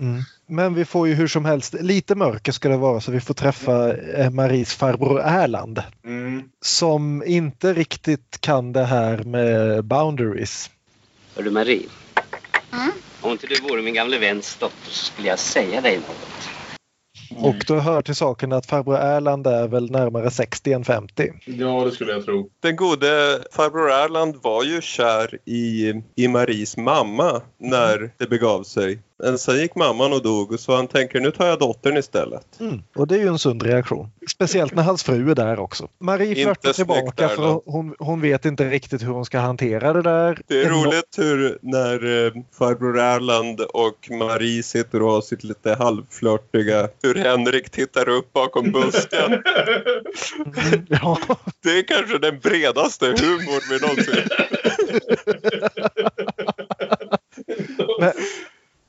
Mm. 0.00 0.22
Men 0.46 0.74
vi 0.74 0.84
får 0.84 1.08
ju 1.08 1.14
hur 1.14 1.28
som 1.28 1.44
helst, 1.44 1.74
lite 1.74 2.14
mörker 2.14 2.52
ska 2.52 2.68
det 2.68 2.76
vara 2.76 3.00
så 3.00 3.10
vi 3.10 3.20
får 3.20 3.34
träffa 3.34 3.96
eh, 3.96 4.30
Maries 4.30 4.74
farbror 4.74 5.20
Erland. 5.20 5.82
Mm. 6.04 6.42
Som 6.60 7.22
inte 7.26 7.72
riktigt 7.72 8.40
kan 8.40 8.72
det 8.72 8.84
här 8.84 9.22
med 9.22 9.84
boundaries. 9.84 10.70
Hör 11.36 11.42
du 11.42 11.50
Marie? 11.50 11.88
Mm? 12.72 12.90
Om 13.20 13.32
inte 13.32 13.46
du 13.46 13.60
vore 13.60 13.82
min 13.82 13.94
gamle 13.94 14.18
väns 14.18 14.56
dotter 14.56 14.90
så 14.90 15.04
skulle 15.04 15.28
jag 15.28 15.38
säga 15.38 15.80
dig 15.80 15.96
något. 15.96 16.55
Och 17.36 17.56
då 17.66 17.78
hör 17.78 18.02
till 18.02 18.14
saken 18.14 18.52
att 18.52 18.66
farbror 18.66 18.96
Erland 18.96 19.46
är 19.46 19.68
väl 19.68 19.90
närmare 19.90 20.30
60 20.30 20.72
än 20.72 20.84
50. 20.84 21.32
Ja, 21.44 21.84
det 21.84 21.90
skulle 21.90 22.12
jag 22.12 22.24
tro. 22.24 22.50
Den 22.60 22.76
gode 22.76 23.42
farbror 23.52 23.90
Erland 23.90 24.36
var 24.42 24.64
ju 24.64 24.80
kär 24.80 25.38
i, 25.44 25.92
i 26.14 26.28
Maries 26.28 26.76
mamma 26.76 27.42
när 27.58 28.10
det 28.18 28.26
begav 28.26 28.62
sig. 28.62 28.98
Men 29.18 29.38
sen 29.38 29.56
gick 29.58 29.74
mamman 29.74 30.12
och 30.12 30.22
dog 30.22 30.60
så 30.60 30.76
han 30.76 30.88
tänker 30.88 31.20
nu 31.20 31.30
tar 31.30 31.46
jag 31.46 31.58
dottern 31.58 31.96
istället. 31.96 32.60
Mm. 32.60 32.82
Och 32.96 33.06
det 33.06 33.14
är 33.14 33.18
ju 33.18 33.28
en 33.28 33.38
sund 33.38 33.62
reaktion. 33.62 34.10
Speciellt 34.30 34.74
när 34.74 34.82
hans 34.82 35.02
fru 35.02 35.30
är 35.30 35.34
där 35.34 35.58
också. 35.58 35.88
Marie 35.98 36.44
flörtar 36.44 36.72
tillbaka 36.72 37.28
där, 37.28 37.36
för 37.36 37.60
hon, 37.66 37.94
hon 37.98 38.20
vet 38.20 38.44
inte 38.44 38.70
riktigt 38.70 39.02
hur 39.02 39.08
hon 39.08 39.24
ska 39.24 39.38
hantera 39.38 39.92
det 39.92 40.02
där. 40.02 40.40
Det 40.46 40.62
är 40.62 40.70
roligt 40.70 41.18
hur 41.18 41.58
när 41.62 42.26
eh, 42.26 42.32
farbror 42.58 42.98
Erland 42.98 43.60
och 43.60 44.10
Marie 44.10 44.62
sitter 44.62 45.02
och 45.02 45.10
har 45.10 45.20
sitt 45.20 45.44
lite 45.44 45.74
halvflörtiga 45.74 46.88
hur 47.02 47.14
Henrik 47.14 47.70
tittar 47.70 48.08
upp 48.08 48.32
bakom 48.32 48.72
busken. 48.72 49.32
Mm, 49.32 50.86
Ja, 50.88 51.18
Det 51.62 51.78
är 51.78 51.88
kanske 51.88 52.18
den 52.18 52.38
bredaste 52.38 53.06
humorn 53.06 53.62
vi 53.70 53.78
någonsin... 53.80 54.28
men, 58.00 58.12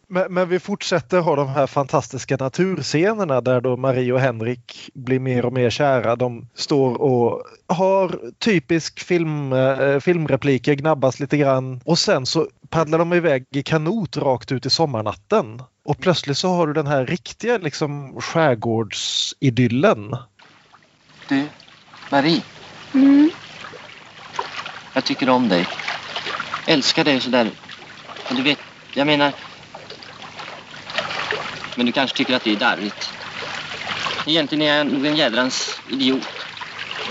men, 0.07 0.33
men 0.33 0.49
vi 0.49 0.59
fortsätter 0.59 1.19
ha 1.19 1.35
de 1.35 1.49
här 1.49 1.67
fantastiska 1.67 2.37
naturscenerna 2.37 3.41
där 3.41 3.61
då 3.61 3.77
Marie 3.77 4.13
och 4.13 4.19
Henrik 4.19 4.89
blir 4.93 5.19
mer 5.19 5.45
och 5.45 5.53
mer 5.53 5.69
kära. 5.69 6.15
De 6.15 6.47
står 6.55 7.01
och 7.01 7.43
har 7.67 8.19
typisk 8.39 8.99
film, 8.99 9.53
eh, 9.53 9.99
filmrepliker, 9.99 10.73
gnabbas 10.73 11.19
lite 11.19 11.37
grann 11.37 11.81
och 11.85 11.99
sen 11.99 12.25
så 12.25 12.47
paddlar 12.69 12.99
de 12.99 13.13
iväg 13.13 13.45
i 13.51 13.63
kanot 13.63 14.17
rakt 14.17 14.51
ut 14.51 14.65
i 14.65 14.69
sommarnatten. 14.69 15.61
Och 15.85 15.99
plötsligt 15.99 16.37
så 16.37 16.49
har 16.49 16.67
du 16.67 16.73
den 16.73 16.87
här 16.87 17.05
riktiga 17.05 17.57
liksom 17.57 18.21
skärgårdsidyllen. 18.21 20.15
Du, 21.29 21.47
Marie. 22.11 22.41
Mm. 22.93 23.29
Jag 24.93 25.03
tycker 25.03 25.29
om 25.29 25.49
dig. 25.49 25.67
Älskar 26.67 27.03
dig 27.03 27.19
sådär. 27.19 27.51
Men 28.27 28.37
du 28.37 28.43
vet, 28.43 28.59
jag 28.93 29.07
menar... 29.07 29.33
Men 31.77 31.85
du 31.85 31.91
kanske 31.91 32.17
tycker 32.17 32.35
att 32.35 32.43
det 32.43 32.51
är 32.51 32.55
darrigt. 32.55 33.09
Egentligen 34.25 34.61
är 34.61 34.77
jag 34.77 34.87
nog 34.87 35.05
en 35.05 35.15
jädrans 35.15 35.79
idiot. 35.89 36.27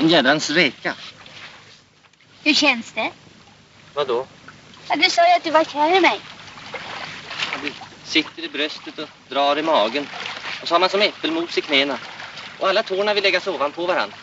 En 0.00 0.08
jädrans 0.08 0.50
reka. 0.50 0.94
Hur 2.44 2.54
känns 2.54 2.92
det? 2.92 3.10
Vadå? 3.94 4.26
Ja, 4.88 4.96
du 4.96 5.10
sa 5.10 5.28
ju 5.28 5.34
att 5.34 5.44
du 5.44 5.50
var 5.50 5.64
kär 5.64 5.96
i 5.96 6.00
mig. 6.00 6.20
Du 7.62 7.72
sitter 8.04 8.42
i 8.42 8.48
bröstet 8.48 8.98
och 8.98 9.08
drar 9.28 9.58
i 9.58 9.62
magen. 9.62 10.08
Och 10.62 10.68
så 10.68 10.74
har 10.74 10.80
man 10.80 10.88
som 10.88 11.02
äppelmos 11.02 11.58
i 11.58 11.60
knäna. 11.60 11.98
Och 12.58 12.68
alla 12.68 12.82
tårna 12.82 13.14
vill 13.14 13.22
läggas 13.22 13.46
ovanpå 13.46 13.86
varann. 13.86 14.14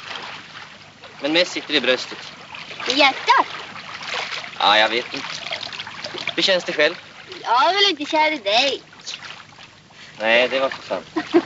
Men 1.21 1.33
mest 1.33 1.51
sitter 1.51 1.73
i 1.73 1.81
bröstet. 1.81 2.31
I 2.89 2.93
hjärtat? 2.93 3.47
Ja, 4.59 4.77
jag 4.77 4.89
vet 4.89 5.13
inte. 5.13 5.27
Hur 6.35 6.43
känns 6.43 6.63
det 6.63 6.73
själv? 6.73 6.95
Jag 7.41 7.69
är 7.69 7.73
väl 7.73 7.91
inte 7.91 8.11
kär 8.11 8.31
i 8.31 8.37
dig. 8.37 8.81
Nej, 10.19 10.47
det 10.49 10.59
var 10.59 10.69
så 10.69 10.81
sant. 10.81 11.05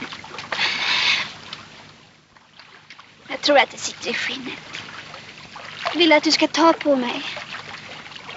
Jag 3.28 3.40
tror 3.40 3.58
att 3.58 3.70
det 3.70 3.78
sitter 3.78 4.10
i 4.10 4.14
skinnet. 4.14 4.82
Jag 5.92 5.98
vill 5.98 6.12
att 6.12 6.22
du 6.22 6.30
ska 6.32 6.46
ta 6.46 6.72
på 6.72 6.96
mig. 6.96 7.22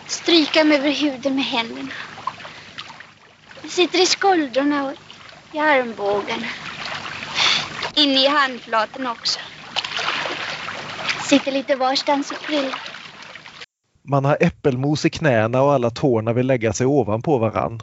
Stryka 0.08 0.64
mig 0.64 0.78
över 0.78 0.92
huden 0.92 1.36
med 1.36 1.46
händerna. 1.46 1.92
Det 3.62 3.70
sitter 3.70 4.00
i 4.00 4.06
skuldrorna 4.06 4.86
och 4.86 4.94
i 5.52 5.60
armbågen. 5.60 6.46
Inne 7.96 8.24
i 8.24 8.28
handflaten 8.28 9.08
också. 9.08 9.40
Sitter 11.24 11.52
lite 11.52 11.76
varstans 11.76 12.32
och 12.32 12.38
kryllar. 12.38 12.82
Man 14.02 14.26
har 14.26 14.38
äppelmos 14.40 15.06
i 15.06 15.10
knäna 15.10 15.62
och 15.62 15.74
alla 15.74 15.90
tårna 15.90 16.34
vill 16.34 16.48
lägga 16.48 16.74
sig 16.74 16.88
ovanpå 16.88 17.38
varann. 17.38 17.82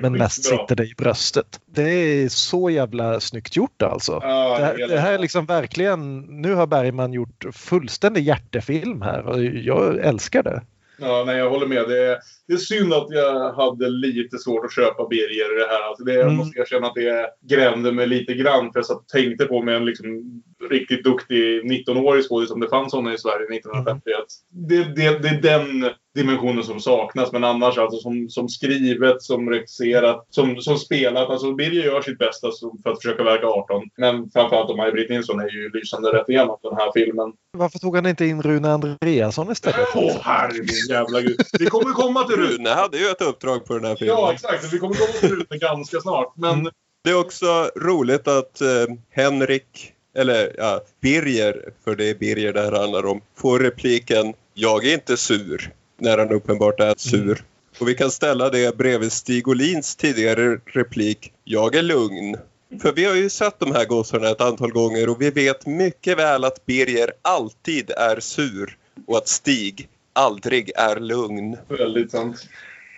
Men 0.00 0.12
mest 0.12 0.44
sitter 0.44 0.76
det 0.76 0.84
i 0.84 0.94
bröstet. 0.96 1.60
Det 1.66 1.82
är 1.90 2.28
så 2.28 2.70
jävla 2.70 3.20
snyggt 3.20 3.56
gjort 3.56 3.82
alltså. 3.82 4.20
Ja, 4.22 4.58
Det 4.58 4.64
här, 4.64 4.88
det 4.88 4.98
här 4.98 5.12
är 5.12 5.18
liksom 5.18 5.46
verkligen, 5.46 6.20
nu 6.20 6.54
har 6.54 6.66
Bergman 6.66 7.12
gjort 7.12 7.44
fullständig 7.52 8.22
hjärtefilm 8.22 9.02
här 9.02 9.26
och 9.26 9.44
jag 9.44 9.98
älskar 9.98 10.42
det. 10.42 10.62
Ja, 10.98 11.24
nej, 11.26 11.36
jag 11.38 11.50
håller 11.50 11.66
med. 11.66 11.88
Det 11.88 12.04
är, 12.04 12.18
det 12.48 12.52
är 12.52 12.56
synd 12.56 12.92
att 12.92 13.06
jag 13.10 13.52
hade 13.52 13.88
lite 13.88 14.38
svårt 14.38 14.64
att 14.64 14.72
köpa 14.74 15.08
Birger 15.08 15.56
i 15.56 15.58
det 15.60 15.68
här. 15.68 15.88
Alltså 15.88 16.04
det, 16.04 16.12
jag 16.14 16.22
Mm. 16.22 16.36
måste 16.36 16.58
erkänna 16.60 16.86
att 16.86 16.94
det 16.94 17.26
grämde 17.48 17.92
mig 17.92 18.06
lite 18.06 18.34
grann. 18.34 18.72
För 18.72 18.78
jag 18.78 18.86
satt 18.86 18.96
och 18.96 19.08
tänkte 19.08 19.44
på 19.44 19.62
med 19.62 19.76
en 19.76 19.84
liksom 19.84 20.42
riktigt 20.70 21.04
duktig 21.04 21.62
19-årig 21.62 22.24
skådis, 22.24 22.50
om 22.50 22.60
det 22.60 22.68
fanns 22.68 22.90
sådana 22.90 23.14
i 23.14 23.18
Sverige 23.18 23.56
1951. 23.56 24.14
Det, 24.48 24.84
det, 24.84 25.18
det 25.18 25.28
är 25.28 25.40
den 25.42 25.90
dimensionen 26.14 26.64
som 26.64 26.80
saknas. 26.80 27.32
Men 27.32 27.44
annars 27.44 27.78
alltså 27.78 27.98
som, 27.98 28.28
som 28.28 28.48
skrivet, 28.48 29.22
som 29.22 29.50
regisserat, 29.50 30.26
som, 30.30 30.60
som 30.60 30.78
spelat. 30.78 31.30
Alltså 31.30 31.52
Birger 31.52 31.84
gör 31.84 32.02
sitt 32.02 32.18
bästa 32.18 32.48
för 32.82 32.90
att 32.90 33.02
försöka 33.02 33.22
verka 33.24 33.46
18. 33.46 33.82
Men 33.96 34.30
framförallt 34.30 34.70
och 34.70 34.76
Maj-Britt 34.76 35.10
Nilsson 35.10 35.40
är 35.40 35.48
ju 35.48 35.70
lysande 35.70 36.12
rätt 36.12 36.28
igenom 36.28 36.58
den 36.62 36.76
här 36.76 36.92
filmen. 36.94 37.32
Varför 37.52 37.78
tog 37.78 37.96
han 37.96 38.06
inte 38.06 38.26
in 38.26 38.42
Rune 38.42 38.72
Andreasson 38.72 39.52
istället? 39.52 39.88
Åh 39.94 40.16
herregud, 40.22 40.90
jävla 40.90 41.20
gud. 41.20 41.40
Vi 41.58 41.66
kommer 41.66 41.92
komma 41.92 42.22
till 42.22 42.36
Rune. 42.36 42.46
Rune 42.46 42.70
hade 42.70 42.98
ju 42.98 43.06
ett 43.06 43.22
uppdrag 43.22 43.64
på 43.64 43.74
den 43.74 43.84
här 43.84 43.96
filmen. 43.96 44.16
Ja, 44.16 44.32
exakt. 44.32 44.72
Vi 44.72 44.78
kommer 44.78 44.94
komma 44.94 45.12
till 45.20 45.28
Rune 45.28 45.58
ganska 45.60 46.00
snart. 46.00 46.32
Men 46.36 46.70
Det 47.04 47.10
är 47.10 47.20
också 47.20 47.70
roligt 47.76 48.28
att 48.28 48.60
eh, 48.60 48.68
Henrik, 49.10 49.92
eller 50.16 50.54
ja, 50.58 50.80
Birger, 51.00 51.72
för 51.84 51.96
det 51.96 52.10
är 52.10 52.14
Birger 52.14 52.52
det 52.52 52.60
här 52.62 52.72
handlar 52.72 53.06
om, 53.06 53.20
får 53.36 53.58
repliken 53.60 54.34
“Jag 54.54 54.86
är 54.86 54.94
inte 54.94 55.16
sur” 55.16 55.70
när 55.98 56.18
han 56.18 56.32
uppenbart 56.32 56.80
är 56.80 56.94
sur. 56.96 57.44
Och 57.80 57.88
vi 57.88 57.94
kan 57.94 58.10
ställa 58.10 58.50
det 58.50 58.76
bredvid 58.76 59.12
Stig 59.12 59.48
Olins 59.48 59.96
tidigare 59.96 60.60
replik 60.66 61.32
“Jag 61.44 61.74
är 61.74 61.82
lugn”. 61.82 62.36
För 62.82 62.92
vi 62.92 63.04
har 63.04 63.14
ju 63.14 63.30
sett 63.30 63.58
de 63.58 63.72
här 63.72 63.84
gossarna 63.84 64.28
ett 64.28 64.40
antal 64.40 64.72
gånger 64.72 65.08
och 65.08 65.22
vi 65.22 65.30
vet 65.30 65.66
mycket 65.66 66.18
väl 66.18 66.44
att 66.44 66.66
Birger 66.66 67.12
alltid 67.22 67.90
är 67.90 68.20
sur 68.20 68.76
och 69.06 69.16
att 69.16 69.28
Stig 69.28 69.88
aldrig 70.12 70.72
är 70.76 71.00
lugn. 71.00 71.56
väldigt 71.68 72.10
sant. 72.10 72.48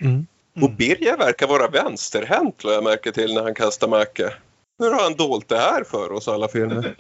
Mm. 0.01 0.27
Och 0.63 0.71
Birger 0.71 1.17
verkar 1.17 1.47
vara 1.47 1.69
vänsterhänt 1.69 2.65
lade 2.65 2.77
jag 2.77 2.85
märke 2.85 3.13
till 3.13 3.35
när 3.35 3.43
han 3.43 3.55
kastar 3.55 3.89
macka. 3.89 4.33
Hur 4.79 4.91
har 4.91 5.03
han 5.03 5.17
dolt 5.17 5.49
det 5.49 5.57
här 5.57 5.85
för 5.85 6.13
oss 6.13 6.29
alla 6.29 6.49
filmer? 6.49 6.97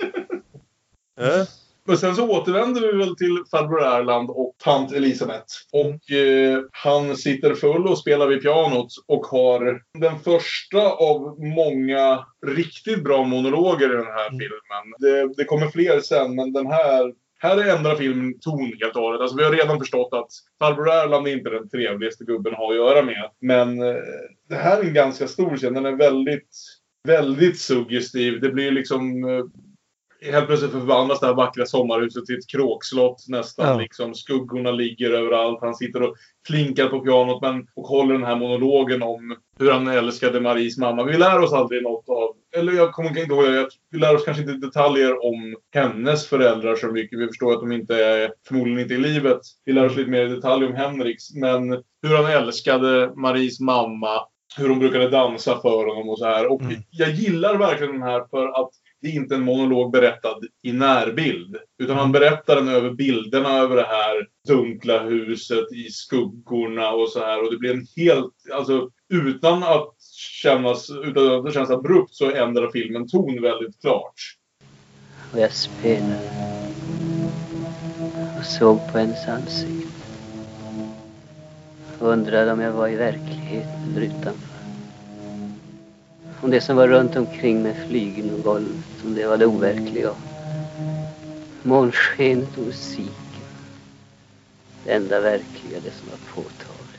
äh? 1.21 1.45
Men 1.89 1.99
sen 1.99 2.17
så 2.17 2.31
återvänder 2.31 2.81
vi 2.81 2.99
väl 2.99 3.17
till 3.17 3.43
farbror 3.51 3.83
Erland 3.83 4.31
och 4.31 4.55
tant 4.65 4.93
Elisabeth. 4.93 5.55
Och 5.73 6.17
eh, 6.17 6.63
han 6.73 7.17
sitter 7.17 7.55
full 7.55 7.87
och 7.87 7.99
spelar 7.99 8.27
vid 8.27 8.43
pianot 8.43 8.89
och 9.07 9.27
har 9.27 9.83
den 9.99 10.19
första 10.19 10.83
av 10.89 11.37
många 11.39 12.27
riktigt 12.47 13.05
bra 13.05 13.25
monologer 13.25 13.93
i 13.93 13.97
den 13.97 14.07
här 14.07 14.31
filmen. 14.31 14.95
Det, 14.99 15.35
det 15.37 15.45
kommer 15.45 15.69
fler 15.71 16.01
sen, 16.01 16.35
men 16.35 16.53
den 16.53 16.67
här 16.67 17.13
här 17.41 17.77
ändrar 17.77 17.97
filmen 17.97 18.39
ton 18.41 18.73
helt 18.81 18.97
och 18.97 19.03
hållet. 19.03 19.21
Alltså, 19.21 19.37
vi 19.37 19.45
har 19.45 19.53
redan 19.53 19.79
förstått 19.79 20.09
att 20.13 20.31
farbror 20.59 20.91
Erland 20.91 21.29
är 21.29 21.33
inte 21.33 21.51
den 21.51 21.69
trevligaste 21.69 22.25
gubben 22.25 22.53
att 22.53 22.59
ha 22.59 22.71
att 22.71 22.77
göra 22.77 23.03
med. 23.03 23.31
Men 23.41 23.83
eh, 23.83 23.97
det 24.49 24.55
här 24.55 24.79
är 24.79 24.85
en 24.85 24.95
ganska 24.95 25.29
stor 25.29 25.57
scen. 25.57 25.75
Den 25.75 25.87
är 25.87 25.97
väldigt, 25.97 26.57
väldigt 27.05 27.59
suggestiv. 27.59 28.41
Det 28.41 28.49
blir 28.49 28.71
liksom 28.71 29.25
eh, 29.25 29.45
Helt 30.21 30.47
plötsligt 30.47 30.71
förvandlas 30.71 31.21
det 31.21 31.27
här 31.27 31.35
vackra 31.35 31.67
sommarhuset 31.67 32.27
till 32.27 32.39
ett 32.39 32.47
kråkslott 32.47 33.25
nästan. 33.29 33.67
Ja. 33.69 33.79
Liksom, 33.79 34.15
skuggorna 34.15 34.71
ligger 34.71 35.11
överallt. 35.11 35.59
Han 35.61 35.75
sitter 35.75 36.03
och 36.03 36.17
klinkar 36.47 36.89
på 36.89 37.01
pianot 37.01 37.43
men, 37.43 37.67
och 37.77 37.89
håller 37.89 38.15
den 38.15 38.25
här 38.25 38.37
monologen 38.37 39.03
om 39.03 39.37
hur 39.59 39.71
han 39.71 39.89
älskade 39.89 40.41
Maries 40.41 40.79
mamma. 40.79 41.05
Vi 41.05 41.19
lär 41.19 41.41
oss 41.41 41.53
aldrig 41.53 41.83
något 41.83 42.09
av... 42.09 42.37
Eller 42.57 42.73
jag 42.73 42.93
kommer 42.93 43.09
inte 43.09 43.21
ihåg. 43.21 43.69
Vi 43.91 43.99
lär 43.99 44.15
oss 44.15 44.25
kanske 44.25 44.43
inte 44.43 44.67
detaljer 44.67 45.25
om 45.25 45.57
hennes 45.75 46.27
föräldrar 46.27 46.77
så 46.77 46.87
mycket. 46.87 47.19
Vi 47.19 47.27
förstår 47.27 47.53
att 47.53 47.61
de 47.61 47.73
inte 47.73 48.05
är, 48.05 48.33
förmodligen 48.49 48.81
inte 48.81 48.95
i 48.95 48.99
livet. 48.99 49.41
Vi 49.65 49.73
lär 49.73 49.87
oss 49.87 49.97
lite 49.97 50.11
mer 50.11 50.27
i 50.27 50.35
detalj 50.35 50.67
om 50.67 50.75
Henriks. 50.75 51.35
Men 51.35 51.71
hur 52.03 52.17
han 52.17 52.27
älskade 52.27 53.13
Maries 53.17 53.61
mamma. 53.61 54.21
Hur 54.59 54.69
hon 54.69 54.79
brukade 54.79 55.11
dansa 55.11 55.61
för 55.61 55.87
honom 55.87 56.09
och 56.09 56.19
så 56.19 56.25
här. 56.25 56.53
Och 56.53 56.63
Mm. 56.63 56.75
jag 56.91 57.11
gillar 57.11 57.57
verkligen 57.57 57.93
den 57.93 58.03
här 58.03 58.25
för 58.31 58.61
att 58.61 58.71
det 59.03 59.09
är 59.09 59.13
inte 59.13 59.35
en 59.35 59.43
monolog 59.43 59.93
berättad 59.93 60.39
i 60.63 60.73
närbild. 60.73 61.57
Utan 61.79 61.97
han 61.97 62.13
berättar 62.13 62.57
den 62.57 62.69
över 62.69 62.91
bilderna 62.91 63.59
över 63.59 63.77
det 63.77 63.87
här 63.87 64.27
dunkla 64.49 65.03
huset 65.03 65.73
i 65.73 65.91
skuggorna 65.91 66.91
och 66.91 67.09
så 67.09 67.21
här. 67.21 67.45
Och 67.45 67.51
det 67.51 67.59
blir 67.59 67.75
en 67.75 67.87
helt, 67.97 68.35
alltså 68.55 68.91
utan 69.09 69.63
att 69.63 69.95
kännas, 70.43 70.91
utan 70.91 71.33
att 71.35 71.45
det 71.45 71.53
känns 71.53 71.71
abrupt 71.71 72.15
så 72.15 72.31
ändrar 72.31 72.71
filmen 72.71 73.09
ton 73.09 73.43
väldigt 73.43 73.81
klart. 73.81 74.15
Och 75.33 75.39
jag 75.39 75.53
spelade 75.53 76.31
och 78.39 78.45
såg 78.45 78.93
på 78.93 78.99
hennes 78.99 79.29
ansikte. 79.29 79.93
Och 81.99 82.09
undrade 82.09 82.53
om 82.53 82.61
jag 82.61 82.73
var 82.73 82.89
i 82.89 82.97
verkligheten 82.97 83.91
eller 83.91 84.01
utanför. 84.01 84.48
Om 86.43 86.51
det 86.51 86.61
som 86.61 86.77
var 86.77 86.89
runt 86.89 87.17
omkring 87.17 87.63
mig, 87.63 87.75
flygen 87.75 88.35
och 88.35 88.43
golvet, 88.43 89.05
om 89.05 89.15
det 89.15 89.27
var 89.27 89.37
det 89.37 89.47
overkliga. 89.47 90.15
Månskenet 91.63 92.59
och 92.59 92.65
musiken. 92.65 93.45
Det 94.85 94.93
enda 94.93 95.21
verkliga, 95.21 95.81
det 95.81 95.93
som 95.93 96.09
var 96.09 96.19
påtagligt. 96.35 96.99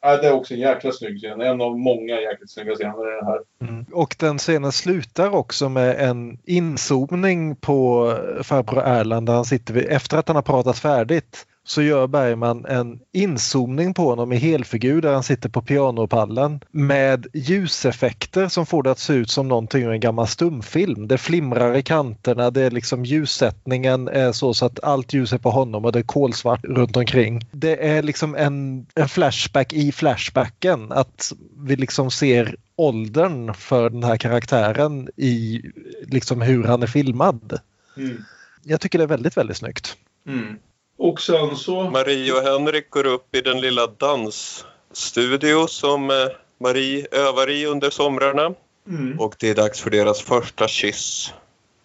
Ja, 0.00 0.16
det 0.16 0.26
är 0.26 0.32
också 0.32 0.54
en 0.54 0.60
jäkla 0.60 0.92
snygg 0.92 1.18
scen. 1.18 1.40
En 1.40 1.60
av 1.60 1.78
många 1.78 2.20
jäkligt 2.20 2.50
snygga 2.50 2.74
scener 2.74 3.12
i 3.12 3.16
den 3.16 3.26
här. 3.26 3.40
Mm. 3.60 3.84
Och 3.92 4.16
den 4.18 4.38
scenen 4.38 4.72
slutar 4.72 5.34
också 5.34 5.68
med 5.68 6.08
en 6.08 6.38
inzoomning 6.44 7.56
på 7.56 8.12
farbror 8.42 8.82
Erland 8.82 9.26
där 9.26 9.34
han 9.34 9.44
sitter 9.44 9.74
vid, 9.74 9.86
efter 9.88 10.18
att 10.18 10.28
han 10.28 10.36
har 10.36 10.42
pratat 10.42 10.78
färdigt 10.78 11.46
så 11.66 11.82
gör 11.82 12.06
Bergman 12.06 12.64
en 12.64 13.00
inzoomning 13.12 13.94
på 13.94 14.08
honom 14.08 14.32
i 14.32 14.36
helfigur 14.36 15.00
där 15.00 15.12
han 15.12 15.22
sitter 15.22 15.48
på 15.48 15.62
pianopallen 15.62 16.60
med 16.70 17.26
ljuseffekter 17.32 18.48
som 18.48 18.66
får 18.66 18.82
det 18.82 18.90
att 18.90 18.98
se 18.98 19.12
ut 19.12 19.30
som 19.30 19.48
någonting 19.48 19.82
ur 19.82 19.92
en 19.92 20.00
gammal 20.00 20.26
stumfilm. 20.26 21.08
Det 21.08 21.18
flimrar 21.18 21.76
i 21.76 21.82
kanterna, 21.82 22.50
det 22.50 22.62
är 22.62 22.70
liksom 22.70 23.04
ljussättningen 23.04 24.08
är 24.08 24.32
så, 24.32 24.54
så 24.54 24.66
att 24.66 24.84
allt 24.84 25.12
ljus 25.12 25.32
är 25.32 25.38
på 25.38 25.50
honom 25.50 25.84
och 25.84 25.92
det 25.92 25.98
är 25.98 26.02
kolsvart 26.02 26.64
runt 26.64 26.96
omkring. 26.96 27.46
Det 27.50 27.88
är 27.88 28.02
liksom 28.02 28.34
en, 28.34 28.86
en 28.94 29.08
flashback 29.08 29.72
i 29.72 29.92
flashbacken 29.92 30.92
att 30.92 31.32
vi 31.56 31.76
liksom 31.76 32.10
ser 32.10 32.56
åldern 32.76 33.54
för 33.54 33.90
den 33.90 34.04
här 34.04 34.16
karaktären 34.16 35.08
i 35.16 35.62
liksom 36.02 36.40
hur 36.40 36.64
han 36.64 36.82
är 36.82 36.86
filmad. 36.86 37.58
Mm. 37.96 38.24
Jag 38.62 38.80
tycker 38.80 38.98
det 38.98 39.04
är 39.04 39.08
väldigt, 39.08 39.36
väldigt 39.36 39.56
snyggt. 39.56 39.96
Mm. 40.26 40.58
Och 40.96 41.20
sen 41.20 41.56
så... 41.56 41.90
Marie 41.90 42.32
och 42.32 42.42
Henrik 42.42 42.90
går 42.90 43.06
upp 43.06 43.34
i 43.34 43.40
den 43.40 43.60
lilla 43.60 43.86
dansstudio 43.86 45.66
som 45.66 46.10
eh, 46.10 46.16
Marie 46.60 47.06
övar 47.10 47.50
i 47.50 47.66
under 47.66 47.90
somrarna. 47.90 48.54
Mm. 48.88 49.20
Och 49.20 49.34
det 49.38 49.50
är 49.50 49.54
dags 49.54 49.80
för 49.80 49.90
deras 49.90 50.22
första 50.22 50.68
kyss. 50.68 51.32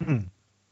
Mm. 0.06 0.22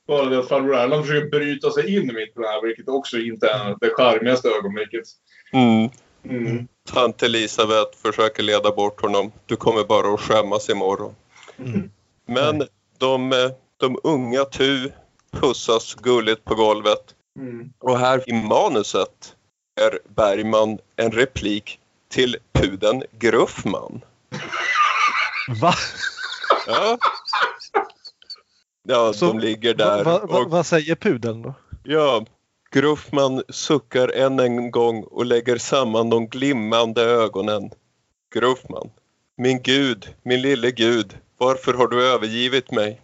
Bara 0.07 0.25
det 0.25 0.39
att 0.39 0.49
farbror 0.49 0.75
Erland 0.75 1.07
försöker 1.07 1.29
bryta 1.29 1.71
sig 1.71 1.97
in 1.97 2.15
mitt 2.15 2.35
på 2.35 2.41
det 2.41 2.49
här, 2.49 2.67
vilket 2.67 2.89
också 2.89 3.19
inte 3.19 3.47
är 3.51 3.77
det 3.81 3.91
charmigaste 3.95 4.49
ögonblicket. 4.49 5.05
Mm. 5.53 5.91
Mm. 6.25 6.69
Tant 6.93 7.23
Elisabeth 7.23 7.99
försöker 8.03 8.43
leda 8.43 8.71
bort 8.71 9.03
honom. 9.03 9.33
Du 9.47 9.57
kommer 9.57 9.85
bara 9.85 10.15
att 10.15 10.21
skämmas 10.21 10.71
imorgon. 10.71 11.15
Mm. 11.59 11.91
Men 12.27 12.69
de, 12.99 13.33
eh, 13.33 13.51
de 13.77 13.99
unga 14.03 14.45
Tu 14.45 14.91
pussas 15.31 15.95
gulligt 15.95 16.45
på 16.45 16.55
golvet. 16.55 17.15
Mm. 17.39 17.73
Och 17.79 17.99
här 17.99 18.31
i 18.31 18.33
manuset 18.33 19.37
är 19.81 19.99
Bergman 20.15 20.79
en 20.97 21.11
replik 21.11 21.81
till 22.09 22.37
puden 22.53 23.03
Gruffman. 23.19 24.01
Va? 25.61 25.75
Ja, 26.67 26.99
ja 28.83 29.13
Så, 29.13 29.27
de 29.27 29.39
ligger 29.39 29.75
där. 29.75 30.05
Va, 30.05 30.27
va, 30.27 30.39
och, 30.39 30.51
vad 30.51 30.67
säger 30.67 30.95
pudeln 30.95 31.43
då? 31.43 31.55
ja, 31.85 32.25
Gruffman 32.71 33.43
suckar 33.49 34.09
än 34.09 34.41
en 34.41 34.71
gång 34.71 35.03
och 35.03 35.27
lägger 35.27 35.59
samman 35.59 36.11
de 36.11 36.27
glimmande 36.29 37.03
ögonen. 37.03 37.71
Gruffman. 38.35 38.91
Min 39.37 39.63
gud, 39.63 40.15
min 40.23 40.43
lille 40.43 40.71
gud, 40.71 41.19
varför 41.39 41.75
har 41.75 41.89
du 41.89 42.07
övergivit 42.07 42.71
mig? 42.71 43.01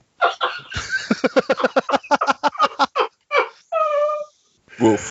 Woof. 4.78 5.10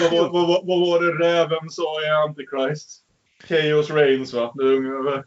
Vad, 0.00 0.10
vad, 0.10 0.32
vad, 0.32 0.66
vad 0.66 0.80
var 0.80 1.02
det 1.02 1.24
räven 1.24 1.70
sa 1.70 2.02
i 2.02 2.28
Antichrist? 2.28 3.00
Chaos 3.48 3.90
Reigns 3.90 4.32
va? 4.32 4.52
Ungefär. 4.58 5.24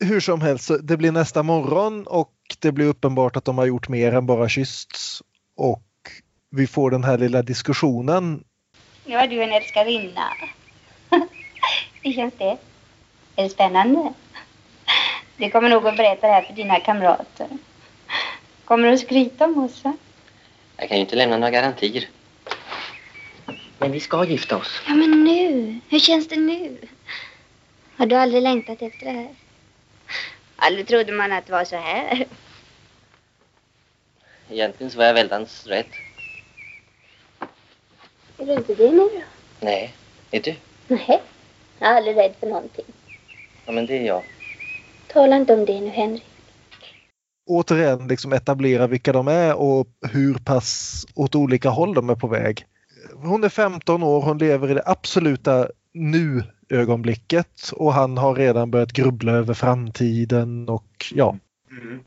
Hur 0.00 0.20
som 0.20 0.40
helst, 0.40 0.70
det 0.82 0.96
blir 0.96 1.12
nästa 1.12 1.42
morgon 1.42 2.06
och 2.06 2.32
det 2.58 2.72
blir 2.72 2.86
uppenbart 2.86 3.36
att 3.36 3.44
de 3.44 3.58
har 3.58 3.66
gjort 3.66 3.88
mer 3.88 4.14
än 4.14 4.26
bara 4.26 4.48
kyssts. 4.48 5.22
Och 5.56 5.82
vi 6.50 6.66
får 6.66 6.90
den 6.90 7.04
här 7.04 7.18
lilla 7.18 7.42
diskussionen. 7.42 8.44
Nu 9.06 9.16
har 9.16 9.26
du 9.26 9.42
en 9.42 9.52
älskarinna. 9.52 10.32
Hur 12.02 12.12
känns 12.12 12.34
det? 12.38 12.58
Är 13.36 13.42
det 13.42 13.48
spännande? 13.48 14.12
Du 15.36 15.50
kommer 15.50 15.68
nog 15.68 15.86
att 15.86 15.96
berätta 15.96 16.26
det 16.26 16.32
här 16.32 16.42
för 16.42 16.54
dina 16.54 16.80
kamrater. 16.80 17.48
Kommer 18.64 18.88
du 18.88 18.94
att 18.94 19.00
skryta 19.00 19.44
om 19.44 19.64
oss? 19.64 19.84
va? 19.84 19.96
Jag 20.80 20.88
kan 20.88 20.96
ju 20.96 21.00
inte 21.00 21.16
lämna 21.16 21.36
några 21.36 21.50
garantier. 21.50 22.08
Men 23.78 23.92
vi 23.92 24.00
ska 24.00 24.24
gifta 24.24 24.56
oss. 24.56 24.82
Ja, 24.86 24.94
men 24.94 25.24
nu. 25.24 25.80
Hur 25.88 25.98
känns 25.98 26.28
det 26.28 26.36
nu? 26.36 26.76
Har 27.96 28.06
du 28.06 28.16
aldrig 28.16 28.42
längtat 28.42 28.82
efter 28.82 29.06
det 29.06 29.12
här? 29.12 29.28
Aldrig 30.56 30.86
trodde 30.86 31.12
man 31.12 31.32
att 31.32 31.46
det 31.46 31.52
var 31.52 31.64
så 31.64 31.76
här. 31.76 32.26
Egentligen 34.50 34.90
så 34.90 34.98
var 34.98 35.04
jag 35.04 35.14
väldans 35.14 35.66
rädd. 35.66 35.86
Är 38.38 38.46
du 38.46 38.52
inte 38.52 38.74
det 38.74 38.90
nu 38.90 38.98
då? 38.98 39.22
Nej, 39.60 39.94
är 40.30 40.40
du? 40.40 40.54
Nej, 40.86 41.22
jag 41.78 41.90
är 41.90 41.96
aldrig 41.96 42.16
rädd 42.16 42.34
för 42.40 42.46
någonting. 42.46 42.84
Ja, 43.66 43.72
men 43.72 43.86
det 43.86 43.98
är 43.98 44.02
jag. 44.06 44.22
Tala 45.06 45.36
inte 45.36 45.54
om 45.54 45.64
det 45.64 45.80
nu, 45.80 45.88
Henrik. 45.88 46.24
Återigen 47.48 48.08
liksom 48.08 48.32
etablera 48.32 48.86
vilka 48.86 49.12
de 49.12 49.28
är 49.28 49.54
och 49.54 49.86
hur 50.12 50.34
pass 50.34 51.06
åt 51.14 51.34
olika 51.34 51.70
håll 51.70 51.94
de 51.94 52.10
är 52.10 52.14
på 52.14 52.26
väg. 52.26 52.66
Hon 53.14 53.44
är 53.44 53.48
15 53.48 54.02
år, 54.02 54.22
hon 54.22 54.38
lever 54.38 54.70
i 54.70 54.74
det 54.74 54.82
absoluta 54.86 55.68
nu-ögonblicket 55.94 57.70
och 57.72 57.92
han 57.92 58.18
har 58.18 58.34
redan 58.34 58.70
börjat 58.70 58.92
grubbla 58.92 59.32
över 59.32 59.54
framtiden 59.54 60.68
och 60.68 61.12
ja. 61.14 61.36
Mm. 61.70 62.00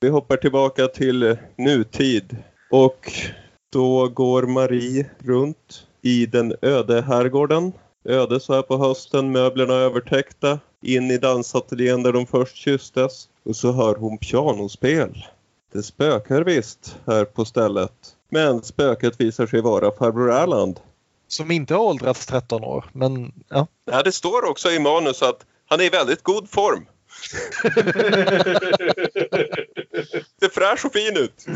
Vi 0.00 0.08
hoppar 0.08 0.36
tillbaka 0.36 0.86
till 0.86 1.36
nutid 1.56 2.36
och 2.70 3.12
då 3.72 4.08
går 4.08 4.42
Marie 4.42 5.10
runt 5.18 5.86
i 6.02 6.26
den 6.26 6.54
öde 6.62 7.02
herrgården. 7.02 7.72
Öde 8.04 8.40
så 8.40 8.54
här 8.54 8.62
på 8.62 8.76
hösten, 8.76 9.32
möblerna 9.32 9.74
övertäckta. 9.74 10.58
In 10.82 11.10
i 11.10 11.18
dansateljén 11.18 12.02
där 12.02 12.12
de 12.12 12.26
först 12.26 12.56
kysstes. 12.56 13.28
Och 13.48 13.56
så 13.56 13.72
hör 13.72 13.94
hon 13.94 14.18
pianospel. 14.18 15.24
Det 15.72 15.82
spökar 15.82 16.44
visst 16.44 16.96
här 17.06 17.24
på 17.24 17.44
stället. 17.44 17.92
Men 18.30 18.62
spöket 18.62 19.20
visar 19.20 19.46
sig 19.46 19.60
vara 19.60 19.90
farbror 19.90 20.32
Erland. 20.32 20.80
Som 21.28 21.50
inte 21.50 21.74
har 21.74 21.80
åldrats 21.84 22.26
13 22.26 22.64
år 22.64 22.84
men 22.92 23.32
ja. 23.48 23.66
Ja, 23.84 24.02
det 24.02 24.12
står 24.12 24.50
också 24.50 24.70
i 24.70 24.78
manus 24.78 25.22
att 25.22 25.46
han 25.66 25.80
är 25.80 25.84
i 25.84 25.88
väldigt 25.88 26.22
god 26.22 26.50
form. 26.50 26.86
Det 30.40 30.54
fräsch 30.54 30.84
och 30.86 30.92
fin 30.92 31.16
ut. 31.16 31.46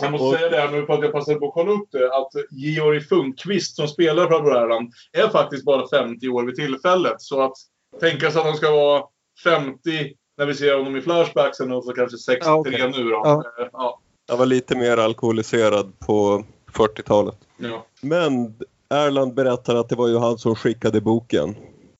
Jag 0.00 0.12
måste 0.12 0.24
Och- 0.26 0.34
säga 0.34 0.48
det 0.50 0.56
här 0.56 0.70
nu 0.70 0.86
för 0.86 0.92
att 0.92 1.02
jag 1.02 1.12
passade 1.12 1.38
på 1.38 1.48
att 1.48 1.54
kolla 1.54 1.72
upp 1.72 1.88
det. 1.92 2.16
Att 2.16 2.30
Georg 2.50 3.00
Funkvist 3.00 3.76
som 3.76 3.88
spelar 3.88 4.28
farbror 4.28 4.56
Erland 4.56 4.92
är 5.12 5.28
faktiskt 5.28 5.64
bara 5.64 5.88
50 5.88 6.28
år 6.28 6.42
vid 6.44 6.54
tillfället. 6.56 7.22
Så 7.22 7.42
att 7.42 7.52
tänka 8.00 8.30
sig 8.30 8.40
att 8.40 8.46
han 8.46 8.56
ska 8.56 8.70
vara 8.70 9.02
50 9.44 10.12
när 10.42 10.46
vi 10.46 10.54
ser 10.54 10.76
honom 10.76 10.96
i 10.96 11.00
Flashbacksen 11.00 11.72
och 11.72 11.84
så 11.84 11.92
kanske 11.92 12.18
63 12.18 12.50
Ja, 12.50 12.56
okej. 12.56 12.92
nu 12.96 13.04
då. 13.04 13.20
Ja. 13.24 13.44
Eh, 13.60 13.68
Ja. 13.72 14.00
Han 14.28 14.38
var 14.38 14.46
lite 14.46 14.76
mer 14.76 14.96
alkoholiserad 14.96 15.98
på 15.98 16.44
40-talet. 16.72 17.36
ja. 17.56 17.86
Men 18.00 18.54
Erland 18.90 19.34
berättar 19.34 19.74
att 19.74 19.88
det 19.88 19.94
var 19.96 20.08
ju 20.08 20.18
han 20.18 20.38
som 20.38 20.54
skickade 20.54 21.00
boken. 21.00 21.54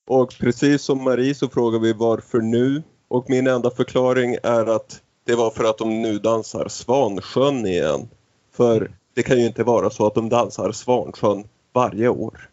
Och 0.07 0.34
precis 0.40 0.82
som 0.82 1.05
Marie 1.05 1.34
så 1.34 1.49
frågar 1.49 1.78
vi 1.78 1.93
varför 1.93 2.38
nu? 2.38 2.82
Och 3.09 3.30
min 3.30 3.47
enda 3.47 3.70
förklaring 3.70 4.36
är 4.43 4.66
att 4.76 5.01
det 5.26 5.34
var 5.34 5.51
för 5.51 5.64
att 5.64 5.78
de 5.78 6.03
nu 6.03 6.18
dansar 6.18 6.68
Svansjön 6.68 7.66
igen. 7.66 8.09
För 8.57 8.90
det 9.14 9.22
kan 9.22 9.38
ju 9.38 9.47
inte 9.47 9.64
vara 9.64 9.90
så 9.90 10.07
att 10.07 10.14
de 10.14 10.28
dansar 10.28 10.72
Svansjön 10.72 11.45
varje 11.72 12.09
år. 12.09 12.49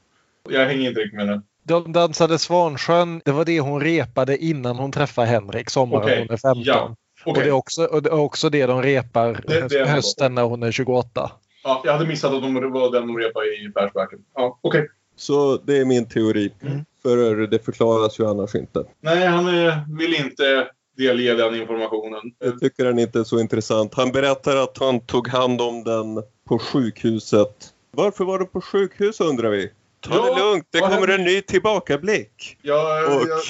Jag 0.50 0.66
hänger 0.66 0.90
inte 0.90 1.02
riktigt 1.02 1.18
med 1.18 1.28
nu. 1.28 1.42
De 1.70 1.92
dansade 1.92 2.38
Svansjön, 2.40 3.22
det 3.26 3.32
var 3.32 3.46
det 3.46 3.60
hon 3.60 3.82
repade 3.82 4.38
innan 4.38 4.76
hon 4.76 4.92
träffade 4.92 5.28
Henrik 5.28 5.70
sommaren 5.70 6.04
Okej, 6.04 6.20
hon 6.20 6.34
är 6.34 6.38
15. 6.38 6.64
ja. 6.64 6.96
Och, 7.26 7.32
Okej. 7.32 7.44
det 7.44 7.50
är 7.50 7.54
också, 7.54 7.84
och 7.86 8.04
det 8.04 8.10
är 8.10 8.20
också 8.20 8.50
det 8.50 8.66
de 8.66 8.82
repar 8.84 9.44
Det- 9.48 9.68
det 9.70 9.86
hösten 9.90 10.36
när 10.36 10.44
hon 10.44 10.64
är 10.64 10.72
28. 10.72 11.32
Ja, 11.64 11.82
jag 11.86 11.94
hade 11.94 12.06
missat 12.06 12.34
att 12.34 12.42
de 12.42 12.54
var 12.72 12.92
den 12.92 13.08
de 13.08 13.18
repade 13.18 13.46
i 13.46 13.72
Flashbacken. 13.74 14.20
Ja, 14.36 14.60
okej. 14.62 14.88
Så 15.16 15.58
det 15.66 15.78
är 15.78 15.86
min 15.86 16.06
teori. 16.06 16.52
Mm. 16.62 16.86
För 17.04 17.48
det 17.48 17.66
förklaras 17.66 18.20
ju 18.20 18.28
annars 18.30 18.56
inte. 18.56 18.84
Nej, 19.02 19.28
han 19.28 19.66
eh, 19.68 19.74
vill 20.00 20.16
inte 20.16 20.68
delge 20.98 21.34
den 21.36 21.56
informationen. 21.56 22.22
Jag 22.40 22.60
tycker 22.60 22.86
den 22.86 23.00
inte 23.00 23.20
är 23.20 23.24
så 23.24 23.40
intressant. 23.40 23.94
Han 23.94 24.12
berättar 24.12 24.56
att 24.56 24.78
han 24.78 25.00
tog 25.00 25.28
hand 25.28 25.62
om 25.62 25.84
den 25.84 26.24
på 26.48 26.60
sjukhuset. 26.60 27.56
Varför 27.92 28.26
var 28.26 28.38
den 28.40 28.48
på 28.48 28.62
sjukhus 28.62 29.20
undrar 29.22 29.50
vi? 29.50 29.72
Ta 30.00 30.16
Ja, 30.16 30.36
det 30.36 30.42
lugnt, 30.42 30.68
det 30.72 30.80
kommer 30.80 31.08
en 31.08 31.24
ny 31.24 31.42
tillbakablick. 31.42 32.58
Jag, 32.62 33.16
Och 33.16 33.28
jag 33.28 33.42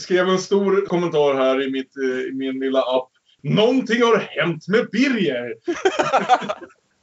skrev 0.00 0.28
en 0.28 0.38
stor 0.38 0.86
kommentar 0.86 1.34
här 1.34 1.62
i, 1.62 1.70
mitt, 1.70 1.96
eh, 1.96 2.20
i 2.20 2.32
min 2.32 2.60
lilla 2.60 2.80
app. 2.82 3.08
Någonting 3.42 4.02
har 4.02 4.16
hänt 4.16 4.68
med 4.68 4.88
Birger! 4.92 5.54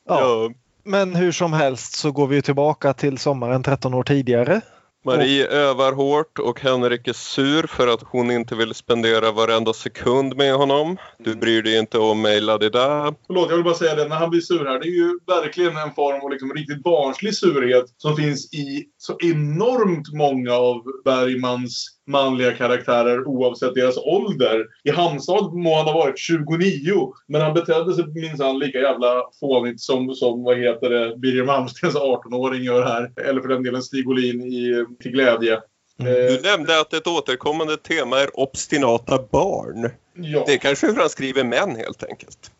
Ja. 0.07 0.19
ja, 0.19 0.51
Men 0.83 1.15
hur 1.15 1.31
som 1.31 1.53
helst 1.53 1.95
så 1.95 2.11
går 2.11 2.27
vi 2.27 2.41
tillbaka 2.41 2.93
till 2.93 3.17
sommaren 3.17 3.63
13 3.63 3.93
år 3.93 4.03
tidigare. 4.03 4.61
Marie 5.05 5.47
övar 5.47 5.93
hårt 5.93 6.39
och 6.39 6.61
Henrik 6.61 7.07
är 7.07 7.13
sur 7.13 7.67
för 7.67 7.87
att 7.87 8.03
hon 8.03 8.31
inte 8.31 8.55
vill 8.55 8.73
spendera 8.73 9.31
varenda 9.31 9.73
sekund 9.73 10.35
med 10.35 10.55
honom. 10.55 10.97
Du 11.19 11.35
bryr 11.35 11.63
dig 11.63 11.77
inte 11.79 11.97
om 11.97 12.21
mig, 12.21 12.41
ladida. 12.41 13.13
Förlåt, 13.27 13.49
jag 13.49 13.55
vill 13.55 13.65
bara 13.65 13.75
säga 13.75 13.95
det. 13.95 14.07
När 14.07 14.15
han 14.15 14.29
blir 14.29 14.41
sur 14.41 14.65
här, 14.65 14.79
det 14.79 14.87
är 14.87 14.91
ju 14.91 15.19
verkligen 15.27 15.77
en 15.77 15.93
form 15.93 16.21
av 16.21 16.31
liksom 16.31 16.53
riktigt 16.53 16.83
barnslig 16.83 17.35
surhet 17.35 17.85
som 17.97 18.15
finns 18.15 18.53
i 18.53 18.85
så 18.97 19.17
enormt 19.19 20.13
många 20.13 20.53
av 20.53 20.83
Bergmans 21.03 21.94
manliga 22.07 22.53
karaktärer 22.53 23.27
oavsett 23.27 23.75
deras 23.75 23.97
ålder. 23.97 24.65
I 24.83 24.91
Hamstad 24.91 25.53
må 25.53 25.75
han 25.75 25.85
ha 25.85 25.93
varit 25.93 26.19
29, 26.19 27.13
men 27.27 27.41
han 27.41 27.53
betedde 27.53 27.93
sig 27.93 28.07
minsann 28.07 28.59
lika 28.59 28.77
jävla 28.79 29.23
fånigt 29.39 29.81
som, 29.81 30.15
som 30.15 30.43
vad 30.43 30.57
heter 30.57 30.89
det, 30.89 31.17
Birger 31.17 31.43
Malmstens 31.43 31.95
18-åring 31.95 32.63
gör 32.63 32.85
här. 32.85 33.11
Eller 33.29 33.41
för 33.41 33.47
den 33.47 33.63
delen 33.63 33.81
Stig 33.81 34.09
Olin 34.09 34.41
i 34.41 34.85
Till 34.99 35.11
glädje. 35.11 35.61
Du 35.97 36.41
nämnde 36.43 36.79
att 36.79 36.93
ett 36.93 37.07
återkommande 37.07 37.77
tema 37.77 38.19
är 38.19 38.39
obstinata 38.39 39.19
barn. 39.31 39.89
Ja. 40.13 40.43
Det 40.47 40.53
är 40.53 40.57
kanske 40.57 40.87
hur 40.87 40.95
han 40.95 41.09
skriver 41.09 41.43
män 41.43 41.75
helt 41.75 42.03
enkelt. 42.03 42.51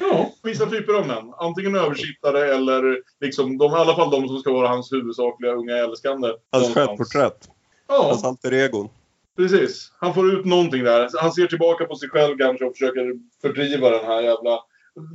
Ja, 0.00 0.30
vissa 0.42 0.66
typer 0.66 0.94
av 0.94 1.06
män. 1.06 1.32
Antingen 1.36 1.74
översittare 1.74 2.54
eller 2.54 2.98
liksom, 3.20 3.58
de, 3.58 3.72
i 3.72 3.74
alla 3.74 3.94
fall 3.94 4.10
de 4.10 4.28
som 4.28 4.38
ska 4.38 4.52
vara 4.52 4.68
hans 4.68 4.92
huvudsakliga 4.92 5.52
unga 5.52 5.76
älskande. 5.76 6.28
Hans 6.52 6.74
självporträtt. 6.74 7.48
Ja, 7.88 8.02
Hans 8.08 8.24
alter 8.24 8.52
egon. 8.52 8.88
precis. 9.36 9.92
Han 10.00 10.14
får 10.14 10.32
ut 10.34 10.44
någonting 10.44 10.84
där. 10.84 11.08
Han 11.20 11.32
ser 11.32 11.46
tillbaka 11.46 11.84
på 11.84 11.94
sig 11.96 12.08
själv 12.08 12.38
kanske 12.38 12.64
och 12.64 12.72
försöker 12.72 13.12
fördriva 13.42 13.90
den 13.90 14.04
här 14.04 14.22
jävla... 14.22 14.58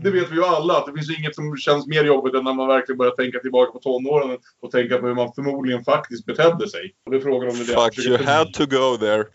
Det 0.04 0.12
vet 0.12 0.32
vi 0.32 0.36
ju 0.36 0.44
alla, 0.44 0.78
att 0.78 0.86
det 0.86 0.94
finns 0.94 1.20
inget 1.20 1.36
som 1.36 1.58
känns 1.58 1.88
mer 1.88 2.04
jobbigt 2.04 2.34
än 2.36 2.44
när 2.44 2.54
man 2.54 2.68
verkligen 2.68 2.98
börjar 2.98 3.12
tänka 3.12 3.40
tillbaka 3.40 3.72
på 3.72 3.80
tonåren 3.80 4.38
och 4.62 4.72
tänka 4.72 4.98
på 4.98 5.08
hur 5.08 5.16
man 5.16 5.34
förmodligen 5.34 5.84
faktiskt 5.84 6.26
betedde 6.26 6.70
sig. 6.70 6.96
Och 7.06 7.12
det 7.12 7.18
är 7.18 7.22
frågan 7.22 7.50
om 7.50 7.58
det 7.58 7.66
Fuck, 7.66 7.96
försöker 7.96 8.10
you 8.10 8.18
fördriva. 8.18 8.38
had 8.38 8.54
to 8.54 8.66
go 8.66 8.98
there. 8.98 9.24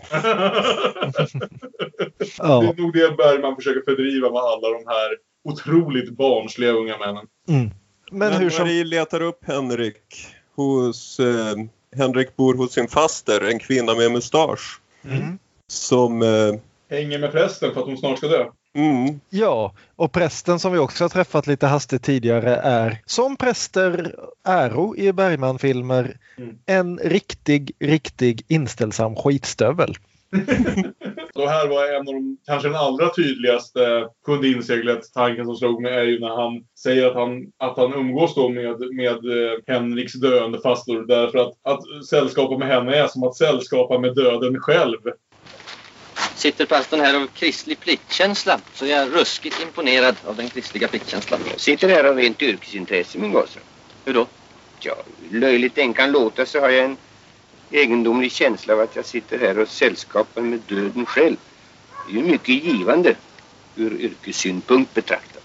Det 2.18 2.42
är 2.42 2.80
nog 2.82 2.92
det 2.92 3.16
Bergman 3.16 3.56
försöker 3.56 3.80
fördriva 3.80 4.30
med 4.30 4.40
alla 4.40 4.68
de 4.68 4.84
här 4.86 5.16
otroligt 5.44 6.10
barnsliga 6.10 6.72
unga 6.72 6.98
männen. 6.98 7.26
Mm. 7.48 7.70
Men 8.10 8.32
hur 8.32 8.50
som... 8.50 8.64
Marie 8.64 8.84
letar 8.84 9.20
upp 9.22 9.44
Henrik 9.44 10.26
hos... 10.54 11.20
Eh, 11.20 11.54
Henrik 11.96 12.36
bor 12.36 12.54
hos 12.54 12.72
sin 12.72 12.88
faster, 12.88 13.50
en 13.50 13.58
kvinna 13.58 13.94
med 13.94 14.12
mustasch. 14.12 14.80
Mm. 15.04 15.38
Som... 15.68 16.22
Eh, 16.22 16.54
Hänger 16.90 17.18
med 17.18 17.32
prästen 17.32 17.72
för 17.74 17.80
att 17.80 17.86
hon 17.86 17.98
snart 17.98 18.18
ska 18.18 18.28
dö. 18.28 18.44
mm, 18.76 19.20
Ja, 19.30 19.72
och 19.96 20.12
prästen 20.12 20.58
som 20.58 20.72
vi 20.72 20.78
också 20.78 21.04
har 21.04 21.08
träffat 21.08 21.46
lite 21.46 21.66
hastigt 21.66 22.02
tidigare 22.02 22.56
är 22.56 22.98
som 23.06 23.36
präster 23.36 24.14
äro 24.44 24.96
i 24.96 25.12
Bergman-filmer 25.12 26.16
Mm. 26.38 26.58
en 26.66 26.98
riktig, 26.98 27.72
riktig 27.78 28.42
inställsam 28.48 29.16
skitstövel. 29.16 29.94
Och 31.34 31.50
här 31.50 31.68
var 31.68 31.86
en 31.86 31.96
av 31.96 32.04
de, 32.04 32.38
kanske 32.46 32.68
den 32.68 32.76
allra 32.76 33.14
tydligaste 33.14 34.08
kunde 34.24 34.48
inseglet 34.48 35.12
tanken 35.14 35.44
som 35.44 35.56
slog 35.56 35.82
mig 35.82 35.94
är 35.94 36.02
ju 36.02 36.20
när 36.20 36.42
han 36.42 36.64
säger 36.82 37.06
att 37.06 37.14
han, 37.14 37.52
att 37.58 37.76
han 37.76 37.94
umgås 37.94 38.34
då 38.34 38.48
med, 38.48 38.80
med 38.80 39.10
eh, 39.10 39.58
Henriks 39.66 40.12
döende 40.12 40.60
fastor 40.60 41.06
därför 41.06 41.38
att, 41.38 41.52
att 41.62 42.06
sällskapa 42.06 42.58
med 42.58 42.68
henne 42.68 42.96
är 42.96 43.06
som 43.06 43.22
att 43.22 43.36
sällskapa 43.36 43.98
med 43.98 44.14
döden 44.14 44.60
själv. 44.60 44.98
Sitter 46.34 46.66
pastorn 46.66 47.00
här 47.00 47.22
av 47.22 47.26
kristlig 47.26 47.80
pliktkänsla 47.80 48.60
så 48.74 48.84
är 48.84 48.90
jag 48.90 49.14
ruskigt 49.14 49.62
imponerad 49.62 50.16
av 50.26 50.36
den 50.36 50.48
kristliga 50.48 50.88
pliktkänslan. 50.88 51.40
Sitter 51.56 51.88
här 51.88 52.04
av 52.04 52.16
rent 52.16 52.42
yrkesintresse, 52.42 53.18
min 53.18 53.32
gosse. 53.32 53.58
Hur 54.04 54.14
då? 54.14 54.26
Ja, 54.80 54.94
löjligt 55.30 55.74
den 55.74 55.92
kan 55.92 56.12
låta 56.12 56.46
så 56.46 56.60
har 56.60 56.70
jag 56.70 56.84
en 56.84 56.96
egendomlig 57.74 58.32
känsla 58.32 58.74
av 58.74 58.80
att 58.80 58.96
jag 58.96 59.04
sitter 59.04 59.38
här 59.38 59.58
och 59.58 59.68
sällskapar 59.68 60.42
med 60.42 60.60
döden 60.68 61.06
själv. 61.06 61.36
Det 62.08 62.12
är 62.12 62.16
ju 62.22 62.30
mycket 62.30 62.64
givande 62.64 63.16
ur 63.76 64.00
yrkessynpunkt 64.00 64.94
betraktat. 64.94 65.42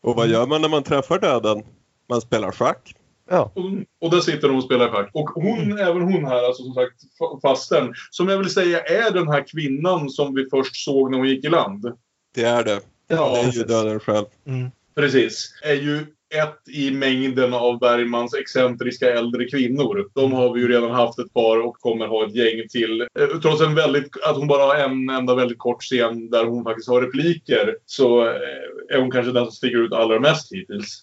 och 0.00 0.16
vad 0.16 0.28
gör 0.28 0.46
man 0.46 0.62
när 0.62 0.68
man 0.68 0.82
träffar 0.82 1.18
döden? 1.18 1.62
Man 2.08 2.20
spelar 2.20 2.52
schack. 2.52 2.94
Ja, 3.30 3.52
Och, 3.54 3.64
och 4.00 4.10
där 4.10 4.20
sitter 4.20 4.48
hon 4.48 4.56
och 4.56 4.64
spelar 4.64 4.88
schack. 4.88 5.10
Och 5.12 5.28
hon, 5.28 5.78
även 5.78 6.02
hon 6.02 6.24
här, 6.24 6.44
alltså 6.46 6.62
som 6.62 6.74
sagt 6.74 6.94
fa- 7.20 7.40
fastern, 7.40 7.94
som 8.10 8.28
jag 8.28 8.38
vill 8.38 8.50
säga 8.50 8.80
är 8.80 9.10
den 9.10 9.28
här 9.28 9.44
kvinnan 9.48 10.10
som 10.10 10.34
vi 10.34 10.46
först 10.50 10.76
såg 10.84 11.10
när 11.10 11.18
hon 11.18 11.28
gick 11.28 11.44
i 11.44 11.48
land. 11.48 11.86
Det 12.34 12.42
är 12.44 12.64
det. 12.64 12.80
ja 13.08 13.30
det 13.32 13.38
är 13.38 13.38
ju 13.40 13.44
precis. 13.46 13.66
döden 13.66 14.00
själv. 14.00 14.26
Mm. 14.46 14.70
Precis. 14.94 15.60
Är 15.64 15.74
ju 15.74 16.06
ett 16.34 16.68
i 16.68 16.90
mängden 16.90 17.54
av 17.54 17.78
Bergmans 17.78 18.34
excentriska 18.34 19.12
äldre 19.12 19.44
kvinnor. 19.44 20.10
De 20.14 20.32
har 20.32 20.52
vi 20.52 20.60
ju 20.60 20.68
redan 20.68 20.90
haft 20.90 21.18
ett 21.18 21.32
par 21.34 21.58
och 21.58 21.76
kommer 21.80 22.06
ha 22.06 22.26
ett 22.26 22.34
gäng 22.34 22.68
till. 22.68 23.00
Eh, 23.00 23.38
Trots 23.42 23.62
en 23.62 23.74
väldigt, 23.74 24.16
att 24.22 24.36
hon 24.36 24.46
bara 24.46 24.62
har 24.62 24.76
en 24.76 25.10
enda 25.10 25.34
väldigt 25.34 25.58
kort 25.58 25.82
scen 25.82 26.30
där 26.30 26.44
hon 26.44 26.64
faktiskt 26.64 26.88
har 26.88 27.02
repliker 27.02 27.76
så 27.86 28.26
eh, 28.26 28.94
är 28.94 28.98
hon 28.98 29.10
kanske 29.10 29.32
den 29.32 29.44
som 29.44 29.52
sticker 29.52 29.78
ut 29.78 29.92
allra 29.92 30.20
mest 30.20 30.52
hittills. 30.52 31.02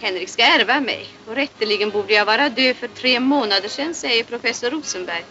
Henrik 0.00 0.28
ska 0.28 0.42
ärva 0.42 0.80
mig 0.80 1.06
och 1.26 1.34
rätteligen 1.34 1.90
borde 1.90 2.12
jag 2.12 2.26
vara 2.26 2.48
död 2.48 2.76
för 2.76 2.88
tre 2.88 3.20
månader 3.20 3.68
sedan, 3.68 3.94
säger 3.94 4.24
professor 4.24 4.70
Rosenberg. 4.70 5.24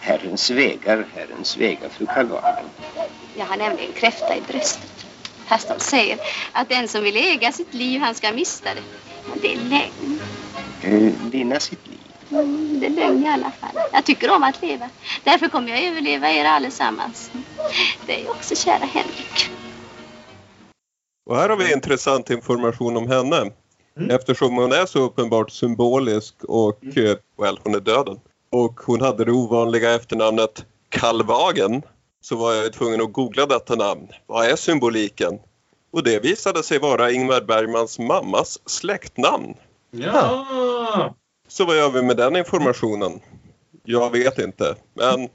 Herrens 0.00 0.50
vägar, 0.50 1.06
Herrens 1.14 1.56
vägar, 1.56 1.88
fru 1.88 2.06
Karl 2.06 2.26
Jag 3.36 3.44
har 3.44 3.56
nämligen 3.56 3.92
kräfta 3.92 4.36
i 4.36 4.40
bröstet. 4.48 5.05
Fast 5.48 5.68
de 5.68 5.80
säger 5.80 6.18
att 6.52 6.68
den 6.68 6.88
som 6.88 7.02
vill 7.04 7.16
äga 7.16 7.52
sitt 7.52 7.74
liv, 7.74 8.00
han 8.00 8.14
ska 8.14 8.32
mista 8.32 8.74
det. 8.74 8.80
Men 9.30 9.38
det 9.40 9.52
är 9.52 9.56
lögn. 9.58 10.20
eh, 10.82 11.12
Vinna 11.30 11.60
sitt 11.60 11.86
liv. 11.86 11.98
Mm, 12.30 12.80
det 12.80 12.86
är 12.86 12.90
lögn 12.90 13.24
i 13.24 13.28
alla 13.28 13.50
fall. 13.50 13.82
Jag 13.92 14.04
tycker 14.04 14.30
om 14.30 14.42
att 14.42 14.62
leva. 14.62 14.88
Därför 15.24 15.48
kommer 15.48 15.68
jag 15.68 15.84
överleva 15.84 16.30
er 16.30 16.44
allesammans. 16.44 17.30
Det 18.06 18.24
är 18.24 18.30
också 18.30 18.54
kära 18.54 18.84
Henrik. 18.92 19.50
Och 21.30 21.36
här 21.36 21.48
har 21.48 21.56
vi 21.56 21.72
intressant 21.72 22.30
information 22.30 22.96
om 22.96 23.08
henne. 23.10 23.36
Mm. 23.96 24.10
Eftersom 24.10 24.56
hon 24.56 24.72
är 24.72 24.86
så 24.86 24.98
uppenbart 24.98 25.50
symbolisk 25.50 26.34
och, 26.44 26.84
eh, 26.84 27.16
well, 27.38 27.58
hon 27.62 27.74
är 27.74 27.80
döden. 27.80 28.20
Och 28.52 28.80
hon 28.86 29.00
hade 29.00 29.24
det 29.24 29.32
ovanliga 29.32 29.94
efternamnet 29.94 30.64
Kallvagen. 30.88 31.82
Så 32.28 32.36
var 32.36 32.54
jag 32.54 32.72
tvungen 32.72 33.00
att 33.00 33.12
googla 33.12 33.46
detta 33.46 33.74
namn. 33.74 34.08
Vad 34.26 34.46
är 34.46 34.56
symboliken? 34.56 35.38
Och 35.90 36.02
det 36.02 36.18
visade 36.18 36.62
sig 36.62 36.78
vara 36.78 37.10
Ingmar 37.10 37.40
Bergmans 37.40 37.98
mammas 37.98 38.58
släktnamn. 38.66 39.54
Ja! 39.90 41.14
Så 41.48 41.64
vad 41.64 41.76
gör 41.76 41.90
vi 41.90 42.02
med 42.02 42.16
den 42.16 42.36
informationen? 42.36 43.20
Jag 43.84 44.10
vet 44.10 44.38
inte, 44.38 44.74
men 44.94 45.28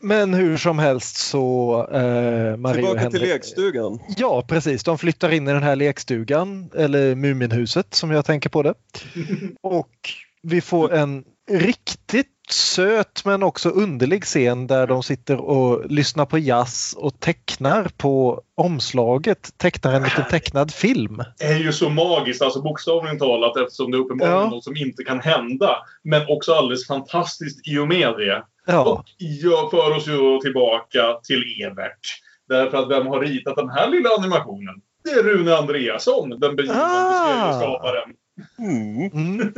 Men 0.00 0.34
hur 0.34 0.56
som 0.56 0.78
helst 0.78 1.16
så 1.16 1.86
eh, 1.92 2.56
Marie 2.56 2.56
och 2.56 2.74
tillbaka 2.74 3.00
Henrik... 3.00 3.20
till 3.20 3.30
lekstugan. 3.30 3.98
Ja, 4.16 4.44
precis. 4.48 4.84
De 4.84 4.98
flyttar 4.98 5.32
in 5.32 5.48
i 5.48 5.52
den 5.52 5.62
här 5.62 5.76
lekstugan, 5.76 6.70
eller 6.76 7.14
Muminhuset 7.14 7.94
som 7.94 8.10
jag 8.10 8.24
tänker 8.24 8.50
på 8.50 8.62
det. 8.62 8.74
Och 9.60 9.96
vi 10.42 10.60
får 10.60 10.92
en 10.92 11.24
riktigt 11.50 12.26
söt 12.50 13.22
men 13.24 13.42
också 13.42 13.68
underlig 13.68 14.24
scen 14.24 14.66
där 14.66 14.86
de 14.86 15.02
sitter 15.02 15.36
och 15.36 15.90
lyssnar 15.90 16.26
på 16.26 16.38
jazz 16.38 16.94
och 16.98 17.20
tecknar 17.20 17.90
på 17.96 18.42
omslaget. 18.56 19.58
Tecknar 19.58 19.92
en 19.92 20.02
liten 20.02 20.24
tecknad 20.30 20.74
film. 20.74 21.22
Det 21.38 21.44
är 21.44 21.58
ju 21.58 21.72
så 21.72 21.88
magiskt, 21.90 22.42
alltså 22.42 22.62
bokstavligen 22.62 23.18
talat 23.18 23.56
eftersom 23.56 23.90
det 23.90 23.96
är 23.96 24.00
uppenbarligen 24.00 24.38
Ja. 24.40 24.50
något 24.50 24.64
som 24.64 24.76
inte 24.76 25.04
kan 25.04 25.20
hända. 25.20 25.76
Men 26.02 26.22
också 26.28 26.52
alldeles 26.52 26.86
fantastiskt 26.86 27.68
i 27.68 27.78
och 27.78 27.88
med 27.88 28.14
det. 28.18 28.42
Ja, 28.66 28.84
Och 28.84 29.04
jag 29.18 29.70
för 29.70 29.96
oss 29.96 30.08
ju 30.08 30.38
tillbaka 30.40 31.02
till 31.24 31.42
Evert. 31.64 32.00
Därför 32.48 32.78
att 32.78 32.90
vem 32.90 33.06
har 33.06 33.20
ritat 33.20 33.56
den 33.56 33.68
här 33.70 33.90
lilla 33.90 34.08
animationen? 34.18 34.74
Det 35.04 35.10
är 35.10 35.22
Rune 35.22 35.56
Andreasson, 35.56 36.30
den 36.40 36.56
begivande 36.56 36.84
Ah. 36.84 37.52
serieskaparen. 37.52 38.10
Mm. 38.58 39.52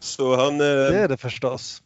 Så 0.00 0.36
han, 0.36 0.58
det 0.58 0.88
eh, 0.88 1.02
är 1.02 1.08
det 1.08 1.16
förstås. 1.16 1.82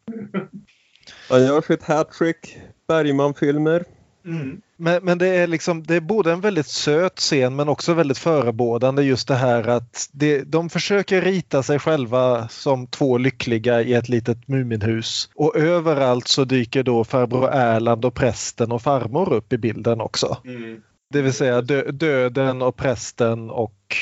han 1.29 1.45
gör 1.45 1.61
sitt 1.61 1.83
hattrick 1.83 2.59
Bergman-filmer. 2.89 3.85
Mm. 4.27 4.61
Men, 4.77 5.05
men 5.05 5.19
det 5.19 5.29
är 5.29 5.47
liksom, 5.47 5.83
det 5.83 5.95
är 5.95 6.01
både 6.01 6.33
en 6.33 6.41
väldigt 6.41 6.67
söt 6.67 7.19
scen 7.19 7.57
men 7.57 7.69
också 7.69 7.95
väldigt 7.95 8.19
förebådande 8.19 9.03
just 9.03 9.29
det 9.29 9.35
här 9.35 9.69
att 9.69 10.09
det, 10.12 10.43
de 10.43 10.71
försöker 10.71 11.23
rita 11.23 11.62
sig 11.62 11.79
själva 11.79 12.49
som 12.49 12.87
två 12.87 13.19
lyckliga 13.19 13.83
i 13.83 13.95
ett 13.95 14.09
litet 14.09 14.49
Muminhus. 14.49 15.31
Och 15.35 15.57
överallt 15.57 16.29
så 16.29 16.45
dyker 16.45 16.83
då 16.83 17.05
farbror 17.05 17.51
Erland 17.53 18.05
och 18.05 18.15
prästen 18.15 18.73
och 18.73 18.83
farmor 18.83 19.33
upp 19.33 19.53
i 19.53 19.59
bilden 19.59 20.01
också. 20.01 20.37
Mm. 20.45 20.81
Det 21.11 21.23
vill 21.23 21.33
säga 21.33 21.61
dö, 21.61 21.91
döden 21.91 22.62
och 22.62 22.77
prästen 22.77 23.51
och 23.51 23.97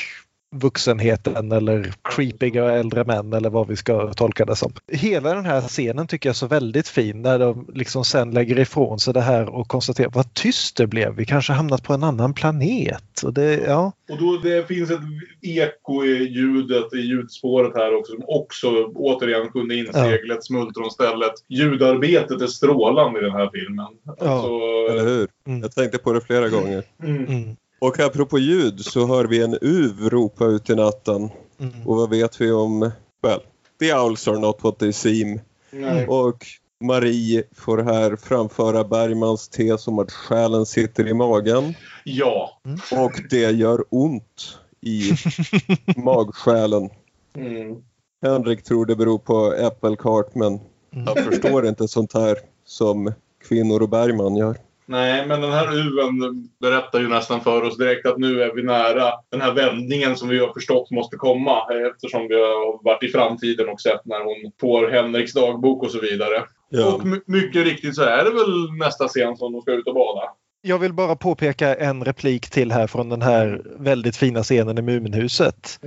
vuxenheten 0.53 1.51
eller 1.51 1.93
creepiga 2.03 2.71
äldre 2.71 3.03
män 3.03 3.33
eller 3.33 3.49
vad 3.49 3.67
vi 3.67 3.75
ska 3.75 4.13
tolka 4.13 4.45
det 4.45 4.55
som. 4.55 4.73
Hela 4.91 5.33
den 5.33 5.45
här 5.45 5.61
scenen 5.61 6.07
tycker 6.07 6.29
jag 6.29 6.33
är 6.33 6.37
så 6.37 6.47
väldigt 6.47 6.87
fin 6.87 7.21
när 7.21 7.39
de 7.39 7.67
liksom 7.73 8.05
sen 8.05 8.31
lägger 8.31 8.59
ifrån 8.59 8.99
sig 8.99 9.13
det 9.13 9.21
här 9.21 9.49
och 9.49 9.67
konstaterar 9.67 10.09
vad 10.09 10.33
tyst 10.33 10.77
det 10.77 10.87
blev. 10.87 11.15
Vi 11.15 11.25
kanske 11.25 11.53
hamnat 11.53 11.83
på 11.83 11.93
en 11.93 12.03
annan 12.03 12.33
planet. 12.33 13.23
Och 13.23 13.33
det, 13.33 13.53
ja. 13.67 13.91
Och 14.09 14.17
då, 14.17 14.37
det 14.43 14.67
finns 14.67 14.91
ett 14.91 14.99
eko 15.41 16.03
i 16.03 16.23
ljudet, 16.23 16.93
i 16.93 16.97
ljudspåret 16.97 17.71
här 17.75 17.95
också, 17.95 18.13
som 18.13 18.23
också 18.27 18.67
återigen 18.95 19.49
kunde 19.49 19.75
insegla 19.75 20.33
ett 20.35 20.45
smultronstället. 20.45 21.33
Ljudarbetet 21.49 22.41
är 22.41 22.47
strålande 22.47 23.19
i 23.19 23.23
den 23.23 23.31
här 23.31 23.49
filmen. 23.53 23.87
Alltså, 24.07 24.47
Eller 24.91 25.03
hur? 25.03 25.27
Mm. 25.47 25.61
Jag 25.61 25.75
tänkte 25.75 25.97
på 25.97 26.13
det 26.13 26.21
flera 26.21 26.49
gånger. 26.49 26.83
mm. 27.03 27.25
Mm, 27.25 27.55
Och 27.83 27.99
apropå 27.99 28.39
ljud 28.39 28.85
så 28.85 29.07
hör 29.07 29.25
vi 29.25 29.43
en 29.43 29.57
uv 29.61 30.09
ropa 30.09 30.45
ut 30.45 30.69
i 30.69 30.75
natten. 30.75 31.29
mm. 31.59 31.87
Och 31.87 31.95
vad 31.95 32.09
vet 32.09 32.41
vi 32.41 32.51
om... 32.51 32.91
Well, 33.23 33.39
the 33.79 33.93
owls 33.93 34.27
are 34.27 34.39
not 34.39 34.63
what 34.63 34.79
they 34.79 34.93
seem. 34.93 35.39
Nej. 35.71 36.07
Och 36.07 36.45
Marie 36.83 37.43
får 37.55 37.77
här 37.77 38.15
framföra 38.15 38.83
Bergmans 38.83 39.49
tes 39.49 39.87
om 39.87 39.99
att 39.99 40.11
själen 40.11 40.65
sitter 40.65 41.07
i 41.07 41.13
magen. 41.13 41.73
Ja. 42.03 42.61
Och 42.91 43.11
det 43.29 43.51
gör 43.51 43.83
ont 43.89 44.57
i 44.81 45.11
magsjälen. 45.95 46.89
Mm. 47.35 47.75
Henrik 48.21 48.63
tror 48.63 48.85
det 48.85 48.95
beror 48.95 49.19
på 49.19 49.53
äppelkart 49.53 50.35
men 50.35 50.59
jag 50.89 51.23
förstår 51.25 51.67
inte 51.67 51.87
sånt 51.87 52.13
här 52.13 52.37
som 52.65 53.13
kvinnor 53.47 53.81
och 53.81 53.89
Bergman 53.89 54.35
gör. 54.35 54.57
Nej, 54.93 55.27
men 55.27 55.41
den 55.41 55.51
här 55.51 55.73
uven 55.73 56.49
berättar 56.61 56.99
ju 56.99 57.07
nästan 57.07 57.41
för 57.41 57.61
oss 57.61 57.77
direkt 57.77 58.05
att 58.05 58.17
nu 58.17 58.43
är 58.43 58.53
vi 58.53 58.63
nära 58.63 59.11
den 59.31 59.41
här 59.41 59.53
vändningen 59.53 60.15
som 60.15 60.29
vi 60.29 60.39
har 60.39 60.53
förstått 60.53 60.91
måste 60.91 61.17
komma 61.17 61.67
eftersom 61.91 62.27
vi 62.27 62.35
har 62.35 62.83
varit 62.83 63.03
i 63.03 63.07
framtiden 63.07 63.69
och 63.69 63.81
sett 63.81 64.05
när 64.05 64.23
hon 64.23 64.51
får 64.61 64.87
Henriks 64.87 65.33
dagbok 65.33 65.83
och 65.83 65.91
så 65.91 65.99
vidare. 65.99 66.43
Ja. 66.69 66.93
Och 66.93 67.05
my- 67.05 67.21
mycket 67.25 67.65
riktigt 67.65 67.95
så 67.95 68.03
är 68.03 68.23
det 68.23 68.29
väl 68.29 68.77
nästa 68.79 69.07
scen 69.07 69.37
som 69.37 69.53
de 69.53 69.61
ska 69.61 69.71
ut 69.71 69.87
och 69.87 69.95
bada. 69.95 70.21
Jag 70.65 70.79
vill 70.79 70.93
bara 70.93 71.15
påpeka 71.15 71.75
en 71.75 72.03
replik 72.05 72.49
till 72.49 72.71
här 72.71 72.87
från 72.87 73.09
den 73.09 73.21
här 73.21 73.61
väldigt 73.79 74.15
fina 74.17 74.43
scenen 74.43 74.77
i 74.77 74.81
Muminhuset. 74.81 75.79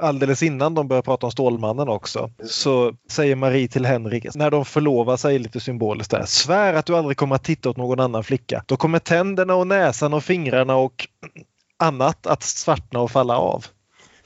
Alldeles 0.00 0.42
innan 0.42 0.74
de 0.74 0.88
börjar 0.88 1.02
prata 1.02 1.26
om 1.26 1.32
Stålmannen 1.32 1.88
också 1.88 2.30
så 2.44 2.94
säger 3.10 3.36
Marie 3.36 3.68
till 3.68 3.86
Henrik 3.86 4.34
när 4.34 4.50
de 4.50 4.64
förlovar 4.64 5.16
sig 5.16 5.38
lite 5.38 5.60
symboliskt 5.60 6.10
där. 6.10 6.24
Svär 6.24 6.74
att 6.74 6.86
du 6.86 6.96
aldrig 6.96 7.16
kommer 7.16 7.34
att 7.34 7.44
titta 7.44 7.70
åt 7.70 7.76
någon 7.76 8.00
annan 8.00 8.24
flicka. 8.24 8.64
Då 8.66 8.76
kommer 8.76 8.98
tänderna 8.98 9.54
och 9.54 9.66
näsan 9.66 10.14
och 10.14 10.24
fingrarna 10.24 10.76
och 10.76 11.08
annat 11.78 12.26
att 12.26 12.42
svartna 12.42 13.00
och 13.00 13.10
falla 13.10 13.38
av. 13.38 13.66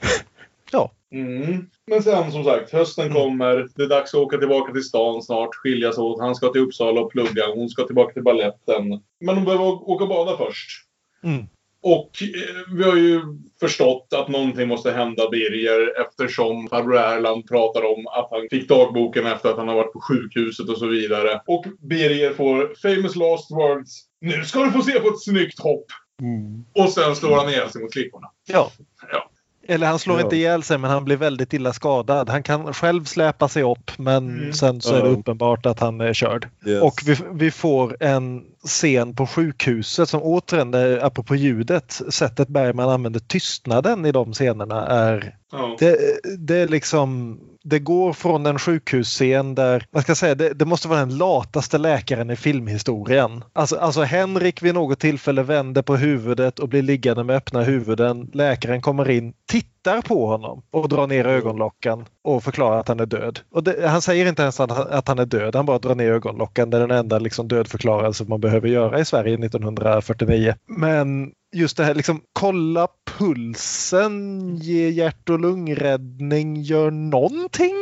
ja, 0.71 0.91
Mm. 1.11 1.69
Men 1.89 2.03
sen 2.03 2.31
som 2.31 2.43
sagt, 2.43 2.71
hösten 2.71 3.13
kommer. 3.13 3.67
Det 3.75 3.83
är 3.83 3.89
dags 3.89 4.13
att 4.13 4.19
åka 4.19 4.37
tillbaka 4.37 4.73
till 4.73 4.83
stan 4.83 5.21
snart. 5.21 5.55
Skiljas 5.55 5.97
åt. 5.97 6.19
Han 6.19 6.35
ska 6.35 6.49
till 6.49 6.61
Uppsala 6.61 7.01
och 7.01 7.11
plugga. 7.11 7.43
Hon 7.55 7.69
ska 7.69 7.83
tillbaka 7.83 8.13
till 8.13 8.23
balletten. 8.23 9.01
Men 9.19 9.35
hon 9.35 9.45
behöver 9.45 9.65
åka 9.65 10.03
och 10.03 10.09
bada 10.09 10.37
först. 10.37 10.69
Mm. 11.23 11.45
Och 11.81 12.11
eh, 12.21 12.75
vi 12.75 12.83
har 12.83 12.95
ju 12.95 13.21
förstått 13.59 14.07
att 14.15 14.27
någonting 14.27 14.67
måste 14.67 14.91
hända 14.91 15.29
Birger 15.29 16.01
eftersom 16.01 16.67
farbror 16.67 16.97
Erland 16.97 17.47
pratar 17.47 17.83
om 17.85 18.07
att 18.07 18.27
han 18.31 18.47
fick 18.49 18.69
dagboken 18.69 19.25
efter 19.25 19.49
att 19.49 19.57
han 19.57 19.67
har 19.67 19.75
varit 19.75 19.93
på 19.93 20.01
sjukhuset 20.01 20.69
och 20.69 20.77
så 20.77 20.87
vidare. 20.87 21.41
Och 21.47 21.65
Birger 21.79 22.33
får 22.33 22.73
famous 22.81 23.15
last 23.15 23.51
words. 23.51 24.05
Nu 24.21 24.45
ska 24.45 24.63
du 24.63 24.71
få 24.71 24.81
se 24.81 24.99
på 24.99 25.07
ett 25.07 25.21
snyggt 25.21 25.59
hopp! 25.59 25.85
Och 26.73 26.89
sen 26.89 27.15
slår 27.15 27.35
han 27.35 27.49
ihjäl 27.49 27.69
sig 27.69 27.81
mot 27.81 27.93
klipporna. 27.93 28.27
ja. 28.47 28.71
Ja. 29.11 29.28
Eller 29.69 29.87
han 29.87 29.99
slår 29.99 30.17
Ja. 30.19 30.23
inte 30.23 30.35
ihjäl 30.35 30.63
sig 30.63 30.77
men 30.77 30.91
han 30.91 31.05
blir 31.05 31.17
väldigt 31.17 31.53
illa 31.53 31.73
skadad. 31.73 32.29
Han 32.29 32.43
kan 32.43 32.73
själv 32.73 33.03
släpa 33.05 33.47
sig 33.47 33.63
upp 33.63 33.91
men 33.97 34.29
Mm. 34.39 34.53
sen 34.53 34.81
så 34.81 34.95
är 34.95 35.03
det 35.03 35.09
uppenbart 35.09 35.65
att 35.65 35.79
han 35.79 36.01
är 36.01 36.13
körd. 36.13 36.47
Yes. 36.65 36.81
Och 36.83 37.01
vi, 37.05 37.17
vi 37.33 37.51
får 37.51 38.03
en 38.03 38.43
scen 38.69 39.15
på 39.15 39.27
sjukhuset 39.27 40.09
som 40.09 40.21
återigen, 40.23 40.99
apropå 41.01 41.35
ljudet, 41.35 42.01
sättet 42.09 42.47
Bergman 42.47 42.89
använder 42.89 43.19
tystnaden 43.19 44.05
i 44.05 44.11
de 44.11 44.33
scenerna 44.33 44.87
är 44.87 45.35
Ja. 45.51 45.75
det, 45.79 45.97
det 46.37 46.57
är 46.57 46.67
liksom 46.67 47.39
det 47.63 47.79
går 47.79 48.13
från 48.13 48.45
en 48.45 48.59
sjukhusscen 48.59 49.55
där, 49.55 49.85
man 49.91 50.03
ska 50.03 50.15
säga, 50.15 50.35
det, 50.35 50.53
det 50.53 50.65
måste 50.65 50.87
vara 50.87 50.99
den 50.99 51.17
lataste 51.17 51.77
läkaren 51.77 52.29
i 52.29 52.35
filmhistorien. 52.35 53.43
Alltså, 53.53 53.75
alltså 53.75 54.01
Henrik 54.01 54.61
vid 54.61 54.73
något 54.73 54.99
tillfälle 54.99 55.43
vänder 55.43 55.81
på 55.81 55.95
huvudet 55.95 56.59
och 56.59 56.69
blir 56.69 56.81
liggande 56.81 57.23
med 57.23 57.35
öppna 57.35 57.61
huvuden. 57.61 58.29
Läkaren 58.33 58.81
kommer 58.81 59.09
in, 59.09 59.33
tittar 59.51 59.78
på 60.05 60.27
honom 60.27 60.61
och 60.71 60.89
drar 60.89 61.07
ner 61.07 61.27
ögonlocken 61.27 62.05
och 62.23 62.43
förklarar 62.43 62.79
att 62.79 62.87
han 62.87 62.99
är 62.99 63.05
död. 63.05 63.39
Och 63.51 63.63
det, 63.63 63.87
han 63.87 64.01
säger 64.01 64.25
inte 64.25 64.41
ens 64.41 64.59
att, 64.59 64.71
att 64.71 65.07
han 65.07 65.19
är 65.19 65.25
död, 65.25 65.55
han 65.55 65.65
bara 65.65 65.79
drar 65.79 65.95
ner 65.95 66.11
ögonlocken. 66.11 66.69
Det 66.69 66.77
är 66.77 66.81
den 66.87 66.97
enda 66.97 67.19
liksom, 67.19 67.47
dödförklarelse 67.47 68.25
man 68.27 68.41
behöver 68.41 68.67
göra 68.67 68.99
i 68.99 69.05
Sverige 69.05 69.45
1949. 69.45 70.55
Men 70.67 71.31
just 71.55 71.77
det 71.77 71.83
här 71.83 71.95
liksom 71.95 72.21
kolla 72.33 72.87
pulsen, 73.17 74.55
ge 74.57 74.89
hjärt 74.89 75.29
och 75.29 75.39
lungräddning, 75.39 76.61
gör 76.61 76.91
någonting. 76.91 77.75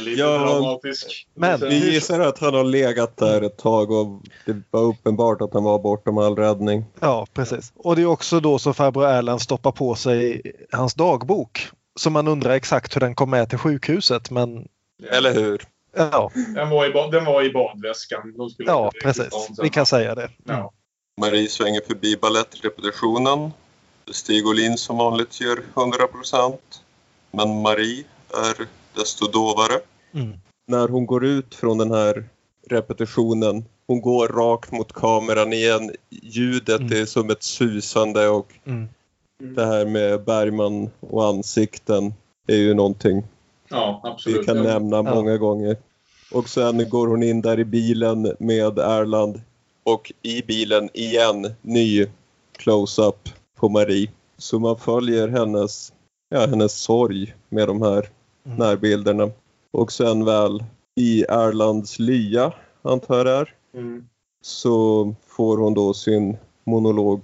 Lite 0.00 0.20
Ja, 0.20 0.38
dramatisk. 0.38 1.26
men- 1.34 1.60
Vi 1.60 1.92
gissar 1.92 2.20
att 2.20 2.38
han 2.38 2.54
har 2.54 2.64
legat 2.64 3.16
där 3.16 3.42
ett 3.42 3.56
tag 3.58 3.90
och 3.90 4.22
det 4.46 4.62
var 4.70 4.80
uppenbart 4.82 5.40
att 5.40 5.52
han 5.54 5.64
var 5.64 5.78
bortom 5.78 6.18
all 6.18 6.36
räddning. 6.36 6.84
Ja, 7.00 7.26
precis. 7.34 7.72
Och 7.76 7.96
det 7.96 8.02
är 8.02 8.06
också 8.06 8.40
då 8.40 8.58
så 8.58 8.72
farbror 8.72 9.06
Erland 9.06 9.42
stoppar 9.42 9.72
på 9.72 9.94
sig 9.94 10.42
hans 10.72 10.94
dagbok. 10.94 11.68
Så 12.00 12.10
man 12.10 12.28
undrar 12.28 12.50
exakt 12.54 12.96
hur 12.96 13.00
den 13.00 13.14
kom 13.14 13.30
med 13.30 13.48
till 13.48 13.58
sjukhuset 13.58 14.30
men 14.30 14.68
Eller 15.10 15.34
hur? 15.34 15.62
ja, 15.96 16.30
Den 16.54 16.68
var 16.70 16.86
i, 16.86 16.92
ba- 16.92 17.10
den 17.10 17.24
var 17.24 17.42
i 17.42 17.50
badväskan. 17.52 18.34
Ja 18.58 18.90
precis. 19.02 19.48
Vi 19.62 19.68
kan 19.68 19.86
säga 19.86 20.14
det. 20.14 20.30
Ja. 20.44 20.72
Marie 21.20 21.48
svänger 21.48 21.80
förbi 21.86 22.16
ballettrepetitionen. 22.16 23.50
Stig 24.10 24.46
Olin 24.46 24.76
som 24.78 24.96
vanligt 24.96 25.40
ger 25.40 25.58
100 25.76 26.06
procent. 26.06 26.82
Men 27.30 27.62
Marie 27.62 28.04
är 28.34 28.66
desto 28.94 29.26
dovare. 29.26 29.80
Mm. 30.14 30.32
När 30.66 30.88
hon 30.88 31.06
går 31.06 31.24
ut 31.24 31.54
från 31.54 31.78
den 31.78 31.90
här 31.90 32.24
repetitionen, 32.66 33.64
hon 33.86 34.00
går 34.00 34.28
rakt 34.28 34.72
mot 34.72 34.92
kameran 34.92 35.52
igen. 35.52 35.90
Ljudet 36.10 36.80
Mm. 36.80 36.92
är 37.02 37.04
som 37.04 37.30
ett 37.30 37.42
susande 37.42 38.28
och 38.28 38.52
Mm. 38.64 38.88
det 39.38 39.66
här 39.66 39.86
med 39.86 40.24
Bergman 40.24 40.90
och 41.00 41.24
ansikten 41.26 42.14
är 42.48 42.56
ju 42.56 42.74
någonting 42.74 43.22
ja, 43.68 44.00
absolut. 44.04 44.38
vi 44.40 44.44
kan 44.44 44.56
Ja. 44.56 44.62
nämna 44.62 44.96
Ja. 44.96 45.02
många 45.14 45.36
gånger. 45.36 45.76
Och 46.32 46.48
sen 46.48 46.88
går 46.90 47.06
hon 47.06 47.22
in 47.22 47.40
där 47.40 47.60
i 47.60 47.64
bilen 47.64 48.34
med 48.38 48.78
Erland 48.78 49.40
och 49.84 50.12
i 50.22 50.42
bilen 50.42 50.90
igen 50.94 51.52
ny 51.62 52.06
close-up 52.52 53.28
på 53.56 53.68
Marie. 53.68 54.10
Så 54.38 54.58
man 54.58 54.78
följer 54.78 55.28
hennes, 55.28 55.92
ja, 56.28 56.46
hennes 56.46 56.72
sorg 56.80 57.34
med 57.48 57.68
de 57.68 57.82
här. 57.82 58.08
Närbilderna. 58.42 59.30
Och 59.70 59.92
sen 59.92 60.24
väl 60.24 60.64
i 60.94 61.22
Erlands 61.22 61.98
lya, 61.98 62.52
antar 62.82 63.26
jag 63.26 63.40
är, 63.40 63.54
Mm. 63.74 64.08
så 64.40 65.14
får 65.26 65.56
hon 65.58 65.74
då 65.74 65.94
sin 65.94 66.36
monolog 66.64 67.22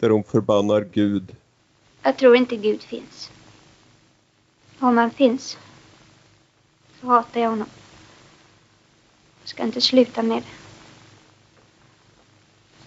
där 0.00 0.10
hon 0.10 0.24
förbannar 0.24 0.88
Gud. 0.92 1.36
Jag 2.02 2.16
tror 2.16 2.36
inte 2.36 2.56
Gud 2.56 2.82
finns. 2.82 3.30
Om 4.80 4.98
han 4.98 5.10
finns 5.10 5.58
så 7.00 7.06
hatar 7.06 7.40
jag 7.40 7.50
honom. 7.50 7.68
Jag 9.42 9.48
ska 9.48 9.62
inte 9.62 9.80
sluta 9.80 10.22
med 10.22 10.36
det. 10.42 10.48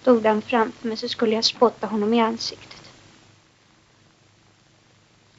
Stod 0.01 0.25
han 0.25 0.41
framför 0.41 0.87
mig 0.87 0.97
så 0.97 1.09
skulle 1.09 1.35
jag 1.35 1.45
spotta 1.45 1.87
honom 1.87 2.13
i 2.13 2.19
ansiktet. 2.21 2.91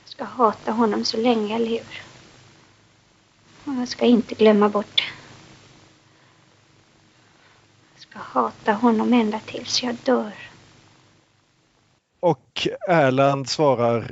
Jag 0.03 0.09
ska 0.09 0.25
hata 0.25 0.73
honom 0.73 1.05
så 1.05 1.17
länge 1.17 1.53
jag 1.53 1.61
lever. 1.61 2.03
Och 3.65 3.75
jag 3.75 3.89
ska 3.89 4.05
inte 4.05 4.35
glömma 4.35 4.69
bort 4.69 4.97
det. 4.97 5.03
Jag 7.95 8.03
ska 8.03 8.19
hata 8.19 8.73
honom 8.73 9.13
ända 9.13 9.41
tills 9.41 9.83
jag 9.83 9.95
dör. 10.05 10.33
Och 12.21 12.69
Erland 12.89 13.49
svarar 13.49 14.11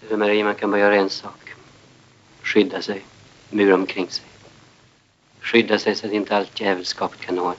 För 0.00 0.16
Marie, 0.16 0.44
man 0.44 0.54
kan 0.54 0.70
bara 0.70 0.80
göra 0.80 0.96
en 0.96 1.10
sak. 1.10 1.52
Skydda 2.42 2.82
sig. 2.82 3.04
Mura 3.50 3.74
omkring 3.74 4.10
sig. 4.10 4.24
Skydda 5.40 5.78
sig 5.78 5.94
så 5.94 6.06
att 6.06 6.12
inte 6.12 6.36
allt 6.36 6.60
djävulskapet 6.60 7.20
kan 7.20 7.34
nå 7.34 7.48
en. 7.48 7.56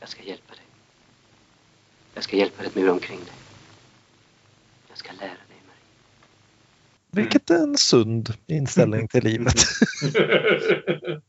Jag 0.00 0.08
ska 0.08 0.22
hjälpa 0.22 0.54
dig. 0.54 0.64
Jag 2.14 2.24
ska 2.24 2.36
hjälpa 2.36 2.62
dig 2.62 2.66
att 2.68 2.74
mura 2.74 2.92
omkring 2.92 3.18
dig. 3.18 3.34
Jag 4.88 4.98
ska 4.98 5.12
lära 5.12 5.28
dig, 5.28 5.60
Marie. 5.66 5.94
Vilket 7.16 7.50
är 7.50 7.54
en 7.62 7.76
sund 7.76 8.34
inställning 8.46 9.08
till 9.08 9.24
livet. 9.24 9.54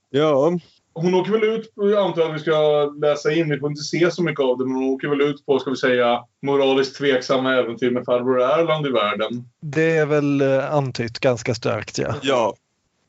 Ja, 0.09 0.59
hon 0.93 1.13
åker 1.13 1.31
väl 1.31 1.43
ut, 1.43 1.75
på- 1.75 1.89
jag 1.89 2.05
antar 2.05 2.21
att 2.29 2.35
vi 2.35 2.39
ska 2.39 2.85
läsa 3.01 3.31
in, 3.31 3.49
vi 3.49 3.59
får 3.59 3.69
inte 3.69 3.81
se 3.81 4.11
så 4.11 4.23
mycket 4.23 4.43
av 4.43 4.57
det, 4.57 4.65
men 4.65 4.73
hon 4.75 4.83
åker 4.93 5.07
väl 5.07 5.21
ut 5.21 5.45
på, 5.45 5.59
ska 5.59 5.69
vi 5.69 5.75
säga, 5.75 6.23
moraliskt 6.41 6.97
tveksamma 6.97 7.53
äventyr 7.55 7.91
med 7.91 8.05
farbror 8.05 8.41
Erland 8.41 8.87
i 8.87 8.89
världen. 8.89 9.49
Det 9.61 9.97
är 9.97 10.05
väl 10.05 10.41
eh, 10.41 10.73
antytt 10.73 11.19
ganska 11.19 11.55
starkt 11.55 11.97
ja. 11.97 12.15
Ja. 12.21 12.53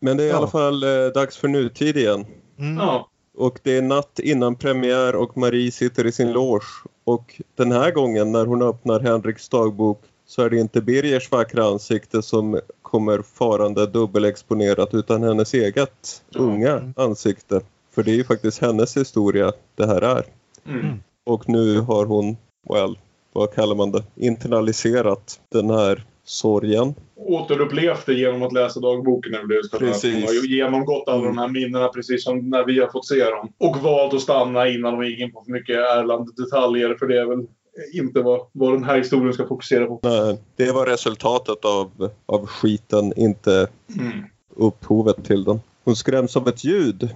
Men 0.01 0.17
det 0.17 0.23
är 0.23 0.27
i 0.27 0.31
Ja. 0.31 0.37
alla 0.37 0.47
fall 0.47 0.83
eh, 0.83 1.07
dags 1.15 1.37
för 1.37 1.49
nutid 1.49 1.97
igen. 1.97 2.27
Mm. 2.59 2.77
Ja. 2.77 3.09
Och 3.37 3.59
det 3.63 3.77
är 3.77 3.83
natt 3.83 4.19
innan 4.23 4.57
premiär 4.57 5.15
och 5.17 5.37
Marie 5.37 5.71
sitter 5.71 6.07
i 6.07 6.13
sin 6.13 6.33
loge. 6.33 6.67
Och 7.05 7.41
den 7.57 7.73
här 7.73 7.91
gången 7.91 8.33
när 8.33 8.47
hon 8.47 8.63
öppnar 8.63 9.01
Henriks 9.01 9.49
dagbok 9.49 10.03
så 10.29 10.43
är 10.43 10.51
det 10.51 10.57
inte 10.57 10.81
Birgers 10.81 11.31
vackra 11.31 11.65
ansikte 11.65 12.23
som 12.23 12.61
kommer 12.83 13.23
farande 13.23 13.87
dubbelexponerat 13.87 14.95
utan 14.95 15.23
hennes 15.23 15.55
eget 15.55 16.23
Ja. 16.31 16.41
unga 16.41 16.93
ansikte. 16.97 17.61
För 17.95 18.03
det 18.03 18.11
är 18.11 18.15
ju 18.15 18.25
faktiskt 18.25 18.61
hennes 18.63 18.97
historia 18.97 19.53
det 19.75 19.87
här 19.87 20.03
är. 20.03 20.25
Mm. 20.67 20.87
Och 21.25 21.49
nu 21.49 21.81
har 21.81 22.07
hon, 22.07 22.37
well, 22.69 22.99
vad 23.33 23.55
kallar 23.55 23.75
man 23.75 23.91
det, 23.91 24.03
internaliserat 24.17 25.41
den 25.49 25.71
här 25.71 26.05
sorgen. 26.25 26.95
Återupplevt 27.17 28.07
det 28.07 28.15
genom 28.15 28.43
att 28.43 28.53
läsa 28.53 28.81
dagboken. 28.81 29.33
När 29.33 29.47
det 29.47 29.79
Precis. 29.79 30.29
Och 30.29 30.47
genomgått 30.47 31.09
alla 31.09 31.25
de 31.25 31.39
här 31.39 31.49
minnena 31.49 31.89
precis 31.89 32.25
som 32.25 32.51
när 32.51 32.65
vi 32.65 32.81
har 32.81 32.89
fått 32.89 33.07
se 33.07 33.25
dem. 33.25 33.53
Och 33.59 33.77
valt 33.77 34.15
att 34.15 34.21
stanna 34.21 34.69
innan 34.69 34.99
de 34.99 35.07
gick 35.07 35.21
in 35.21 35.33
på 35.33 35.45
för 35.45 35.53
mycket 35.53 35.77
Erland-detaljer. 35.77 36.95
För 36.99 37.07
det 37.07 37.21
är 37.21 37.27
väl 37.27 37.47
inte 37.93 38.21
vad, 38.21 38.47
vad 38.53 38.73
den 38.73 38.85
här 38.85 38.99
historien 38.99 39.33
ska 39.33 39.47
fokusera 39.47 39.87
på. 39.87 40.01
Nej, 40.03 40.39
det 40.57 40.73
var 40.73 40.87
resultatet 40.87 41.65
av, 41.65 42.11
av 42.27 42.47
skiten, 42.47 43.13
inte 43.17 43.69
Mm. 43.99 44.25
upphovet 44.57 45.25
till 45.25 45.45
den. 45.45 45.61
Hon 45.85 45.97
skräms 45.97 46.37
av 46.37 46.49
ett 46.49 46.65
ljud 46.65 47.09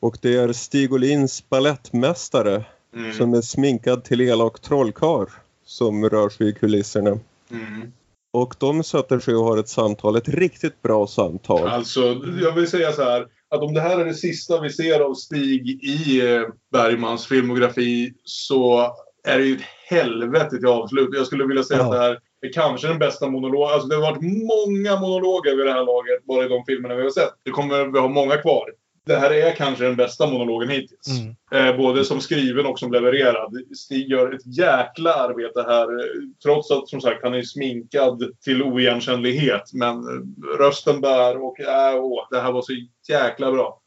och 0.00 0.18
det 0.22 0.36
är 0.36 0.52
Stig 0.52 0.92
Olins 0.92 1.48
ballettmästare 1.48 2.64
Mm. 2.96 3.12
som 3.12 3.34
är 3.34 3.40
sminkad 3.40 4.04
till 4.04 4.20
elak 4.20 4.60
trollkarl 4.60 5.26
som 5.64 6.08
rör 6.08 6.28
sig 6.28 6.48
i 6.48 6.52
kulisserna. 6.52 7.10
Mm. 7.50 7.92
Och 8.32 8.54
de 8.58 8.82
sätter 8.84 9.18
sig 9.18 9.34
och 9.34 9.44
har 9.44 9.58
ett 9.58 9.68
samtal, 9.68 10.16
ett 10.16 10.28
riktigt 10.28 10.82
bra 10.82 11.06
samtal. 11.06 11.68
Alltså, 11.68 12.00
jag 12.42 12.52
vill 12.52 12.66
säga 12.70 12.92
så 12.92 13.02
här. 13.02 13.26
Att 13.50 13.62
om 13.62 13.74
det 13.74 13.80
här 13.80 14.00
är 14.00 14.04
det 14.04 14.14
sista 14.14 14.60
vi 14.60 14.70
ser 14.70 15.00
av 15.00 15.14
Stig 15.14 15.84
i 15.84 16.20
eh, 16.34 16.42
Bergmans 16.72 17.26
filmografi 17.26 18.12
så 18.24 18.92
är 19.24 19.38
det 19.38 19.44
ju 19.44 19.54
ett 19.56 19.62
helvete 19.90 20.56
till 20.56 20.66
avslut. 20.66 21.08
Jag 21.12 21.26
skulle 21.26 21.44
vilja 21.46 21.62
säga 21.62 21.78
Ja. 21.80 21.84
att 21.84 21.92
det 21.92 21.98
här 21.98 22.18
är 22.40 22.52
kanske 22.52 22.88
den 22.88 22.98
bästa 22.98 23.28
monologen. 23.30 23.74
Alltså 23.74 23.88
det 23.88 23.94
har 23.94 24.02
varit 24.02 24.22
många 24.22 25.00
monologer 25.00 25.56
vid 25.56 25.66
det 25.66 25.72
här 25.72 25.84
laget, 25.84 26.24
bara 26.24 26.44
i 26.44 26.48
de 26.48 26.64
filmerna 26.66 26.94
vi 26.94 27.02
har 27.02 27.10
sett. 27.10 27.34
Det 27.44 27.50
kommer 27.50 27.84
vi 27.84 27.98
ha 27.98 28.08
många 28.08 28.36
kvar. 28.36 28.70
Det 29.06 29.16
här 29.16 29.30
är 29.30 29.54
kanske 29.54 29.84
den 29.84 29.96
bästa 29.96 30.26
monologen 30.26 30.68
hittills. 30.68 31.08
Mm. 31.50 31.68
Eh, 31.70 31.76
både 31.76 32.04
som 32.04 32.20
skriven 32.20 32.66
och 32.66 32.78
som 32.78 32.92
levererad. 32.92 33.54
Stig 33.76 34.08
gör 34.08 34.32
ett 34.32 34.56
jäkla 34.56 35.14
arbete 35.14 35.62
här. 35.62 35.82
eh, 36.00 36.04
Trots 36.42 36.70
att 36.70 36.88
som 36.88 37.00
sagt 37.00 37.22
han 37.22 37.34
är 37.34 37.42
sminkad 37.42 38.22
till 38.44 38.62
oigenkännlighet. 38.62 39.70
Men 39.72 39.96
eh, 39.96 40.56
rösten 40.58 41.00
bär 41.00 41.44
och 41.44 41.60
äh, 41.60 41.94
åh, 42.04 42.26
det 42.30 42.40
här 42.40 42.52
var 42.52 42.62
så 42.62 42.72
jäkla 43.08 43.52
bra. 43.52 43.80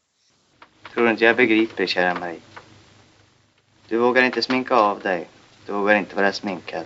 Tror 0.94 1.10
inte 1.10 1.24
jag 1.24 1.36
begriper, 1.36 1.86
kära 1.86 2.14
Marie. 2.14 2.40
Du 3.92 3.98
vågar 3.98 4.22
inte 4.22 4.42
sminka 4.42 4.74
av 4.74 5.00
dig. 5.00 5.28
Du 5.66 5.72
vågar 5.72 5.94
inte 5.94 6.16
vara 6.16 6.32
sminkad. 6.32 6.84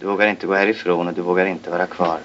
Du 0.00 0.06
vågar 0.06 0.26
inte 0.26 0.46
gå 0.46 0.54
härifrån 0.54 1.08
och 1.08 1.14
du 1.14 1.22
vågar 1.22 1.46
inte 1.46 1.70
vara 1.70 1.86
kvar. 1.86 2.20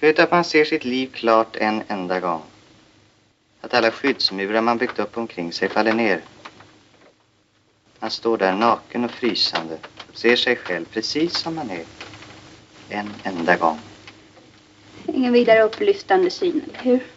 Vet 0.00 0.16
du 0.16 0.22
att 0.22 0.30
man 0.30 0.44
ser 0.44 0.64
sitt 0.64 0.84
liv 0.84 1.10
klart 1.14 1.56
en 1.56 1.82
enda 1.88 2.20
gång? 2.20 2.42
Att 3.60 3.74
alla 3.74 3.90
skyddsmurar 3.90 4.60
man 4.60 4.78
byggt 4.78 4.98
upp 4.98 5.18
omkring 5.18 5.52
sig 5.52 5.68
faller 5.68 5.92
ner. 5.92 6.20
Man 7.98 8.10
står 8.10 8.38
där 8.38 8.52
naken 8.52 9.04
och 9.04 9.10
frysande 9.10 9.78
och 10.08 10.18
ser 10.18 10.36
sig 10.36 10.56
själv 10.56 10.84
precis 10.84 11.36
som 11.38 11.54
man 11.54 11.70
är. 11.70 11.84
En 12.88 13.14
enda 13.22 13.56
gång. 13.56 13.78
Ingen 15.06 15.32
vidare 15.32 15.62
upplyftande 15.62 16.30
syn, 16.30 16.62
eller 16.64 16.78
hur? 16.82 17.15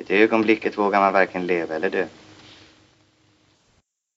I 0.00 0.02
det 0.06 0.22
ögonblicket 0.22 0.78
vågar 0.78 1.00
man 1.00 1.12
varken 1.12 1.46
leva 1.46 1.74
eller 1.74 1.90
dö. 1.90 2.06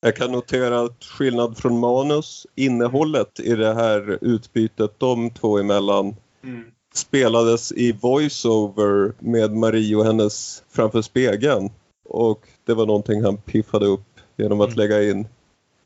Jag 0.01 0.15
kan 0.15 0.31
notera 0.31 0.79
att 0.81 1.03
skillnad 1.03 1.57
från 1.57 1.79
manus, 1.79 2.47
innehållet 2.55 3.39
i 3.39 3.55
det 3.55 3.73
här 3.73 4.17
utbytet 4.21 4.99
de 4.99 5.29
två 5.29 5.59
emellan 5.59 6.15
Mm. 6.43 6.63
spelades 6.93 7.71
i 7.71 7.91
voiceover 7.91 9.13
med 9.19 9.51
Marie 9.55 9.95
och 9.95 10.05
hennes 10.05 10.63
framför 10.69 11.01
spegeln. 11.01 11.69
Och 12.09 12.47
det 12.65 12.73
var 12.73 12.85
någonting 12.85 13.23
han 13.23 13.37
piffade 13.37 13.85
upp 13.85 14.19
genom 14.37 14.61
att 14.61 14.67
Mm. 14.67 14.77
lägga 14.77 15.03
in. 15.03 15.27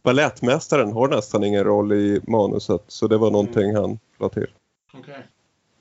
Balettmästaren 0.03 0.91
har 0.91 1.07
nästan 1.07 1.43
ingen 1.43 1.63
roll 1.63 1.93
i 1.93 2.21
manuset 2.27 2.83
så 2.87 3.07
det 3.07 3.17
var 3.17 3.31
någonting 3.31 3.75
han 3.75 3.99
la 4.19 4.29
till. 4.29 4.47
Okej. 4.93 5.25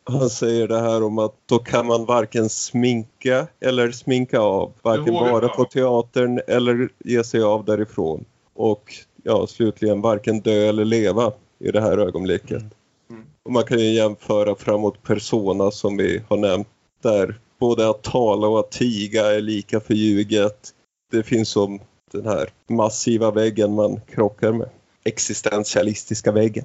Han 0.09 0.31
säger 0.31 0.69
det 0.69 0.81
här 0.81 1.03
om 1.03 1.19
att 1.19 1.35
då 1.47 1.59
kan 1.59 1.87
man 1.87 2.05
varken 2.05 2.49
sminka 2.49 3.47
eller 3.61 3.91
sminka 3.91 4.41
av. 4.41 4.73
Varken 4.83 5.15
vara 5.15 5.49
på 5.49 5.65
teatern 5.65 6.41
eller 6.47 6.89
ge 7.05 7.25
sig 7.25 7.43
av 7.43 7.65
därifrån. 7.65 8.25
Och 8.55 8.95
ja, 9.23 9.47
slutligen 9.47 10.01
varken 10.01 10.41
dö 10.41 10.69
eller 10.69 10.85
leva 10.85 11.33
i 11.59 11.71
det 11.71 11.81
här 11.81 11.99
ögonblicket. 11.99 12.63
Mm. 13.11 13.25
Och 13.43 13.53
man 13.53 13.65
kan 13.65 13.79
ju 13.79 13.93
jämföra 13.93 14.55
framåt 14.55 15.03
Persona 15.03 15.71
som 15.71 15.97
vi 15.97 16.23
har 16.29 16.37
nämnt. 16.37 16.69
Där 17.03 17.41
både 17.59 17.91
att 17.91 18.03
tala 18.03 18.49
och 18.49 18.61
att 18.61 18.71
tiga 18.71 19.27
är 19.27 19.41
lika 19.41 19.81
förljuget. 19.81 20.71
Det 21.11 21.23
finns 21.23 21.49
som 21.49 21.81
den 22.13 22.27
här 22.27 22.49
massiva 22.69 23.31
väggen 23.31 23.75
man 23.75 24.01
krockar 24.01 24.53
med. 24.53 24.69
Existentialistiska 25.05 26.33
väggen. 26.33 26.65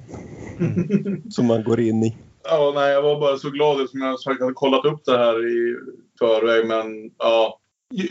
som 1.30 1.46
man 1.46 1.64
går 1.64 1.80
in 1.80 2.02
i. 2.04 2.16
Ja, 2.44 2.72
nej, 2.74 2.92
jag 2.92 3.02
var 3.02 3.20
bara 3.20 3.36
så 3.36 3.50
glad 3.50 3.90
som 3.90 4.00
jag 4.00 4.20
sagt 4.20 4.40
hade 4.40 4.52
kollat 4.52 4.84
upp 4.84 5.04
det 5.04 5.18
här 5.18 5.46
i 5.46 5.76
förväg. 6.18 6.66
Men 6.66 7.10
ja, 7.18 7.58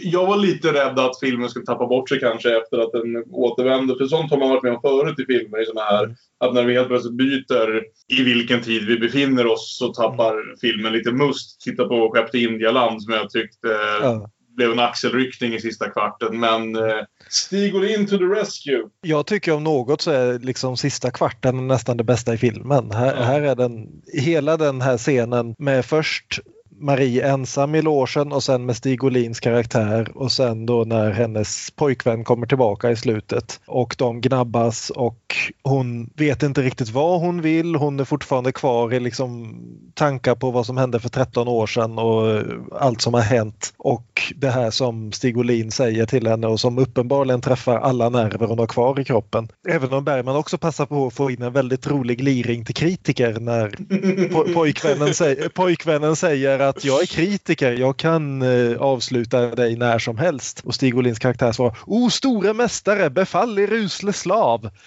jag 0.01 0.25
var 0.25 0.38
lite 0.38 0.73
rädd 0.73 0.99
att 0.99 1.19
filmen 1.19 1.49
skulle 1.49 1.65
tappa 1.65 1.88
bort 1.88 2.09
sig 2.09 2.19
kanske 2.19 2.57
efter 2.57 2.77
att 2.77 2.91
den 2.91 3.23
återvände. 3.32 3.95
För 3.97 4.05
sånt 4.05 4.32
har 4.32 4.38
man 4.38 4.49
varit 4.49 4.63
med 4.63 4.73
om 4.73 4.82
förut 4.82 5.19
i 5.19 5.25
filmer. 5.25 5.61
I 5.61 5.65
såna 5.65 5.82
här, 5.82 6.15
Att 6.38 6.53
när 6.53 6.63
vi 6.63 6.73
helt 6.73 6.88
plötsligt 6.88 7.13
byter 7.13 7.84
i 8.19 8.23
vilken 8.23 8.61
tid 8.61 8.88
vi 8.88 8.99
befinner 8.99 9.47
oss 9.47 9.77
så 9.77 9.93
tappar 9.93 10.55
filmen 10.61 10.93
lite 10.93 11.11
must. 11.11 11.61
Titta 11.61 11.88
på 11.88 12.11
Skepp 12.11 12.32
till 12.32 12.47
Indialand 12.47 13.03
som 13.03 13.13
jag 13.13 13.29
tyckte 13.29 13.67
Ja 14.01 14.29
blev 14.56 14.72
en 14.72 14.80
axelryckning 14.80 15.54
i 15.54 15.60
sista 15.62 15.89
kvarten. 15.89 16.39
Men 16.39 16.76
eh, 16.76 16.82
Stig 17.30 17.76
in 17.76 18.08
to 18.08 18.18
the 18.18 18.24
rescue. 18.24 18.82
Jag 19.02 19.26
tycker 19.26 19.52
om 19.54 19.64
något 19.64 20.02
så 20.02 20.12
är 20.12 20.39
liksom 20.39 20.78
sista 20.78 21.12
kvarten 21.12 21.68
nästan 21.68 21.97
det 21.97 22.04
bästa 22.04 22.34
i 22.34 22.38
filmen. 22.38 22.91
Här, 22.91 23.16
Ja. 23.16 23.24
här 23.24 23.41
är 23.41 23.56
den, 23.56 23.88
hela 24.14 24.58
den 24.58 24.82
här 24.82 24.97
scenen 24.97 25.56
med 25.58 25.86
först 25.86 26.39
Marie 26.82 27.27
ensam 27.27 27.75
i 27.75 27.82
logen 27.82 28.32
och 28.32 28.43
sen 28.43 28.65
med 28.65 28.75
Stig 28.75 29.03
Olins 29.03 29.39
karaktär 29.39 30.11
och 30.15 30.32
sen 30.32 30.65
då 30.65 30.84
när 30.84 31.11
hennes 31.11 31.71
pojkvän 31.71 32.23
kommer 32.23 32.47
tillbaka 32.47 32.91
i 32.91 32.95
slutet 32.95 33.59
och 33.65 33.95
de 33.97 34.21
gnabbas 34.21 34.89
och 34.89 35.36
hon 35.63 36.09
vet 36.15 36.43
inte 36.43 36.61
riktigt 36.61 36.89
vad 36.89 37.19
hon 37.19 37.41
vill. 37.41 37.75
Hon 37.75 37.99
är 37.99 38.03
fortfarande 38.05 38.51
kvar 38.51 38.93
i 38.93 38.99
liksom 38.99 39.57
tankar 39.93 40.36
på 40.36 40.51
vad 40.51 40.65
som 40.65 40.77
hände 40.77 40.99
för 40.99 41.09
13 41.09 41.47
år 41.47 41.67
sedan 41.67 41.99
och 41.99 42.43
allt 42.79 43.01
som 43.01 43.13
har 43.13 43.21
hänt 43.21 43.73
och 43.77 44.21
det 44.36 44.49
här 44.49 44.71
som 44.71 45.11
Stig 45.11 45.38
Olin 45.38 45.71
säger 45.71 46.05
till 46.05 46.27
henne 46.27 46.47
och 46.47 46.59
som 46.59 46.77
uppenbarligen 46.77 47.41
träffar 47.41 47.77
alla 47.77 48.09
nerver 48.09 48.47
hon 48.47 48.59
har 48.59 48.67
kvar 48.67 48.99
i 48.99 49.03
kroppen. 49.03 49.47
Även 49.67 49.93
om 49.93 50.03
Bergman 50.03 50.36
också 50.36 50.57
passar 50.57 50.86
på 50.86 51.07
att 51.07 51.13
få 51.13 51.32
in 51.32 51.41
en 51.41 51.53
väldigt 51.53 51.88
rolig 51.88 52.21
liring 52.23 52.65
till 52.65 52.75
kritiker 52.75 53.39
när 53.39 53.69
po- 53.69 54.53
pojkvännen, 54.53 55.13
säger, 55.13 55.49
pojkvännen 55.49 56.15
säger 56.15 56.59
att 56.59 56.70
jag 56.82 57.01
är 57.01 57.05
kritiker, 57.05 57.72
jag 57.72 57.97
kan 57.97 58.41
eh, 58.41 58.78
avsluta 58.78 59.55
dig 59.55 59.76
när 59.76 59.99
som 59.99 60.17
helst. 60.17 60.61
Och 60.65 60.76
Stig 60.76 60.97
Olins 60.97 61.19
karaktär 61.19 61.51
svarar 61.51 61.78
O 61.86 62.09
store 62.09 62.53
mästare, 62.53 63.09
befall 63.09 63.59
er 63.59 63.74
usle 63.74 64.13
slav. 64.13 64.69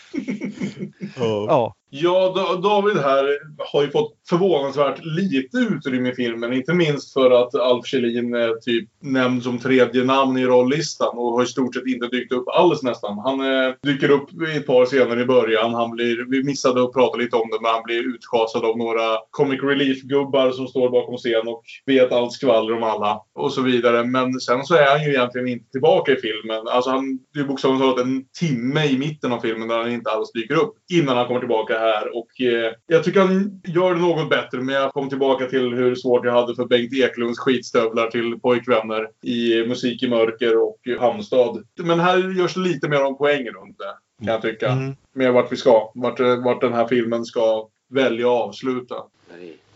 Ja, 1.17 1.75
Ja, 1.97 2.33
David 2.63 2.97
här 2.97 3.39
har 3.73 3.83
ju 3.83 3.91
fått 3.91 4.15
förvånansvärt 4.29 5.05
lite 5.05 5.57
utrymme 5.57 6.11
i 6.11 6.15
filmen. 6.15 6.53
Inte 6.53 6.75
minst 6.75 7.13
för 7.13 7.31
att 7.31 7.55
Alf 7.55 7.87
Kjellin 7.87 8.35
är 8.35 8.61
typ 8.61 8.89
nämnd 9.01 9.43
som 9.43 9.59
tredje 9.59 10.05
namn 10.05 10.39
i 10.39 10.47
rollistan 10.47 11.19
och 11.19 11.33
har 11.33 11.43
i 11.43 11.47
stort 11.47 11.75
sett 11.75 11.87
inte 11.87 12.07
dykt 12.07 12.33
upp 12.33 12.49
alls 12.49 12.83
nästan. 12.83 13.19
Han 13.19 13.41
eh, 13.41 13.75
dyker 13.83 14.11
upp 14.11 14.29
i 14.49 14.57
ett 14.57 14.67
par 14.67 14.87
scener 14.87 15.21
i 15.21 15.25
början. 15.25 15.75
Han 15.75 15.91
blir, 15.91 16.31
vi 16.31 16.43
missade 16.45 16.83
att 16.83 16.93
prata 16.93 17.19
lite 17.19 17.37
om 17.37 17.51
det, 17.51 17.59
men 17.63 17.71
han 17.71 17.83
blir 17.83 18.15
utschasad 18.15 18.65
av 18.65 18.79
några 18.79 19.19
comic 19.31 19.63
relief-gubbar 19.63 20.51
som 20.51 20.67
står 20.67 20.91
bakom 20.91 21.17
scen 21.17 21.49
och 21.49 21.63
vet 21.87 22.13
allt 22.13 22.33
skvaller 22.33 22.77
om 22.77 22.83
alla 22.83 23.21
och 23.35 23.53
så 23.53 23.63
vidare. 23.63 24.05
Men 24.05 24.41
sen 24.41 24.65
så 24.65 24.75
är 24.75 24.91
han 24.91 25.05
ju 25.05 25.11
egentligen 25.11 25.49
inte 25.49 25.71
tillbaka 25.71 26.13
i 26.13 26.17
filmen. 26.17 26.69
Alltså 26.69 26.91
han, 26.91 27.19
det 27.35 27.41
är 27.41 27.45
bokstavligt 27.45 27.83
talat 27.83 28.07
en 28.07 28.25
timme 28.41 28.87
i 28.87 28.99
mitten 28.99 29.33
av 29.33 29.41
filmen 29.41 29.69
där 29.69 29.79
han 29.79 29.93
inte 29.93 30.11
alls 30.11 30.33
dyker 30.33 30.55
upp 30.55 30.75
innan 30.93 31.17
han 31.17 31.27
kommer 31.27 31.41
tillbaka 31.41 31.84
här. 31.85 32.17
Och 32.17 32.41
eh, 32.41 32.73
jag 32.87 33.05
tycker 33.05 33.21
han 33.21 33.61
gör 33.65 33.95
det 33.95 34.01
något 34.01 34.31
bättre. 34.31 34.61
Men 34.61 34.75
jag 34.75 34.93
kom 34.93 35.09
tillbaka 35.09 35.47
till 35.47 35.75
hur 35.75 35.95
svårt 35.95 36.25
jag 36.25 36.33
hade 36.33 36.55
för 36.55 36.65
Bengt 36.65 36.95
Eklunds 36.95 37.39
skitstövlar 37.39 38.11
till 38.11 38.41
pojkvänner 38.41 39.09
i 39.23 39.67
Musik 39.67 40.03
i 40.03 40.09
mörker 40.09 40.63
och 40.63 40.79
Hamnstad. 41.01 41.65
Men 41.79 42.01
här 42.01 42.39
görs 42.39 42.57
lite 42.57 42.89
mer 42.89 43.05
om 43.05 43.19
poäng 43.19 43.49
runt 43.49 43.79
det. 43.79 44.25
Kan 44.25 44.33
jag 44.33 44.43
tycka. 44.43 44.69
Mm. 44.69 44.97
Med 45.13 45.33
vart 45.33 45.53
vi 45.53 45.57
ska. 45.57 45.93
Vart, 45.95 46.21
vart 46.21 46.61
den 46.61 46.73
här 46.73 46.87
filmen 46.87 47.25
ska 47.25 47.69
välja 47.89 48.27
att 48.27 48.49
avsluta. 48.49 48.95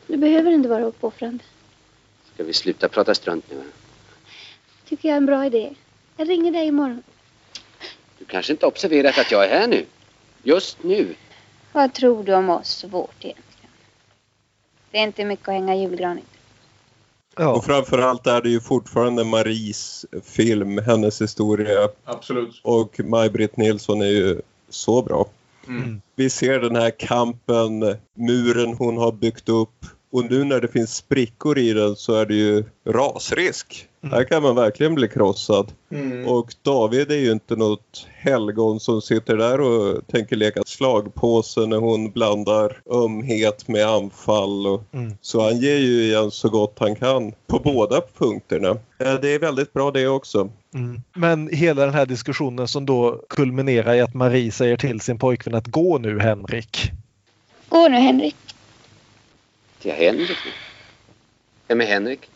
Du 0.07 0.17
behöver 0.17 0.51
inte 0.51 0.69
vara 0.69 0.85
uppoffrande. 0.85 1.45
ska 2.35 2.45
vi 2.45 2.53
sluta 2.53 2.89
prata 2.89 3.15
strunt 3.15 3.51
nu? 3.51 3.63
Tycker 4.89 5.09
jag 5.09 5.15
är 5.15 5.17
en 5.17 5.27
bra 5.27 5.47
idé. 5.47 5.75
Jag 6.17 6.29
ringer 6.29 6.53
dig 6.53 6.67
imorgon. 6.67 7.03
Du 8.19 8.25
kanske 8.25 8.53
inte 8.53 8.67
observerat 8.67 9.19
att 9.19 9.33
jag 9.33 9.45
är 9.45 9.49
här 9.49 9.67
nu? 9.67 9.85
Just 10.43 10.83
nu. 10.83 11.15
Vad 11.79 11.95
tror 11.95 12.25
du 12.25 12.35
om 12.35 12.51
oss 12.51 12.85
och 12.85 12.91
vårt 12.91 13.25
egentligen? 13.25 13.71
Det 14.91 14.99
är 14.99 15.03
inte 15.03 15.25
mycket 15.25 15.49
att 15.49 15.55
hänga 15.55 15.75
i 15.75 15.81
julgranen. 15.81 16.25
Ja. 17.37 17.55
Och 17.55 17.65
framförallt 17.65 18.27
är 18.27 18.43
det 18.43 18.49
ju 18.49 18.61
fortfarande 18.61 19.25
Maries 19.25 20.07
film, 20.25 20.79
hennes 20.79 21.23
historia. 21.23 21.89
Absolut. 22.05 22.61
Och 22.65 23.01
Maj-Britt 23.05 23.57
Nilsson 23.57 24.03
är 24.03 24.07
ju 24.07 24.41
så 24.69 25.03
bra. 25.03 25.27
Mm. 25.67 26.01
Vi 26.17 26.31
ser 26.31 26.61
den 26.61 26.77
här 26.77 26.91
kampen, 26.91 27.81
muren 28.15 28.75
hon 28.75 28.97
har 28.97 29.13
byggt 29.13 29.49
upp. 29.49 29.87
Och 30.11 30.31
nu 30.31 30.45
när 30.45 30.61
det 30.61 30.69
finns 30.69 30.95
sprickor 30.97 31.59
i 31.59 31.73
den 31.73 31.97
så 31.97 32.15
är 32.15 32.27
det 32.27 32.35
ju 32.35 32.65
rasrisk. 32.87 33.89
Mm. 34.03 34.15
Här 34.15 34.25
kan 34.25 34.43
man 34.43 34.57
verkligen 34.57 34.95
bli 34.95 35.09
krossad. 35.09 35.73
Mm. 35.91 36.29
Och 36.29 36.55
David 36.63 37.11
är 37.11 37.17
ju 37.17 37.33
inte 37.33 37.57
något 37.57 38.07
helgon 38.15 38.81
som 38.81 39.03
sitter 39.03 39.37
där 39.37 39.61
och 39.61 40.07
tänker 40.07 40.37
leka 40.37 40.63
slagpåse 40.67 41.67
när 41.67 41.77
hon 41.77 42.11
blandar 42.11 42.81
ömhet 42.91 43.69
med 43.69 43.87
anfall. 43.87 44.67
Och, 44.67 44.83
Mm. 44.93 45.13
Så 45.21 45.43
han 45.43 45.59
ger 45.59 45.77
ju 45.77 46.03
igen 46.03 46.31
så 46.31 46.49
gott 46.49 46.77
han 46.79 46.97
kan 46.97 47.33
på 47.47 47.59
båda 47.59 48.01
punkterna. 48.19 48.77
Det 48.99 49.35
är 49.35 49.39
väldigt 49.39 49.73
bra 49.73 49.91
det 49.91 50.07
också. 50.09 50.51
Mm. 50.75 51.01
Men 51.15 51.49
hela 51.53 51.85
den 51.85 51.95
här 51.95 52.07
diskussionen 52.07 52.69
som 52.69 52.87
då 52.87 53.21
kulminerar 53.29 53.95
i 53.95 54.01
att 54.01 54.15
Marie 54.15 54.53
säger 54.53 54.77
till 54.77 55.01
sin 55.01 55.19
pojkvän 55.19 55.55
att 55.55 55.67
gå 55.67 55.99
nu 55.99 56.21
Henrik. 56.21 56.91
Gå 57.69 57.89
nu 57.89 57.97
Henrik. 57.97 58.37
Till 59.79 59.93
Henrik 59.93 60.39
nu. 60.45 60.53
Vem 61.67 61.81
är 61.81 61.87
Henrik? 61.87 62.31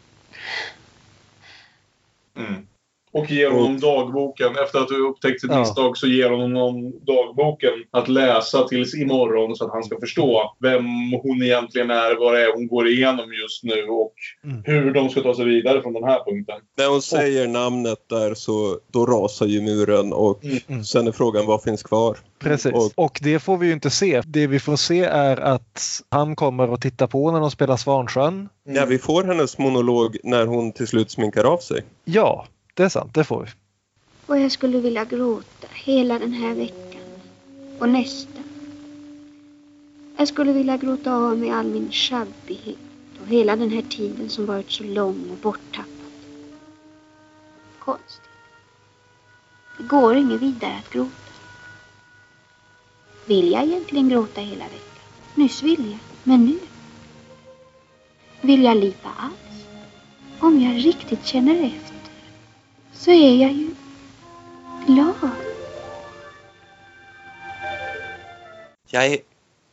Mm. 2.36 2.66
Och 3.14 3.30
ger 3.30 3.50
honom 3.50 3.80
dagboken. 3.80 4.56
Efter 4.64 4.78
att 4.78 4.88
du 4.88 5.08
upptäckt 5.08 5.40
sitt 5.40 5.50
Ja. 5.50 5.58
misstag 5.58 5.96
så 5.96 6.06
ger 6.06 6.30
honom 6.30 6.92
dagboken 7.06 7.70
att 7.90 8.08
läsa 8.08 8.68
tills 8.68 8.94
imorgon 8.94 9.56
så 9.56 9.64
att 9.64 9.70
han 9.72 9.84
ska 9.84 10.00
förstå 10.00 10.54
vem 10.60 10.84
hon 11.22 11.42
egentligen 11.42 11.90
är, 11.90 12.20
vad 12.20 12.34
det 12.34 12.40
är 12.42 12.54
hon 12.54 12.66
går 12.68 12.88
igenom 12.88 13.32
just 13.42 13.64
nu 13.64 13.82
och 13.88 14.12
Mm. 14.44 14.62
hur 14.64 14.90
de 14.94 15.08
ska 15.08 15.20
ta 15.20 15.34
sig 15.34 15.44
vidare 15.44 15.82
från 15.82 15.92
den 15.92 16.04
här 16.04 16.24
punkten. 16.24 16.56
När 16.78 16.88
hon 16.90 17.02
säger 17.02 17.48
namnet 17.48 17.98
där 18.10 18.34
så 18.34 18.78
då 18.92 19.06
rasar 19.06 19.46
ju 19.46 19.60
muren 19.60 20.12
och 20.12 20.40
Mm. 20.68 20.84
sen 20.84 21.06
är 21.06 21.12
frågan 21.12 21.46
vad 21.46 21.62
finns 21.62 21.82
kvar? 21.82 22.16
Precis. 22.38 22.72
Och- 22.72 22.92
Och 23.04 23.18
det 23.22 23.38
får 23.38 23.56
vi 23.58 23.66
ju 23.66 23.72
inte 23.72 23.90
se. 23.90 24.22
Det 24.26 24.46
vi 24.46 24.58
får 24.58 24.76
se 24.76 25.00
är 25.04 25.36
att 25.36 25.80
han 26.08 26.36
kommer 26.36 26.74
att 26.74 26.80
titta 26.80 27.06
på 27.06 27.30
när 27.30 27.40
de 27.40 27.50
spelar 27.50 27.76
Svansjön. 27.76 28.48
Ja, 28.64 28.84
vi 28.88 28.98
får 28.98 29.24
hennes 29.24 29.58
monolog 29.58 30.16
när 30.24 30.46
hon 30.46 30.72
till 30.72 30.86
slut 30.86 31.10
sminkar 31.10 31.44
av 31.44 31.58
sig. 31.58 31.80
Ja, 32.04 32.46
det 32.74 32.82
är 32.82 32.88
sant. 32.88 33.14
Det 33.14 33.24
får 33.24 33.42
vi. 33.42 33.50
Och 34.26 34.38
jag 34.38 34.52
skulle 34.52 34.80
vilja 34.80 35.04
gråta 35.04 35.66
hela 35.70 36.18
den 36.18 36.32
här 36.32 36.54
veckan. 36.54 37.02
Och 37.78 37.88
nästa. 37.88 38.42
Jag 40.16 40.28
skulle 40.28 40.52
vilja 40.52 40.76
gråta 40.76 41.14
av 41.14 41.38
mig 41.38 41.50
all 41.50 41.66
min 41.66 41.92
sjabbighet 41.92 42.78
och 43.20 43.28
hela 43.28 43.56
den 43.56 43.70
här 43.70 43.82
tiden 43.82 44.28
som 44.28 44.46
varit 44.46 44.70
så 44.70 44.84
lång 44.84 45.30
och 45.30 45.36
borttappad. 45.36 45.86
Konstigt. 47.78 48.22
Det 49.78 49.84
går 49.84 50.16
inget 50.16 50.42
vidare 50.42 50.74
att 50.78 50.92
gråta. 50.92 51.10
Vill 53.26 53.52
jag 53.52 53.62
egentligen 53.62 54.08
gråta 54.08 54.40
hela 54.40 54.64
veckan? 54.64 55.04
Nyss 55.34 55.62
ville 55.62 55.88
jag, 55.88 55.98
men 56.22 56.44
nu? 56.44 56.58
Vill 58.40 58.62
jag 58.64 58.76
lipa 58.76 59.08
alls? 59.18 59.64
Om 60.40 60.60
jag 60.60 60.86
riktigt 60.86 61.26
känner 61.26 61.54
efter 61.54 61.91
så 63.04 63.10
är 63.10 63.42
jag 63.42 63.52
ju 63.52 63.70
glad. 64.86 65.30
Jag 68.90 69.06
är, 69.06 69.18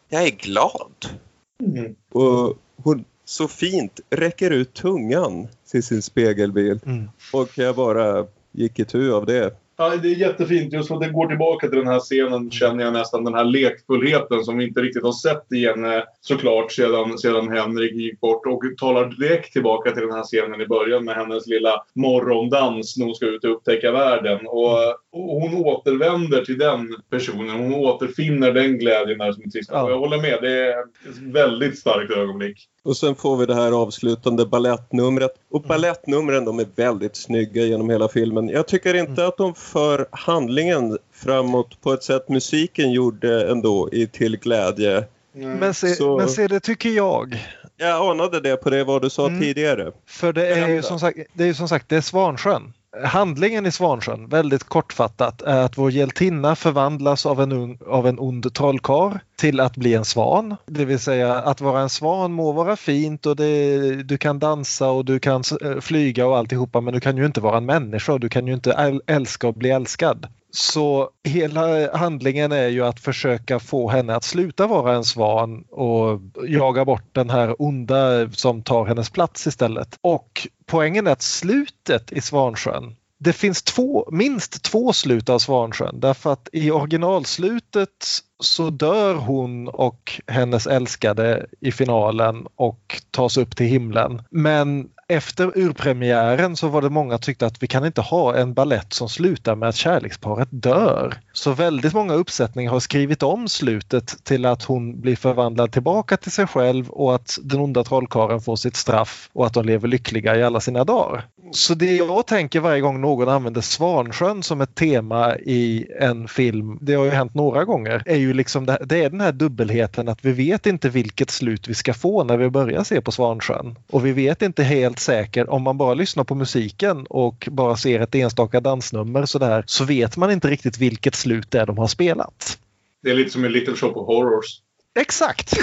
jag 0.09 0.23
är 0.23 0.29
glad. 0.29 1.19
Mm. 1.63 1.95
Och 2.11 2.57
hon 2.75 3.05
så 3.25 3.47
fint 3.47 3.99
räcker 4.09 4.51
ut 4.51 4.73
tungan 4.73 5.47
till 5.71 5.83
sin 5.83 6.01
spegelbild. 6.01 6.81
Mm. 6.85 7.09
Och 7.33 7.57
jag 7.57 7.75
bara 7.75 8.25
gick 8.51 8.79
i 8.79 8.85
tu 8.85 9.13
av 9.13 9.25
det. 9.25 9.55
Ja, 9.81 9.95
det 9.97 10.07
är 10.07 10.15
jättefint. 10.15 10.73
Just 10.73 10.87
för 10.87 10.95
att 10.95 11.01
det 11.01 11.09
går 11.09 11.27
tillbaka 11.27 11.67
till 11.67 11.77
den 11.77 11.87
här 11.87 11.99
scenen 11.99 12.51
känner 12.51 12.83
jag 12.83 12.93
nästan 12.93 13.23
den 13.23 13.33
här 13.33 13.43
lekfullheten 13.43 14.43
som 14.43 14.57
vi 14.57 14.67
inte 14.67 14.81
riktigt 14.81 15.03
har 15.03 15.11
sett 15.11 15.51
i 15.51 15.65
henne 15.65 16.03
såklart 16.21 16.71
sedan, 16.71 17.17
sedan 17.17 17.49
Henrik 17.49 17.93
gick 17.93 18.19
bort. 18.19 18.45
Och 18.45 18.63
talar 18.77 19.05
direkt 19.05 19.53
tillbaka 19.53 19.91
till 19.91 20.01
den 20.01 20.11
här 20.11 20.23
scenen 20.23 20.61
i 20.61 20.67
början 20.67 21.05
med 21.05 21.15
hennes 21.15 21.47
lilla 21.47 21.83
morgondans 21.95 22.97
när 22.97 23.05
hon 23.05 23.15
ska 23.15 23.25
ut 23.25 23.43
och 23.43 23.51
upptäcka 23.51 23.91
världen. 23.91 24.47
Och, 24.47 24.77
och 25.11 25.41
hon 25.41 25.65
återvänder 25.65 26.45
till 26.45 26.57
den 26.57 26.95
personen. 27.09 27.49
Hon 27.49 27.73
återfinner 27.73 28.51
den 28.51 28.77
glädjen 28.77 29.17
där 29.17 29.31
som 29.31 29.43
ett 29.43 29.51
sista. 29.51 29.73
Ja. 29.73 29.89
Jag 29.89 29.99
håller 29.99 30.21
med. 30.21 30.37
Det 30.41 30.51
är 30.51 30.79
ett 30.79 31.17
väldigt 31.21 31.79
starkt 31.79 32.11
ögonblick. 32.11 32.69
Och 32.83 32.97
sen 32.97 33.15
får 33.15 33.37
vi 33.37 33.45
det 33.45 33.55
här 33.55 33.71
avslutande 33.71 34.45
ballettnumret. 34.45 35.31
Mm. 35.35 35.45
Och 35.51 35.61
ballettnumren 35.61 36.45
de 36.45 36.59
är 36.59 36.67
väldigt 36.75 37.15
snygga 37.15 37.63
genom 37.63 37.89
hela 37.89 38.07
filmen. 38.07 38.49
Jag 38.49 38.67
tycker 38.67 38.93
inte 38.93 39.11
Mm. 39.11 39.27
att 39.27 39.37
de 39.37 39.55
för 39.55 40.07
handlingen 40.11 40.97
framåt 41.13 41.81
på 41.81 41.93
ett 41.93 42.03
sätt 42.03 42.29
musiken 42.29 42.91
gjorde 42.91 43.49
ändå 43.51 43.89
i 43.91 44.07
Till 44.07 44.37
glädje. 44.37 45.03
Men 45.33 45.73
se, 45.73 45.87
Så- 45.87 46.17
men 46.17 46.29
se, 46.29 46.47
det 46.47 46.59
tycker 46.59 46.89
jag. 46.89 47.45
Jag 47.77 48.09
anade 48.09 48.39
det 48.39 48.57
på 48.57 48.69
det 48.69 48.83
vad 48.83 49.01
du 49.01 49.09
sa 49.09 49.27
Mm. 49.27 49.39
tidigare. 49.41 49.91
För 50.05 50.33
det 50.33 50.47
är 50.47 50.67
ju 50.67 50.81
som 50.81 50.99
sagt, 50.99 51.17
det 51.33 51.43
är 51.43 51.53
som 51.53 51.67
sagt 51.69 51.89
det 51.89 51.95
är 51.95 52.01
Svansjön. 52.01 52.73
Handlingen 53.05 53.65
i 53.65 53.71
Svansjön, 53.71 54.27
väldigt 54.27 54.63
kortfattat, 54.63 55.41
är 55.41 55.61
att 55.61 55.77
vår 55.77 55.91
hjältinna 55.91 56.55
förvandlas 56.55 57.25
av 57.25 57.41
en, 57.41 57.51
ung, 57.51 57.79
av 57.87 58.07
en 58.07 58.19
ond 58.19 58.53
trollkarl 58.53 59.17
till 59.35 59.59
att 59.59 59.77
bli 59.77 59.93
en 59.93 60.05
svan. 60.05 60.55
Det 60.65 60.85
vill 60.85 60.99
säga 60.99 61.35
att 61.35 61.61
vara 61.61 61.81
en 61.81 61.89
svan 61.89 62.33
må 62.33 62.51
vara 62.51 62.75
fint 62.75 63.25
och 63.25 63.35
det, 63.35 64.03
du 64.03 64.17
kan 64.17 64.39
dansa 64.39 64.89
och 64.89 65.05
du 65.05 65.19
kan 65.19 65.43
flyga 65.81 66.27
och 66.27 66.37
alltihopa 66.37 66.81
men 66.81 66.93
du 66.93 66.99
kan 66.99 67.17
ju 67.17 67.25
inte 67.25 67.41
vara 67.41 67.57
en 67.57 67.65
människa 67.65 68.13
och 68.13 68.19
du 68.19 68.29
kan 68.29 68.47
ju 68.47 68.53
inte 68.53 68.99
älska 69.07 69.47
och 69.47 69.53
bli 69.53 69.69
älskad. 69.69 70.27
Så 70.51 71.09
hela 71.23 71.97
handlingen 71.97 72.51
är 72.51 72.67
ju 72.67 72.85
att 72.85 72.99
försöka 72.99 73.59
få 73.59 73.89
henne 73.89 74.15
att 74.15 74.23
sluta 74.23 74.67
vara 74.67 74.95
en 74.95 75.03
svan 75.03 75.63
och 75.71 76.21
jaga 76.47 76.85
bort 76.85 77.09
den 77.15 77.29
här 77.29 77.61
onda 77.61 78.31
som 78.31 78.63
tar 78.63 78.85
hennes 78.85 79.09
plats 79.09 79.47
istället. 79.47 79.97
Och 80.01 80.47
poängen 80.65 81.07
är 81.07 81.11
att 81.11 81.21
slutet 81.21 82.11
i 82.11 82.21
Svansjön 82.21 82.95
det 83.19 83.33
finns 83.33 83.63
två, 83.63 84.09
minst 84.11 84.63
två 84.63 84.93
slut 84.93 85.29
av 85.29 85.39
Svansjön 85.39 85.99
därför 85.99 86.33
att 86.33 86.49
i 86.53 86.71
originalslutet 86.71 88.05
så 88.39 88.69
dör 88.69 89.15
hon 89.15 89.67
och 89.67 90.21
hennes 90.27 90.67
älskade 90.67 91.45
i 91.59 91.71
finalen 91.71 92.47
och 92.55 93.01
tas 93.11 93.37
upp 93.37 93.55
till 93.55 93.65
himlen. 93.65 94.21
Men 94.29 94.89
efter 95.07 95.57
urpremiären 95.57 96.55
så 96.55 96.67
var 96.67 96.81
det 96.81 96.89
många 96.89 97.13
som 97.13 97.21
tyckte 97.21 97.45
att 97.45 97.63
vi 97.63 97.67
kan 97.67 97.85
inte 97.85 98.01
ha 98.01 98.35
en 98.35 98.53
ballett 98.53 98.93
som 98.93 99.09
slutar 99.09 99.55
med 99.55 99.69
att 99.69 99.75
kärleksparet 99.75 100.47
dör. 100.51 101.17
Så 101.33 101.51
väldigt 101.51 101.93
många 101.93 102.13
uppsättningar 102.13 102.71
har 102.71 102.79
skrivit 102.79 103.23
om 103.23 103.47
slutet 103.47 104.23
till 104.23 104.45
att 104.45 104.63
hon 104.63 105.01
blir 105.01 105.15
förvandlad 105.15 105.71
tillbaka 105.71 106.17
till 106.17 106.31
sig 106.31 106.47
själv 106.47 106.89
och 106.89 107.15
att 107.15 107.37
den 107.43 107.59
onda 107.59 107.83
trollkarlen 107.83 108.41
får 108.41 108.55
sitt 108.55 108.75
straff 108.75 109.29
och 109.33 109.45
att 109.45 109.53
de 109.53 109.65
lever 109.65 109.87
lyckliga 109.87 110.35
i 110.35 110.43
alla 110.43 110.59
sina 110.59 110.83
dagar. 110.83 111.25
Så 111.51 111.73
det 111.73 111.95
jag 111.95 112.27
tänker 112.27 112.59
varje 112.59 112.81
gång 112.81 113.01
någon 113.01 113.29
använder 113.29 113.61
Svansjön 113.61 114.43
som 114.43 114.61
ett 114.61 114.75
tema 114.75 115.37
i 115.37 115.87
en 115.99 116.27
film, 116.27 116.77
det 116.81 116.93
har 116.93 117.05
ju 117.05 117.11
hänt 117.11 117.33
några 117.33 117.65
gånger, 117.65 118.03
är 118.05 118.15
ju 118.15 118.28
liksom 118.33 118.65
det, 118.65 118.77
det 118.85 119.03
är 119.03 119.09
den 119.09 119.21
här 119.21 119.31
dubbelheten 119.31 120.07
att 120.07 120.25
vi 120.25 120.31
vet 120.31 120.65
inte 120.65 120.89
vilket 120.89 121.29
slut 121.29 121.67
vi 121.67 121.73
ska 121.73 121.93
få 121.93 122.23
när 122.23 122.37
vi 122.37 122.49
börjar 122.49 122.83
se 122.83 123.01
på 123.01 123.11
Svansjön. 123.11 123.75
Och 123.89 124.05
vi 124.05 124.11
vet 124.11 124.41
inte 124.41 124.63
helt 124.63 124.99
säkert, 124.99 125.47
om 125.47 125.61
man 125.61 125.77
bara 125.77 125.93
lyssnar 125.93 126.23
på 126.23 126.35
musiken 126.35 127.05
och 127.09 127.47
bara 127.51 127.77
ser 127.77 127.99
ett 127.99 128.15
enstaka 128.15 128.59
dansnummer 128.59 129.25
sådär, 129.25 129.63
så 129.67 129.83
vet 129.85 130.17
man 130.17 130.31
inte 130.31 130.47
riktigt 130.47 130.77
vilket 130.77 131.15
slut 131.15 131.51
det 131.51 131.59
är 131.59 131.65
de 131.65 131.77
har 131.77 131.87
spelat. 131.87 132.59
Det 133.03 133.09
är 133.09 133.15
lite 133.15 133.31
som 133.31 133.45
en 133.45 133.51
Little 133.51 133.75
Shop 133.75 133.93
of 133.93 134.07
Horrors. 134.07 134.61
Exakt! 134.99 135.53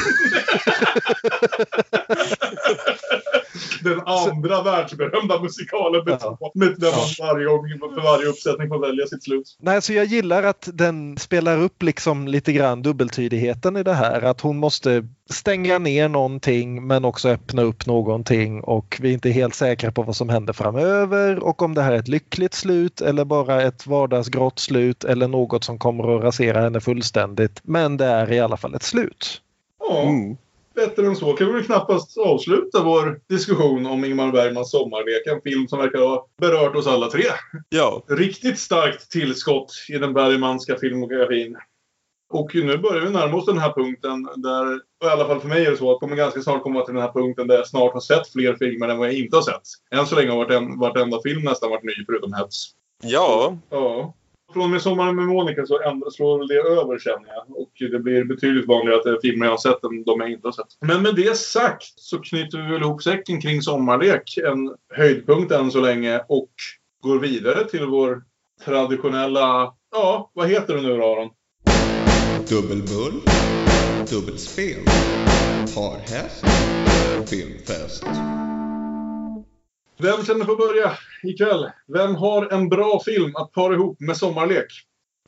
Den 3.82 4.00
andra 4.06 4.62
världsberömda 4.62 5.40
musikalen 5.42 6.04
med, 6.04 6.18
Ja. 6.22 6.38
där 6.54 6.90
man 6.90 7.34
varje 7.34 7.46
gång 7.46 7.94
för 7.94 8.02
varje 8.02 8.26
uppsättning 8.26 8.68
får 8.68 8.78
välja 8.78 9.06
sitt 9.06 9.24
slut. 9.24 9.56
Nej, 9.60 9.82
så 9.82 9.92
jag 9.92 10.04
gillar 10.04 10.42
att 10.42 10.68
den 10.72 11.18
spelar 11.18 11.58
upp 11.58 11.82
liksom 11.82 12.28
lite 12.28 12.52
grann 12.52 12.82
dubbeltydigheten 12.82 13.76
i 13.76 13.82
det 13.82 13.94
här. 13.94 14.22
Att 14.22 14.40
hon 14.40 14.56
måste 14.56 15.08
stänga 15.30 15.78
ner 15.78 16.08
någonting 16.08 16.86
men 16.86 17.04
också 17.04 17.28
öppna 17.28 17.62
upp 17.62 17.86
någonting 17.86 18.60
och 18.60 18.98
vi 19.00 19.08
är 19.08 19.12
inte 19.14 19.30
helt 19.30 19.54
säkra 19.54 19.92
på 19.92 20.02
vad 20.02 20.16
som 20.16 20.28
händer 20.28 20.52
framöver 20.52 21.44
och 21.44 21.62
om 21.62 21.74
det 21.74 21.82
här 21.82 21.92
är 21.92 21.98
ett 21.98 22.08
lyckligt 22.08 22.54
slut 22.54 23.00
eller 23.00 23.24
bara 23.24 23.62
ett 23.62 23.86
vardagsgrått 23.86 24.58
slut 24.58 25.04
eller 25.04 25.28
något 25.28 25.64
som 25.64 25.78
kommer 25.78 26.16
att 26.16 26.22
rasera 26.24 26.60
henne 26.60 26.80
fullständigt. 26.80 27.60
Men 27.62 27.96
det 27.96 28.04
är 28.06 28.32
i 28.32 28.40
alla 28.40 28.56
fall 28.56 28.74
ett 28.74 28.82
slut. 28.82 29.40
Ja, 29.88 30.02
Mm. 30.02 30.36
Bättre 30.76 31.06
än 31.06 31.16
så 31.16 31.32
kan 31.32 31.54
vi 31.54 31.62
knappast 31.62 32.18
avsluta 32.18 32.82
vår 32.82 33.20
diskussion 33.28 33.86
om 33.86 34.04
Ingmar 34.04 34.32
Bergmans 34.32 34.70
Sommarlek. 34.70 35.26
En 35.26 35.40
film 35.42 35.68
som 35.68 35.78
verkar 35.78 35.98
ha 35.98 36.26
berört 36.40 36.76
oss 36.76 36.86
alla 36.86 37.06
tre. 37.10 37.24
Ja, 37.68 38.02
Riktigt 38.08 38.58
starkt 38.58 39.10
tillskott 39.10 39.72
i 39.88 39.98
den 39.98 40.14
Bergmanska 40.14 40.76
filmografin. 40.78 41.56
Och 42.32 42.54
nu 42.54 42.78
börjar 42.78 43.00
vi 43.02 43.10
närma 43.10 43.36
oss 43.36 43.46
den 43.46 43.58
här 43.58 43.72
punkten 43.72 44.28
där, 44.36 44.74
i 45.04 45.08
alla 45.12 45.26
fall 45.26 45.40
för 45.40 45.48
mig 45.48 45.66
är 45.66 45.70
det 45.70 45.76
så, 45.76 45.92
att 45.94 46.00
kommer 46.00 46.16
ganska 46.16 46.40
snart 46.40 46.62
komma 46.62 46.84
till 46.84 46.94
den 46.94 47.02
här 47.02 47.12
punkten 47.12 47.46
där 47.46 47.54
jag 47.56 47.68
snart 47.68 47.92
har 47.92 48.00
sett 48.00 48.32
fler 48.32 48.54
filmer 48.54 48.88
än 48.88 48.98
vad 48.98 49.08
jag 49.08 49.14
inte 49.14 49.36
har 49.36 49.42
sett. 49.42 49.62
Än 49.90 50.06
så 50.06 50.16
länge 50.16 50.30
har 50.30 50.36
vartenda, 50.38 50.76
vartenda 50.80 51.22
film 51.22 51.42
nästan 51.42 51.70
varit 51.70 51.84
ny 51.84 51.92
förutom 52.06 52.32
Hets. 52.32 52.70
ja, 53.02 53.58
Ja. 53.70 54.14
Från 54.52 54.62
och 54.62 54.70
med 54.70 54.82
Sommaren 54.82 55.16
med 55.16 55.26
Monica 55.26 55.66
så 55.66 55.78
slår 56.10 56.38
väl 56.38 56.48
det 56.48 56.54
över 56.54 56.98
känner 56.98 57.28
jag. 57.28 57.56
Och 57.56 57.70
det 57.78 57.98
blir 57.98 58.24
betydligt 58.24 58.66
vanligare 58.66 58.98
att 58.98 59.04
det 59.04 59.10
är 59.10 59.20
filmer 59.20 59.46
jag 59.46 59.52
har 59.52 59.58
sett 59.58 59.84
än 59.84 60.04
de 60.04 60.20
jag 60.20 60.30
inte 60.30 60.46
har 60.46 60.52
sett. 60.52 60.66
Men 60.80 61.02
med 61.02 61.14
det 61.14 61.36
sagt 61.36 61.92
så 61.96 62.18
knyter 62.18 62.58
vi 62.58 62.72
väl 62.72 62.82
ihop 62.82 63.02
säcken 63.02 63.40
kring 63.40 63.62
Sommarlek. 63.62 64.38
En 64.38 64.74
höjdpunkt 64.94 65.52
än 65.52 65.70
så 65.70 65.80
länge. 65.80 66.20
Och 66.28 66.50
går 67.02 67.18
vidare 67.18 67.64
till 67.64 67.86
vår 67.86 68.22
traditionella... 68.64 69.74
Ja, 69.90 70.30
vad 70.32 70.48
heter 70.48 70.74
det 70.74 70.82
nu 70.82 70.96
då 70.96 71.04
Aron? 71.04 71.30
Dubbelbull, 72.48 73.20
dubbelspel, 74.10 74.82
parhäst, 75.74 76.44
filmfest. 77.30 78.04
Vem 79.98 80.24
känner 80.24 80.44
för 80.44 80.52
att 80.52 80.58
börja 80.58 80.92
ikväll? 81.22 81.70
Vem 81.86 82.14
har 82.14 82.52
en 82.52 82.68
bra 82.68 83.00
film 83.04 83.36
att 83.36 83.52
para 83.52 83.74
ihop 83.74 84.00
med 84.00 84.16
Sommarlek? 84.16 84.66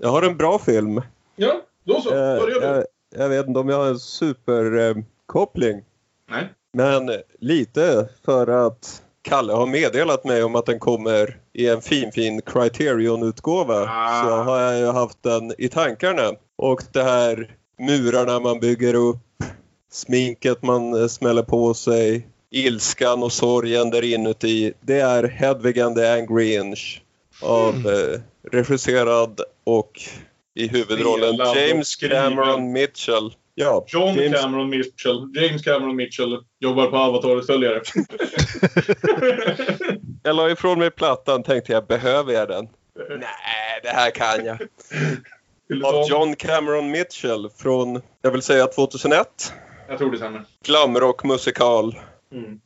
jag 0.00 0.08
har 0.08 0.22
en 0.22 0.36
bra 0.36 0.58
film. 0.58 1.02
Ja, 1.36 1.60
då 1.84 2.00
så. 2.00 2.08
Eh, 2.08 2.40
Börja 2.40 2.60
du. 2.60 2.66
jag, 2.66 2.84
jag 3.16 3.28
vet 3.28 3.46
inte 3.46 3.60
om 3.60 3.68
jag 3.68 3.76
har 3.76 3.86
en 3.86 3.98
superkoppling. 3.98 5.84
Nej. 6.30 6.52
Men 6.72 7.10
lite 7.40 8.08
för 8.24 8.66
att 8.66 9.02
Kalle 9.22 9.52
har 9.52 9.66
meddelat 9.66 10.24
mig 10.24 10.42
om 10.44 10.56
att 10.56 10.66
den 10.66 10.78
kommer 10.78 11.36
i 11.52 11.68
en 11.68 11.80
fin 11.80 12.12
fin 12.12 12.42
Criterion-utgåva. 12.42 13.86
Ah. 13.88 14.22
Så 14.22 14.30
har 14.30 14.60
jag 14.60 14.78
ju 14.78 14.86
haft 14.86 15.22
den 15.22 15.52
i 15.58 15.68
tankarna. 15.68 16.32
Och 16.56 16.82
det 16.92 17.02
här 17.02 17.56
murarna 17.78 18.40
man 18.40 18.60
bygger 18.60 18.94
upp, 18.94 19.44
sminket 19.90 20.62
man 20.62 21.02
eh, 21.02 21.06
smäller 21.06 21.42
på 21.42 21.74
sig, 21.74 22.28
ilskan 22.50 23.22
och 23.22 23.32
sorgen 23.32 23.90
där 23.90 24.04
inuti. 24.04 24.72
Det 24.80 25.00
är 25.00 25.24
Hedvig 25.24 25.80
and 25.80 25.96
the 25.96 26.06
Angry 26.06 26.54
Inch. 26.54 27.02
Av 27.42 27.74
eh, 27.74 28.20
regisserad 28.52 29.40
och 29.64 30.00
i 30.54 30.68
huvudrollen 30.68 31.34
Spelad 31.34 31.56
James. 31.56 31.96
Cameron 31.96 32.72
Mitchell. 32.72 33.34
Ja, 33.54 33.84
John 33.88 34.14
James 34.14 34.40
Cameron 34.40 34.70
Mitchell. 34.70 35.32
James 35.34 35.62
Cameron 35.62 35.96
Mitchell 35.96 36.38
jobbar 36.60 36.86
på 36.86 36.96
Avatarets 36.96 37.46
följare. 37.46 37.80
Jag 40.22 40.36
la 40.36 40.50
ifrån 40.50 40.78
mig 40.78 40.90
plattan 40.90 41.42
tänkte 41.42 41.72
jag, 41.72 41.86
behöver 41.86 42.32
jag 42.32 42.48
den? 42.48 42.68
Nej, 43.08 43.80
det 43.82 43.88
här 43.88 44.10
kan 44.10 44.44
jag. 44.44 44.58
Av 45.84 46.08
John 46.08 46.36
Cameron 46.36 46.90
Mitchell 46.90 47.50
från, 47.56 48.02
jag 48.22 48.30
vill 48.30 48.42
säga 48.42 48.66
2001. 48.66 49.52
Jag 49.88 49.98
tror 49.98 50.10
det 50.10 50.16
stämmer. 50.16 50.44
Glamrock 50.64 51.24
Mm. 52.32 52.60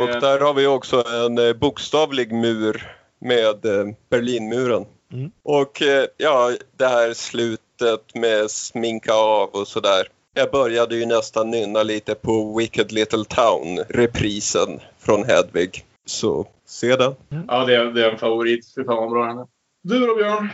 Och 0.00 0.08
Med, 0.08 0.20
där 0.20 0.40
har 0.40 0.54
vi 0.54 0.66
också 0.66 1.04
en 1.08 1.38
eh, 1.38 1.52
bokstavlig 1.52 2.32
mur 2.32 2.96
med 3.20 3.64
eh, 3.64 3.86
Berlinmuren. 4.10 4.84
Mm. 5.12 5.30
Och 5.42 5.82
eh, 5.82 6.04
ja, 6.16 6.52
det 6.76 6.86
här 6.86 7.14
slutet 7.14 8.14
med 8.14 8.50
sminka 8.50 9.12
av 9.12 9.48
och 9.48 9.68
sådär. 9.68 10.06
Jag 10.34 10.50
började 10.50 10.96
ju 10.96 11.06
nästan 11.06 11.50
nynna 11.50 11.82
lite 11.82 12.14
på 12.14 12.58
Wicked 12.58 12.92
Little 12.92 13.24
Town, 13.24 13.78
reprisen 13.88 14.80
från 14.98 15.24
Hedvig. 15.24 15.84
Så 16.06 16.46
se 16.66 16.96
den. 16.96 17.14
ja, 17.48 17.64
det 17.64 17.76
är, 17.76 17.84
det 17.84 18.06
är 18.06 18.10
en 18.10 18.18
favorit. 18.18 18.74
Fy 18.74 18.84
fan 18.84 18.96
vad 18.96 19.10
bra 19.10 19.26
den 19.26 19.38
är. 19.38 19.46
Du 19.82 20.06
då 20.06 20.14
Björn? 20.16 20.48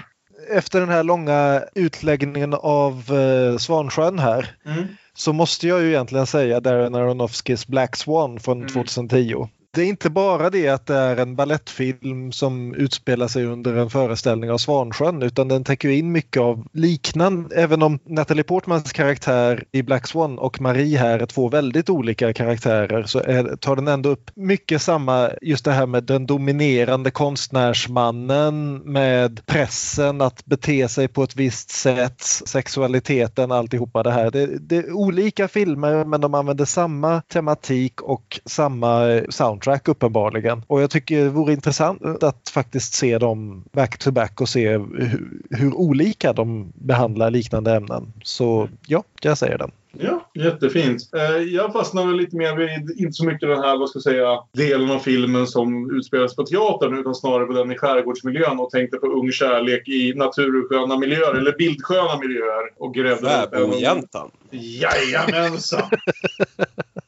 Efter 0.50 0.80
den 0.80 0.88
här 0.88 1.02
långa 1.02 1.64
utläggningen 1.74 2.54
av 2.54 2.92
eh, 2.92 3.56
Svansjön 3.56 4.18
här 4.18 4.56
Mm. 4.66 4.84
Så 5.16 5.32
måste 5.32 5.68
jag 5.68 5.82
ju 5.82 5.88
egentligen 5.88 6.26
säga 6.26 6.60
Darren 6.60 6.94
Aronofskys 6.94 7.66
Black 7.66 7.96
Swan 7.96 8.40
från 8.40 8.56
Mm. 8.58 8.68
2010. 8.68 9.48
Det 9.76 9.82
är 9.82 9.88
inte 9.88 10.10
bara 10.10 10.50
det 10.50 10.68
att 10.68 10.86
det 10.86 10.94
är 10.94 11.16
en 11.16 11.36
ballettfilm 11.36 12.32
som 12.32 12.74
utspelar 12.74 13.28
sig 13.28 13.44
under 13.44 13.76
en 13.76 13.90
föreställning 13.90 14.50
av 14.50 14.58
Svansjön 14.58 15.22
utan 15.22 15.48
den 15.48 15.64
täcker 15.64 15.88
in 15.88 16.12
mycket 16.12 16.42
av 16.42 16.66
liknande, 16.72 17.56
även 17.56 17.82
om 17.82 17.98
Natalie 18.04 18.42
Portmans 18.42 18.92
karaktär 18.92 19.64
i 19.72 19.82
Black 19.82 20.06
Swan 20.06 20.38
och 20.38 20.60
Marie 20.60 20.98
här 20.98 21.18
är 21.18 21.26
två 21.26 21.48
väldigt 21.48 21.90
olika 21.90 22.32
karaktärer 22.32 23.02
så 23.02 23.18
är, 23.18 23.56
tar 23.56 23.76
den 23.76 23.88
ändå 23.88 24.08
upp 24.08 24.30
mycket 24.34 24.82
samma, 24.82 25.30
just 25.42 25.64
det 25.64 25.72
här 25.72 25.86
med 25.86 26.04
den 26.04 26.26
dominerande 26.26 27.10
konstnärsmannen 27.10 28.76
med 28.76 29.46
pressen 29.46 30.20
att 30.20 30.44
bete 30.44 30.88
sig 30.88 31.08
på 31.08 31.22
ett 31.22 31.36
visst 31.36 31.70
sätt, 31.70 32.22
sexualiteten, 32.22 33.52
alltihopa 33.52 34.02
det 34.02 34.12
här. 34.12 34.30
Det, 34.30 34.46
det 34.46 34.76
är 34.76 34.92
olika 34.92 35.48
filmer 35.48 36.04
men 36.04 36.20
de 36.20 36.34
använder 36.34 36.64
samma 36.64 37.20
tematik 37.20 38.02
och 38.02 38.40
samma 38.44 39.20
soundtrack 39.28 39.65
soundtrack 39.66 39.88
uppenbarligen. 39.88 40.62
Och 40.66 40.82
jag 40.82 40.90
tycker 40.90 41.24
det 41.24 41.30
vore 41.30 41.52
intressant 41.52 42.22
att 42.22 42.48
faktiskt 42.48 42.94
se 42.94 43.18
dem 43.18 43.64
back 43.72 43.98
to 43.98 44.10
back 44.10 44.40
och 44.40 44.48
se 44.48 44.68
hur, 44.70 45.30
hur 45.50 45.74
olika 45.74 46.32
de 46.32 46.72
behandlar 46.74 47.30
liknande 47.30 47.72
ämnen. 47.76 48.12
Så 48.22 48.68
ja, 48.86 49.02
jag 49.22 49.38
säger 49.38 49.58
den. 49.58 49.70
Ja, 49.98 50.30
jättefint. 50.34 51.02
Eh, 51.16 51.42
Jag 51.42 51.72
fastnar 51.72 52.06
väl 52.06 52.16
lite 52.16 52.36
mer 52.36 52.56
vid, 52.56 53.00
inte 53.00 53.12
så 53.12 53.24
mycket 53.24 53.48
den 53.48 53.58
här, 53.58 53.78
vad 53.78 53.88
ska 53.88 53.96
jag 53.96 54.02
säga, 54.02 54.38
delen 54.52 54.90
av 54.90 54.98
filmen 54.98 55.46
som 55.46 55.90
utspelas 55.96 56.36
på 56.36 56.42
teatern 56.46 56.98
utan 56.98 57.14
snarare 57.14 57.46
på 57.46 57.52
den 57.52 57.72
i 57.72 57.78
skärgårdsmiljön 57.78 58.58
och 58.60 58.70
tänkte 58.70 58.96
på 58.96 59.06
ung 59.06 59.32
kärlek 59.32 59.88
i 59.88 60.14
natursköna 60.16 60.98
miljöer, 60.98 61.34
eller 61.34 61.52
bildsköna 61.58 62.18
miljöer. 62.18 62.64
Och 62.78 62.94
grävde 62.94 63.42
upp 63.42 63.52
en 63.54 63.60
Fäbodjäntan. 63.60 64.30
Jajamensan! 64.50 65.82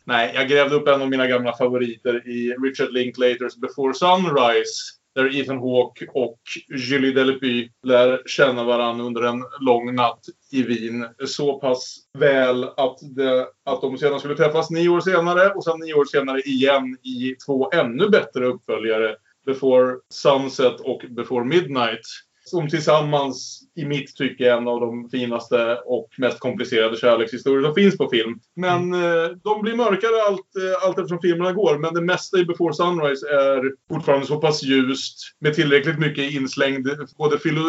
Nej, 0.08 0.32
jag 0.34 0.48
grävde 0.48 0.74
upp 0.74 0.88
en 0.88 1.02
av 1.02 1.10
mina 1.10 1.26
gamla 1.26 1.56
favoriter 1.56 2.28
i 2.28 2.54
Richard 2.62 2.92
Linklaters 2.92 3.56
Before 3.56 3.94
Sunrise. 3.94 4.94
Där 5.14 5.40
Ethan 5.40 5.58
Hawke 5.58 6.06
och 6.14 6.38
Julie 6.68 7.12
Delpy 7.12 7.68
lär 7.82 8.22
känna 8.26 8.64
varandra 8.64 9.04
under 9.04 9.22
en 9.22 9.44
lång 9.60 9.94
natt 9.94 10.20
i 10.52 10.62
Wien. 10.62 11.06
Så 11.26 11.60
pass 11.60 11.96
väl 12.18 12.64
att, 12.64 12.98
det, 13.16 13.46
att 13.64 13.80
de 13.80 13.98
sedan 13.98 14.18
skulle 14.18 14.36
träffas 14.36 14.70
nio 14.70 14.88
år 14.88 15.00
senare 15.00 15.50
och 15.50 15.64
sen 15.64 15.78
nio 15.80 15.94
år 15.94 16.04
senare 16.04 16.40
igen 16.40 16.96
i 17.02 17.34
två 17.46 17.70
ännu 17.70 18.08
bättre 18.08 18.46
uppföljare. 18.46 19.16
Before 19.46 19.96
Sunset 20.10 20.80
och 20.80 21.04
Before 21.08 21.44
Midnight. 21.44 22.06
Som 22.44 22.68
tillsammans, 22.68 23.57
i 23.78 23.84
mitt 23.84 24.16
tycke, 24.16 24.52
en 24.52 24.68
av 24.68 24.80
de 24.80 25.08
finaste 25.10 25.80
och 25.84 26.08
mest 26.16 26.38
komplicerade 26.38 26.96
kärlekshistorier 26.96 27.64
som 27.64 27.74
finns 27.74 27.98
på 27.98 28.08
film. 28.08 28.40
Men 28.56 28.94
eh, 28.94 29.30
de 29.44 29.62
blir 29.62 29.76
mörkare 29.76 30.22
allt, 30.28 30.56
eh, 30.56 30.86
allt 30.86 30.98
eftersom 30.98 31.20
filmerna 31.20 31.52
går. 31.52 31.78
Men 31.78 31.94
det 31.94 32.00
mesta 32.00 32.38
i 32.38 32.44
Before 32.44 32.74
Sunrise 32.74 33.26
är 33.26 33.72
fortfarande 33.94 34.26
så 34.26 34.40
pass 34.40 34.62
ljust. 34.62 35.18
Med 35.40 35.54
tillräckligt 35.54 35.98
mycket 35.98 36.32
inslängd, 36.32 36.88
både 37.18 37.38
filo 37.38 37.62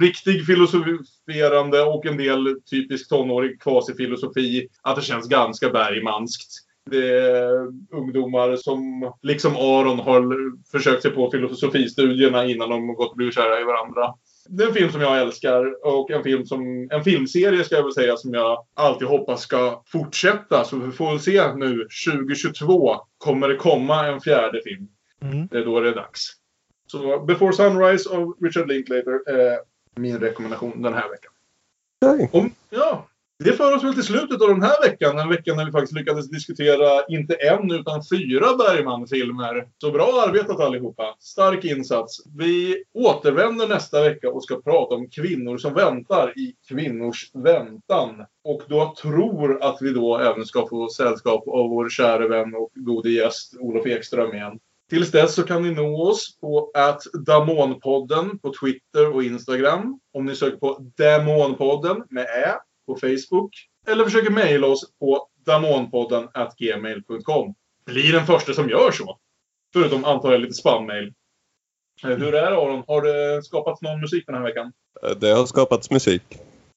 riktig 0.00 0.46
filosoferande 0.46 1.82
och 1.82 2.06
en 2.06 2.16
del 2.16 2.60
typisk 2.70 3.08
tonårig 3.08 3.60
kvasifilosofi. 3.60 4.68
Att 4.82 4.96
det 4.96 5.02
känns 5.02 5.28
ganska 5.28 5.70
bergmanskt. 5.70 6.50
Det 6.90 7.18
är 7.18 7.52
ungdomar 7.92 8.56
som, 8.56 9.12
liksom 9.22 9.56
Aron, 9.56 9.98
har 9.98 10.52
försökt 10.70 11.02
sig 11.02 11.10
på 11.10 11.30
filosofistudierna 11.30 12.46
innan 12.46 12.70
de 12.70 12.86
gått 12.86 13.10
och 13.10 13.16
blivit 13.16 13.34
kära 13.34 13.60
i 13.60 13.64
varandra. 13.64 14.14
Det 14.48 14.64
är 14.64 14.68
en 14.68 14.74
film 14.74 14.92
som 14.92 15.00
jag 15.00 15.18
älskar 15.18 15.86
och 15.86 16.10
en, 16.10 16.22
film 16.22 16.46
som, 16.46 16.88
en 16.90 17.04
filmserie 17.04 17.64
ska 17.64 17.74
jag 17.74 17.82
väl 17.82 17.92
säga 17.92 18.16
som 18.16 18.34
jag 18.34 18.66
alltid 18.74 19.08
hoppas 19.08 19.40
ska 19.40 19.82
fortsätta. 19.86 20.64
Så 20.64 20.76
vi 20.76 20.92
får 20.92 21.10
väl 21.10 21.20
se 21.20 21.54
nu, 21.54 21.88
2022, 22.06 22.96
kommer 23.18 23.48
det 23.48 23.56
komma 23.56 24.06
en 24.06 24.20
fjärde 24.20 24.62
film. 24.64 24.88
Mm. 25.22 25.46
Det 25.46 25.58
är 25.58 25.64
då 25.64 25.80
det 25.80 25.88
är 25.88 25.94
dags. 25.94 26.32
Så 26.86 27.20
Before 27.20 27.52
Sunrise 27.52 28.10
av 28.10 28.36
Richard 28.40 28.68
Linklater 28.68 29.30
är 29.30 29.58
min 29.96 30.18
rekommendation 30.18 30.82
den 30.82 30.94
här 30.94 31.08
veckan. 31.08 31.32
Okej. 32.06 32.30
Om, 32.32 32.50
ja, 32.70 33.06
det 33.44 33.52
för 33.52 33.76
oss 33.76 33.84
väl 33.84 33.94
till 33.94 34.04
slutet 34.04 34.42
av 34.42 34.48
den 34.48 34.62
här 34.62 34.82
veckan. 34.82 35.16
Den 35.16 35.28
veckan 35.28 35.56
när 35.56 35.64
vi 35.64 35.72
faktiskt 35.72 35.92
lyckades 35.92 36.30
diskutera 36.30 37.04
inte 37.08 37.34
en 37.34 37.70
utan 37.70 38.02
fyra 38.12 38.56
Bergman-filmer. 38.56 39.68
Så 39.78 39.90
bra 39.90 40.24
arbetat 40.26 40.60
allihopa. 40.60 41.16
Stark 41.20 41.64
insats. 41.64 42.16
Vi 42.38 42.84
återvänder 42.94 43.68
nästa 43.68 44.02
vecka 44.02 44.30
och 44.30 44.44
ska 44.44 44.60
prata 44.60 44.94
om 44.94 45.10
kvinnor 45.10 45.58
som 45.58 45.74
väntar 45.74 46.38
i 46.38 46.54
kvinnors 46.68 47.30
väntan. 47.34 48.26
Och 48.44 48.62
då 48.68 48.94
tror 49.02 49.62
att 49.62 49.78
vi 49.80 49.92
då 49.92 50.18
även 50.18 50.44
ska 50.44 50.68
få 50.68 50.88
sällskap 50.88 51.48
av 51.48 51.70
vår 51.70 51.88
kära 51.88 52.28
vän 52.28 52.54
och 52.54 52.70
gode 52.74 53.10
gäst 53.10 53.56
Olof 53.60 53.86
Ekström 53.86 54.34
igen. 54.34 54.58
Tills 54.90 55.10
dess 55.10 55.34
så 55.34 55.42
kan 55.42 55.62
ni 55.62 55.70
nå 55.70 56.08
oss 56.10 56.38
på 56.40 56.70
Damonpodden 57.26 58.38
på 58.38 58.52
Twitter 58.60 59.14
och 59.14 59.22
Instagram. 59.22 60.00
Om 60.12 60.24
ni 60.24 60.34
söker 60.34 60.56
på 60.56 60.92
Damonpodden 60.96 62.02
med 62.10 62.24
Ä 62.24 62.54
på 62.88 62.96
Facebook. 63.00 63.50
Eller 63.86 64.04
försöker 64.04 64.30
mejla 64.30 64.66
oss 64.66 64.92
på 64.98 65.28
damonpodden 65.46 66.28
gmail.com. 66.58 67.54
Blir 67.86 68.12
den 68.12 68.26
första 68.26 68.52
som 68.52 68.68
gör 68.68 68.90
så. 68.90 69.18
Förutom 69.72 70.04
antar 70.04 70.32
jag 70.32 70.40
lite 70.40 70.54
spammail. 70.54 71.12
Eh, 72.04 72.10
Hur 72.10 72.34
är 72.34 72.50
det 72.50 72.56
Aron? 72.56 72.84
Har 72.86 73.02
det 73.02 73.42
skapats 73.42 73.82
någon 73.82 74.00
musik 74.00 74.24
den 74.26 74.34
här 74.34 74.42
veckan? 74.42 74.72
Eh, 75.02 75.10
Det 75.10 75.30
har 75.30 75.46
skapats 75.46 75.90
musik. 75.90 76.22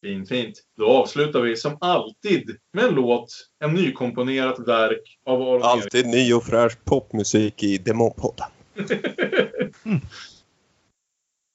Fint, 0.04 0.30
fint. 0.30 0.56
Då 0.78 0.88
avslutar 0.88 1.42
vi 1.42 1.56
som 1.56 1.78
alltid 1.82 2.58
med 2.74 2.86
en 2.86 2.94
låt, 2.96 3.28
en 3.60 3.74
nykomponerat 3.74 4.60
verk 4.68 5.20
av 5.26 5.42
Aron 5.42 5.64
Alltid 5.64 6.08
ny 6.08 6.34
och 6.34 6.44
fräsch 6.44 6.84
popmusik 6.86 7.64
i 7.64 7.78
Demonpodden. 7.78 8.48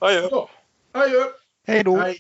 Adjö. 0.00 0.28
Ja. 0.30 0.50
Adjö. 0.92 1.24
Hej 1.66 1.84
då. 1.84 1.96
Hej. 1.96 2.18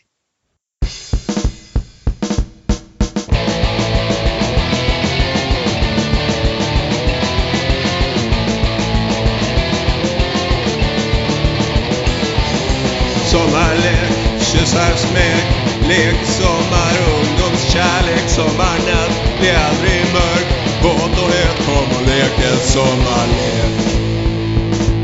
Sommarlek, 13.36 14.10
kyssar, 14.40 14.96
smek 14.96 15.44
Lek, 15.88 16.16
sommar, 16.38 16.96
ungdomskärlek 17.16 18.28
Sommarnatt 18.28 19.12
blir 19.40 19.54
aldrig 19.68 20.00
mörk 20.12 20.46
Våt 20.82 21.18
och 21.22 21.30
het, 21.32 21.56
kom 21.66 21.96
och 21.96 22.06
lek 22.06 22.38
en 22.50 22.58
sommarlek 22.72 23.72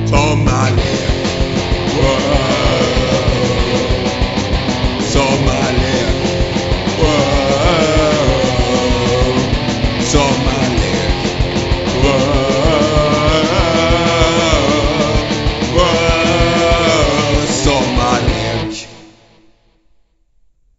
Sommarlek. 0.07 0.92